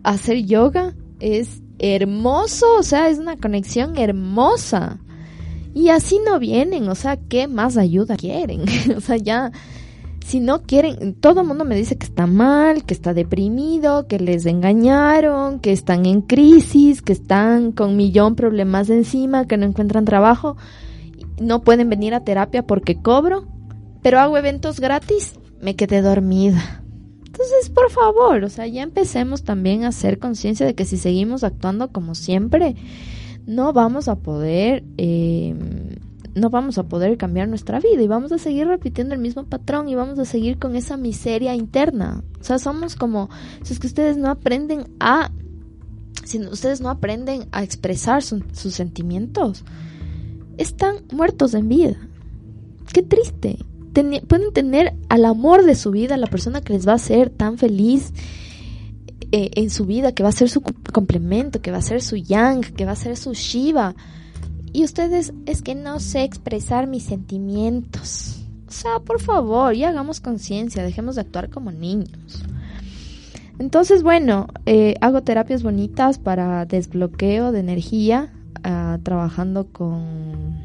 hacer 0.02 0.44
yoga, 0.44 0.94
es 1.20 1.62
hermoso, 1.78 2.66
o 2.78 2.82
sea, 2.82 3.08
es 3.08 3.18
una 3.18 3.36
conexión 3.36 3.98
hermosa. 3.98 5.00
Y 5.74 5.90
así 5.90 6.20
no 6.24 6.38
vienen, 6.38 6.88
o 6.88 6.94
sea, 6.94 7.16
¿qué 7.16 7.48
más 7.48 7.76
ayuda 7.76 8.16
quieren? 8.16 8.64
o 8.96 9.00
sea, 9.00 9.16
ya 9.16 9.52
si 10.26 10.40
no 10.40 10.62
quieren, 10.62 11.14
todo 11.14 11.42
el 11.42 11.46
mundo 11.46 11.64
me 11.64 11.76
dice 11.76 11.96
que 11.96 12.04
está 12.04 12.26
mal, 12.26 12.82
que 12.82 12.94
está 12.94 13.14
deprimido, 13.14 14.08
que 14.08 14.18
les 14.18 14.44
engañaron, 14.44 15.60
que 15.60 15.70
están 15.70 16.04
en 16.04 16.20
crisis, 16.20 17.00
que 17.00 17.12
están 17.12 17.70
con 17.70 17.94
millón 17.94 18.34
problemas 18.34 18.90
encima, 18.90 19.46
que 19.46 19.56
no 19.56 19.66
encuentran 19.66 20.04
trabajo, 20.04 20.56
no 21.40 21.60
pueden 21.60 21.88
venir 21.88 22.12
a 22.12 22.24
terapia 22.24 22.66
porque 22.66 23.00
cobro, 23.00 23.46
pero 24.02 24.18
hago 24.18 24.36
eventos 24.36 24.80
gratis, 24.80 25.38
me 25.60 25.76
quedé 25.76 26.02
dormida. 26.02 26.82
Entonces, 27.24 27.70
por 27.70 27.88
favor, 27.92 28.42
o 28.42 28.48
sea, 28.48 28.66
ya 28.66 28.82
empecemos 28.82 29.44
también 29.44 29.84
a 29.84 29.88
hacer 29.88 30.18
conciencia 30.18 30.66
de 30.66 30.74
que 30.74 30.86
si 30.86 30.96
seguimos 30.96 31.44
actuando 31.44 31.92
como 31.92 32.16
siempre, 32.16 32.74
no 33.46 33.72
vamos 33.72 34.08
a 34.08 34.16
poder 34.16 34.82
eh, 34.98 35.54
no 36.36 36.50
vamos 36.50 36.76
a 36.76 36.84
poder 36.84 37.16
cambiar 37.16 37.48
nuestra 37.48 37.80
vida 37.80 38.02
y 38.02 38.06
vamos 38.06 38.30
a 38.30 38.38
seguir 38.38 38.68
repitiendo 38.68 39.14
el 39.14 39.20
mismo 39.20 39.44
patrón 39.44 39.88
y 39.88 39.94
vamos 39.94 40.18
a 40.18 40.26
seguir 40.26 40.58
con 40.58 40.76
esa 40.76 40.98
miseria 40.98 41.54
interna. 41.54 42.22
O 42.38 42.44
sea, 42.44 42.58
somos 42.58 42.94
como, 42.94 43.30
si 43.62 43.72
es 43.72 43.80
que 43.80 43.86
ustedes 43.86 44.18
no 44.18 44.28
aprenden 44.28 44.86
a, 45.00 45.32
si 46.24 46.38
ustedes 46.38 46.82
no 46.82 46.90
aprenden 46.90 47.48
a 47.52 47.62
expresar 47.62 48.22
sus 48.22 48.74
sentimientos, 48.74 49.64
están 50.58 50.96
muertos 51.10 51.54
en 51.54 51.68
vida. 51.68 51.96
Qué 52.92 53.02
triste. 53.02 53.58
pueden 54.28 54.52
tener 54.52 54.94
al 55.08 55.24
amor 55.24 55.64
de 55.64 55.74
su 55.74 55.90
vida, 55.90 56.18
la 56.18 56.26
persona 56.26 56.60
que 56.60 56.74
les 56.74 56.86
va 56.86 56.92
a 56.92 56.96
hacer 56.96 57.30
tan 57.30 57.56
feliz 57.56 58.12
eh, 59.32 59.50
en 59.54 59.70
su 59.70 59.86
vida, 59.86 60.12
que 60.12 60.22
va 60.22 60.28
a 60.28 60.32
ser 60.32 60.50
su 60.50 60.60
complemento, 60.60 61.62
que 61.62 61.70
va 61.70 61.78
a 61.78 61.82
ser 61.82 62.02
su 62.02 62.16
yang, 62.16 62.60
que 62.60 62.84
va 62.84 62.92
a 62.92 62.96
ser 62.96 63.16
su 63.16 63.32
shiva 63.32 63.94
y 64.76 64.84
ustedes 64.84 65.32
es 65.46 65.62
que 65.62 65.74
no 65.74 66.00
sé 66.00 66.22
expresar 66.22 66.86
mis 66.86 67.02
sentimientos. 67.02 68.42
O 68.68 68.70
sea, 68.70 68.98
por 68.98 69.22
favor, 69.22 69.74
ya 69.74 69.88
hagamos 69.88 70.20
conciencia, 70.20 70.82
dejemos 70.82 71.14
de 71.14 71.22
actuar 71.22 71.48
como 71.48 71.72
niños. 71.72 72.44
Entonces, 73.58 74.02
bueno, 74.02 74.48
eh, 74.66 74.96
hago 75.00 75.22
terapias 75.22 75.62
bonitas 75.62 76.18
para 76.18 76.66
desbloqueo 76.66 77.52
de 77.52 77.60
energía, 77.60 78.34
ah, 78.64 78.98
trabajando 79.02 79.66
con, 79.68 80.62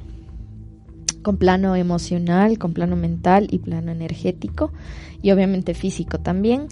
con 1.22 1.38
plano 1.38 1.78
emocional, 1.78 2.57
con 2.57 2.74
plano 2.74 2.97
mental 2.97 3.47
y 3.49 3.59
plano 3.59 3.93
energético, 3.93 4.74
y 5.22 5.32
obviamente 5.32 5.74
físico 5.74 6.20
también. 6.20 6.68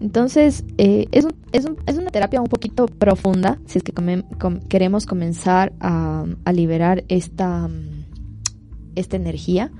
Entonces, 0.00 0.64
eh, 0.78 1.06
es, 1.12 1.26
es, 1.52 1.66
es, 1.86 1.96
una 1.96 2.10
terapia 2.10 2.40
un 2.40 2.48
poquito 2.48 2.86
profunda, 2.86 3.58
si 3.66 3.78
es 3.78 3.84
que 3.84 3.92
queremos 4.68 5.06
comenzar 5.06 5.72
a, 5.80 6.26
liberar 6.52 7.04
esta, 7.08 7.68
esta 8.94 9.16
energía. 9.16 9.70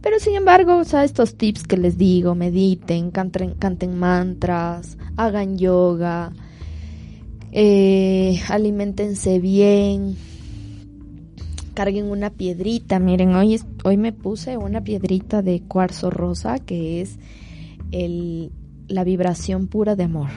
Pero 0.00 0.18
sin 0.18 0.34
embargo, 0.34 0.76
o 0.76 0.84
sea, 0.84 1.04
estos 1.04 1.36
tips 1.36 1.64
que 1.64 1.76
les 1.76 1.96
digo, 1.96 2.34
mediten, 2.34 3.10
canten, 3.10 3.54
canten 3.54 3.98
mantras, 3.98 4.98
hagan 5.16 5.56
yoga, 5.56 6.32
eh, 7.52 8.40
alimentense 8.48 9.38
bien, 9.38 10.16
carguen 11.74 12.10
una 12.10 12.30
piedrita. 12.30 12.98
Miren, 12.98 13.34
hoy, 13.34 13.60
hoy 13.84 13.96
me 13.96 14.12
puse 14.12 14.56
una 14.56 14.82
piedrita 14.82 15.42
de 15.42 15.62
cuarzo 15.62 16.10
rosa 16.10 16.58
que 16.58 17.00
es 17.00 17.18
el, 17.92 18.50
la 18.88 19.04
vibración 19.04 19.66
pura 19.66 19.96
de 19.96 20.04
amor. 20.04 20.28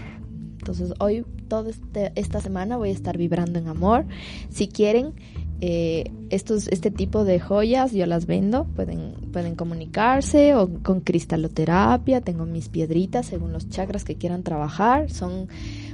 Entonces 0.57 0.93
hoy, 0.99 1.25
toda 1.47 1.69
este, 1.69 2.11
esta 2.15 2.41
semana 2.41 2.77
voy 2.77 2.89
a 2.89 2.93
estar 2.93 3.17
vibrando 3.17 3.57
en 3.59 3.67
amor. 3.67 4.05
Si 4.49 4.67
quieren, 4.67 5.13
eh, 5.59 6.11
estos, 6.29 6.67
este 6.67 6.91
tipo 6.91 7.23
de 7.23 7.39
joyas 7.39 7.91
yo 7.91 8.05
las 8.05 8.25
vendo, 8.25 8.65
pueden, 8.75 9.13
pueden 9.31 9.55
comunicarse 9.55 10.53
o 10.55 10.69
con 10.83 11.01
cristaloterapia, 11.01 12.21
tengo 12.21 12.45
mis 12.45 12.69
piedritas 12.69 13.25
según 13.25 13.53
los 13.53 13.69
chakras 13.69 14.03
que 14.03 14.15
quieran 14.15 14.43
trabajar, 14.43 15.09
son 15.09 15.47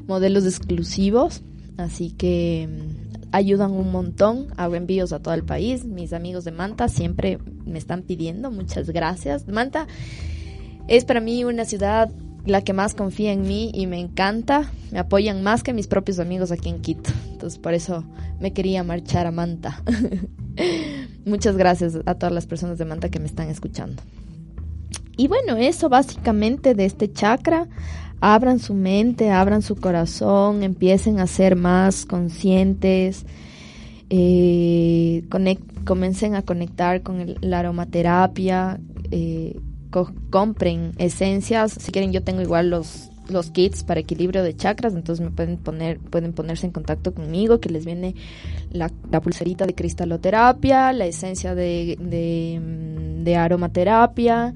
modelos 0.06 0.46
exclusivos, 0.46 1.44
así 1.78 2.12
que 2.12 2.68
mm, 2.68 3.30
ayudan 3.32 3.72
un 3.72 3.90
montón, 3.92 4.48
hago 4.58 4.76
envíos 4.76 5.14
a 5.14 5.22
todo 5.22 5.34
el 5.34 5.44
país, 5.44 5.86
mis 5.86 6.12
amigos 6.12 6.44
de 6.44 6.52
Manta 6.52 6.90
siempre 6.90 7.40
me 7.66 7.78
están 7.78 8.02
pidiendo, 8.02 8.52
muchas 8.52 8.90
gracias. 8.90 9.48
Manta 9.48 9.88
es 10.90 11.06
para 11.06 11.22
mí 11.22 11.46
una 11.46 11.64
ciudad 11.64 12.12
la 12.46 12.62
que 12.62 12.74
más 12.74 12.94
confía 12.94 13.32
en 13.32 13.44
mí 13.44 13.72
y 13.74 13.88
me 13.88 14.00
encanta. 14.00 14.72
Me 14.92 15.00
apoyan 15.00 15.44
más 15.44 15.64
que 15.64 15.74
mis 15.74 15.88
propios 15.88 16.20
amigos 16.20 16.52
aquí 16.52 16.70
en 16.70 16.82
Quito. 16.82 17.12
Entonces 17.32 17.60
por 17.60 17.74
eso 17.74 18.04
me 18.40 18.54
quería 18.54 18.84
marchar 18.84 19.28
a 19.28 19.32
Manta. 19.32 19.82
Muchas 21.26 21.56
gracias 21.56 21.98
a 22.06 22.16
todas 22.16 22.34
las 22.34 22.46
personas 22.46 22.78
de 22.78 22.86
Manta 22.86 23.10
que 23.10 23.20
me 23.20 23.28
están 23.28 23.50
escuchando. 23.50 24.02
Y 25.16 25.28
bueno, 25.28 25.56
eso 25.58 25.90
básicamente 25.90 26.76
de 26.76 26.86
este 26.86 27.12
chakra. 27.12 27.68
Abran 28.20 28.60
su 28.60 28.74
mente, 28.74 29.32
abran 29.32 29.62
su 29.62 29.76
corazón, 29.76 30.64
empiecen 30.64 31.20
a 31.20 31.28
ser 31.28 31.56
más 31.56 32.06
conscientes. 32.06 33.26
Eh, 34.10 35.24
comiencen 35.86 36.36
a 36.36 36.42
conectar 36.42 37.02
con 37.02 37.36
la 37.42 37.60
aromaterapia. 37.60 38.80
Eh, 39.12 39.60
compren 40.30 40.94
esencias. 40.98 41.74
Si 41.74 41.92
quieren, 41.92 42.12
yo 42.12 42.24
tengo 42.24 42.42
igual 42.42 42.70
los 42.70 43.10
los 43.30 43.52
kits 43.52 43.84
para 43.84 44.00
equilibrio 44.00 44.44
de 44.44 44.56
chakras, 44.56 44.94
entonces 44.94 45.24
me 45.24 45.32
pueden 45.32 45.58
poner, 45.58 46.00
pueden 46.00 46.34
ponerse 46.34 46.66
en 46.66 46.72
contacto 46.72 47.14
conmigo, 47.14 47.60
que 47.60 47.70
les 47.70 47.86
viene 47.86 48.16
la, 48.72 48.90
pulserita 49.22 49.66
de 49.66 49.76
cristaloterapia, 49.76 50.94
la 50.94 51.06
esencia 51.06 51.56
de, 51.56 51.98
de, 52.00 53.36
aromaterapia, 53.36 54.54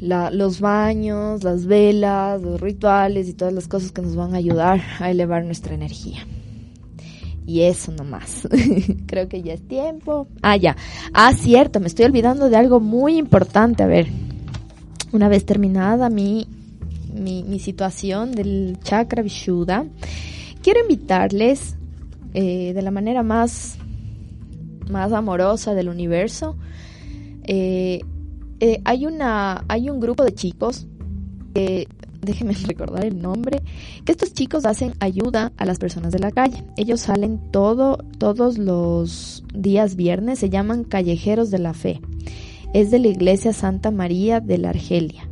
los 0.00 0.60
baños, 0.60 1.42
las 1.42 1.66
velas, 1.66 2.40
los 2.40 2.60
rituales 2.60 3.28
y 3.28 3.34
todas 3.34 3.52
las 3.52 3.68
cosas 3.68 3.92
que 3.92 4.02
nos 4.02 4.16
van 4.16 4.34
a 4.34 4.38
ayudar 4.38 4.80
a 4.98 5.10
elevar 5.10 5.44
nuestra 5.44 5.74
energía. 5.74 6.26
Y 7.46 7.62
eso 7.62 7.90
nomás. 7.90 8.48
Creo 9.06 9.28
que 9.28 9.42
ya 9.42 9.54
es 9.54 9.66
tiempo. 9.66 10.28
Ah, 10.40 10.56
ya. 10.56 10.76
Ah, 11.12 11.32
cierto, 11.34 11.80
me 11.80 11.88
estoy 11.88 12.04
olvidando 12.04 12.48
de 12.48 12.56
algo 12.56 12.78
muy 12.78 13.16
importante. 13.16 13.82
A 13.82 13.86
ver, 13.86 14.06
una 15.12 15.28
vez 15.28 15.44
terminada 15.44 16.08
mi, 16.08 16.46
mi, 17.12 17.58
situación 17.58 18.32
del 18.32 18.78
chakra 18.82 19.22
Vishuddha, 19.22 19.86
quiero 20.62 20.80
invitarles 20.80 21.76
eh, 22.34 22.72
de 22.72 22.82
la 22.82 22.90
manera 22.90 23.22
más, 23.22 23.78
más 24.88 25.12
amorosa 25.12 25.74
del 25.74 25.88
universo. 25.88 26.56
Eh, 27.44 28.00
eh, 28.60 28.80
hay, 28.84 29.06
una, 29.06 29.64
hay 29.68 29.90
un 29.90 30.00
grupo 30.00 30.24
de 30.24 30.34
chicos 30.34 30.86
que 31.54 31.88
déjenme 32.20 32.52
recordar 32.66 33.04
el 33.04 33.20
nombre, 33.20 33.62
que 34.04 34.12
estos 34.12 34.32
chicos 34.32 34.64
hacen 34.64 34.94
ayuda 35.00 35.52
a 35.56 35.64
las 35.64 35.78
personas 35.78 36.12
de 36.12 36.18
la 36.18 36.30
calle. 36.30 36.64
Ellos 36.76 37.00
salen 37.00 37.40
todo, 37.50 37.98
todos 38.18 38.58
los 38.58 39.44
días 39.54 39.96
viernes, 39.96 40.38
se 40.38 40.50
llaman 40.50 40.84
Callejeros 40.84 41.50
de 41.50 41.58
la 41.58 41.74
Fe. 41.74 42.00
Es 42.72 42.90
de 42.90 42.98
la 42.98 43.08
iglesia 43.08 43.52
Santa 43.52 43.90
María 43.90 44.40
de 44.40 44.58
la 44.58 44.70
Argelia. 44.70 45.28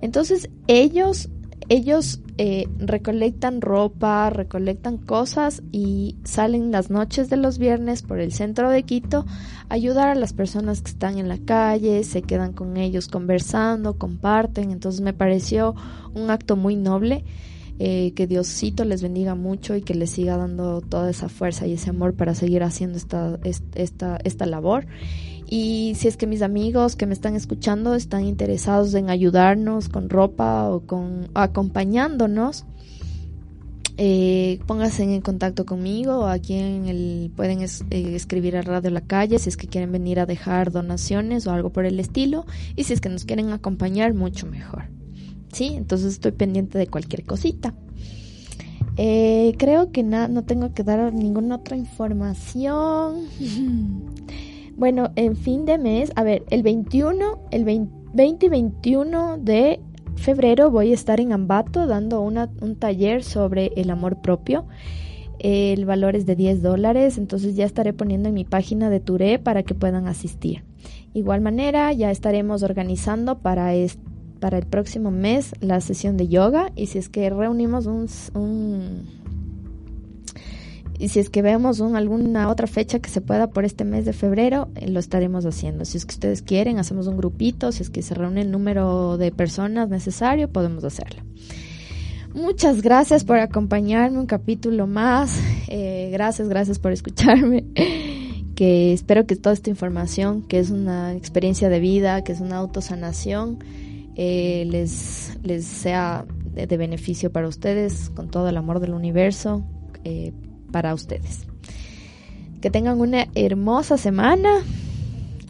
Entonces 0.00 0.50
ellos 0.66 1.30
ellos 1.68 2.20
eh, 2.38 2.68
recolectan 2.78 3.60
ropa, 3.60 4.28
recolectan 4.30 4.98
cosas 4.98 5.62
y 5.72 6.16
salen 6.24 6.70
las 6.70 6.90
noches 6.90 7.30
de 7.30 7.36
los 7.36 7.58
viernes 7.58 8.02
por 8.02 8.20
el 8.20 8.32
centro 8.32 8.68
de 8.68 8.82
Quito 8.82 9.24
a 9.68 9.74
ayudar 9.74 10.08
a 10.08 10.14
las 10.14 10.32
personas 10.32 10.82
que 10.82 10.90
están 10.90 11.18
en 11.18 11.28
la 11.28 11.38
calle, 11.38 12.04
se 12.04 12.22
quedan 12.22 12.52
con 12.52 12.76
ellos 12.76 13.08
conversando, 13.08 13.96
comparten. 13.96 14.70
Entonces 14.70 15.00
me 15.00 15.12
pareció 15.14 15.74
un 16.14 16.30
acto 16.30 16.56
muy 16.56 16.76
noble. 16.76 17.24
Eh, 17.78 18.12
que 18.14 18.26
Diosito 18.26 18.84
les 18.84 19.02
bendiga 19.02 19.34
mucho 19.34 19.74
y 19.74 19.80
que 19.80 19.94
les 19.94 20.10
siga 20.10 20.36
dando 20.36 20.82
toda 20.82 21.10
esa 21.10 21.28
fuerza 21.28 21.66
y 21.66 21.72
ese 21.72 21.90
amor 21.90 22.14
para 22.14 22.34
seguir 22.34 22.62
haciendo 22.62 22.98
esta, 22.98 23.40
esta, 23.74 24.18
esta 24.22 24.46
labor. 24.46 24.86
Y 25.54 25.96
si 25.96 26.08
es 26.08 26.16
que 26.16 26.26
mis 26.26 26.40
amigos 26.40 26.96
que 26.96 27.04
me 27.04 27.12
están 27.12 27.36
escuchando 27.36 27.94
están 27.94 28.24
interesados 28.24 28.94
en 28.94 29.10
ayudarnos 29.10 29.90
con 29.90 30.08
ropa 30.08 30.70
o 30.70 30.80
con 30.86 31.28
acompañándonos, 31.34 32.64
eh, 33.98 34.60
pónganse 34.66 35.02
en 35.02 35.20
contacto 35.20 35.66
conmigo 35.66 36.26
aquí 36.26 36.54
en 36.54 36.86
el, 36.86 37.30
pueden 37.36 37.60
eh, 37.60 37.66
escribir 37.90 38.56
a 38.56 38.62
Radio 38.62 38.88
La 38.88 39.02
Calle 39.02 39.38
si 39.38 39.50
es 39.50 39.58
que 39.58 39.66
quieren 39.66 39.92
venir 39.92 40.20
a 40.20 40.24
dejar 40.24 40.72
donaciones 40.72 41.46
o 41.46 41.52
algo 41.52 41.68
por 41.68 41.84
el 41.84 42.00
estilo. 42.00 42.46
Y 42.74 42.84
si 42.84 42.94
es 42.94 43.02
que 43.02 43.10
nos 43.10 43.26
quieren 43.26 43.50
acompañar, 43.50 44.14
mucho 44.14 44.46
mejor. 44.46 44.84
Sí, 45.52 45.74
entonces 45.76 46.14
estoy 46.14 46.32
pendiente 46.32 46.78
de 46.78 46.86
cualquier 46.86 47.24
cosita. 47.24 47.74
Eh, 48.96 49.54
creo 49.58 49.92
que 49.92 50.02
no 50.02 50.44
tengo 50.44 50.72
que 50.72 50.82
dar 50.82 51.12
ninguna 51.12 51.56
otra 51.56 51.76
información. 51.76 53.26
Bueno, 54.82 55.12
en 55.14 55.36
fin 55.36 55.64
de 55.64 55.78
mes, 55.78 56.10
a 56.16 56.24
ver, 56.24 56.42
el 56.50 56.64
21, 56.64 57.38
el 57.52 57.64
20, 57.64 58.46
y 58.46 58.48
21 58.48 59.38
de 59.38 59.78
febrero 60.16 60.72
voy 60.72 60.90
a 60.90 60.94
estar 60.94 61.20
en 61.20 61.32
Ambato 61.32 61.86
dando 61.86 62.20
una, 62.20 62.50
un 62.60 62.74
taller 62.74 63.22
sobre 63.22 63.70
el 63.76 63.90
amor 63.90 64.20
propio. 64.22 64.66
El 65.38 65.84
valor 65.86 66.16
es 66.16 66.26
de 66.26 66.34
10 66.34 66.62
dólares, 66.62 67.16
entonces 67.16 67.54
ya 67.54 67.64
estaré 67.64 67.92
poniendo 67.92 68.28
en 68.28 68.34
mi 68.34 68.44
página 68.44 68.90
de 68.90 68.98
Touré 68.98 69.38
para 69.38 69.62
que 69.62 69.76
puedan 69.76 70.08
asistir. 70.08 70.64
Igual 71.14 71.42
manera, 71.42 71.92
ya 71.92 72.10
estaremos 72.10 72.64
organizando 72.64 73.38
para, 73.38 73.70
para 74.40 74.58
el 74.58 74.66
próximo 74.66 75.12
mes 75.12 75.54
la 75.60 75.80
sesión 75.80 76.16
de 76.16 76.26
yoga 76.26 76.72
y 76.74 76.86
si 76.86 76.98
es 76.98 77.08
que 77.08 77.30
reunimos 77.30 77.86
un 77.86 78.08
y 81.02 81.08
si 81.08 81.18
es 81.18 81.30
que 81.30 81.42
vemos 81.42 81.80
alguna 81.80 82.48
otra 82.48 82.68
fecha 82.68 83.00
que 83.00 83.10
se 83.10 83.20
pueda 83.20 83.50
por 83.50 83.64
este 83.64 83.84
mes 83.84 84.04
de 84.04 84.12
febrero, 84.12 84.68
eh, 84.76 84.88
lo 84.88 85.00
estaremos 85.00 85.44
haciendo. 85.44 85.84
Si 85.84 85.98
es 85.98 86.06
que 86.06 86.12
ustedes 86.12 86.42
quieren, 86.42 86.78
hacemos 86.78 87.08
un 87.08 87.16
grupito. 87.16 87.72
Si 87.72 87.82
es 87.82 87.90
que 87.90 88.02
se 88.02 88.14
reúne 88.14 88.42
el 88.42 88.52
número 88.52 89.18
de 89.18 89.32
personas 89.32 89.88
necesario, 89.88 90.48
podemos 90.48 90.84
hacerlo. 90.84 91.24
Muchas 92.34 92.82
gracias 92.82 93.24
por 93.24 93.40
acompañarme 93.40 94.20
un 94.20 94.26
capítulo 94.26 94.86
más. 94.86 95.40
Eh, 95.66 96.10
gracias, 96.12 96.48
gracias 96.48 96.78
por 96.78 96.92
escucharme. 96.92 97.64
que 98.54 98.92
espero 98.92 99.26
que 99.26 99.34
toda 99.34 99.54
esta 99.54 99.70
información, 99.70 100.42
que 100.42 100.60
es 100.60 100.70
una 100.70 101.16
experiencia 101.16 101.68
de 101.68 101.80
vida, 101.80 102.22
que 102.22 102.30
es 102.30 102.40
una 102.40 102.58
autosanación, 102.58 103.58
eh, 104.14 104.66
les, 104.68 105.36
les 105.42 105.64
sea 105.64 106.26
de, 106.54 106.76
beneficio 106.76 107.32
para 107.32 107.48
ustedes 107.48 108.08
con 108.10 108.30
todo 108.30 108.48
el 108.48 108.56
amor 108.56 108.78
del 108.78 108.94
universo. 108.94 109.64
Eh, 110.04 110.32
para 110.72 110.94
ustedes. 110.94 111.46
Que 112.60 112.70
tengan 112.70 113.00
una 113.00 113.28
hermosa 113.34 113.96
semana. 113.96 114.62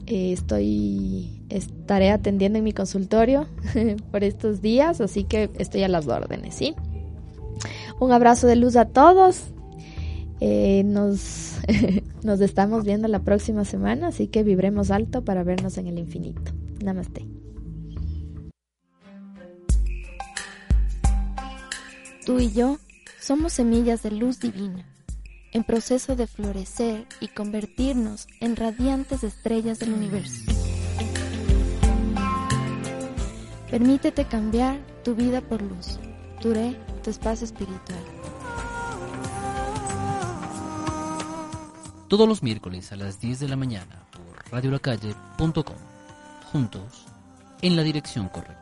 Eh, 0.07 0.33
estoy 0.33 1.43
estaré 1.49 2.11
atendiendo 2.11 2.59
en 2.59 2.64
mi 2.64 2.73
consultorio 2.73 3.47
por 4.11 4.25
estos 4.25 4.62
días, 4.62 5.01
así 5.01 5.25
que 5.25 5.51
estoy 5.59 5.83
a 5.83 5.89
las 5.89 6.09
órdenes, 6.09 6.55
¿sí? 6.55 6.75
Un 8.01 8.12
abrazo 8.12 8.47
de 8.47 8.57
luz 8.57 8.77
a 8.77 8.87
todos. 8.87 9.45
Eh, 10.41 10.83
nos, 10.85 11.59
nos 12.25 12.41
estamos 12.41 12.85
viendo 12.85 13.07
la 13.09 13.20
próxima 13.20 13.64
semana, 13.64 14.09
así 14.09 14.27
que 14.27 14.43
vibremos 14.43 14.91
alto 14.91 15.25
para 15.25 15.45
vernos 15.45 15.79
en 15.79 15.87
el 15.87 15.99
infinito. 15.99 16.53
Namaste. 16.83 17.27
Tú 22.25 22.39
y 22.39 22.53
yo 22.53 22.79
somos 23.20 23.53
semillas 23.53 24.03
de 24.03 24.12
luz 24.12 24.41
divina 24.41 24.91
en 25.53 25.65
proceso 25.65 26.17
de 26.17 26.27
florecer 26.27 27.07
y 27.21 27.29
convertirnos 27.29 28.27
en 28.41 28.57
radiantes 28.57 29.23
estrellas 29.23 29.79
del 29.79 29.93
universo. 29.93 30.51
Permítete 33.71 34.27
cambiar 34.27 34.79
tu 35.05 35.15
vida 35.15 35.41
por 35.41 35.63
luz. 35.63 35.99
Duré 36.43 36.77
tu 37.03 37.11
espacio 37.11 37.45
espiritual. 37.45 38.05
Todos 42.09 42.29
los 42.29 42.43
miércoles 42.43 42.93
a 42.93 42.97
las 42.97 43.21
10 43.21 43.41
de 43.41 43.49
la 43.49 43.57
mañana 43.57 44.05
por 44.11 44.53
radiolacalle.com. 44.53 45.77
Juntos, 46.53 47.07
en 47.63 47.77
la 47.77 47.83
dirección 47.83 48.29
correcta. 48.29 48.62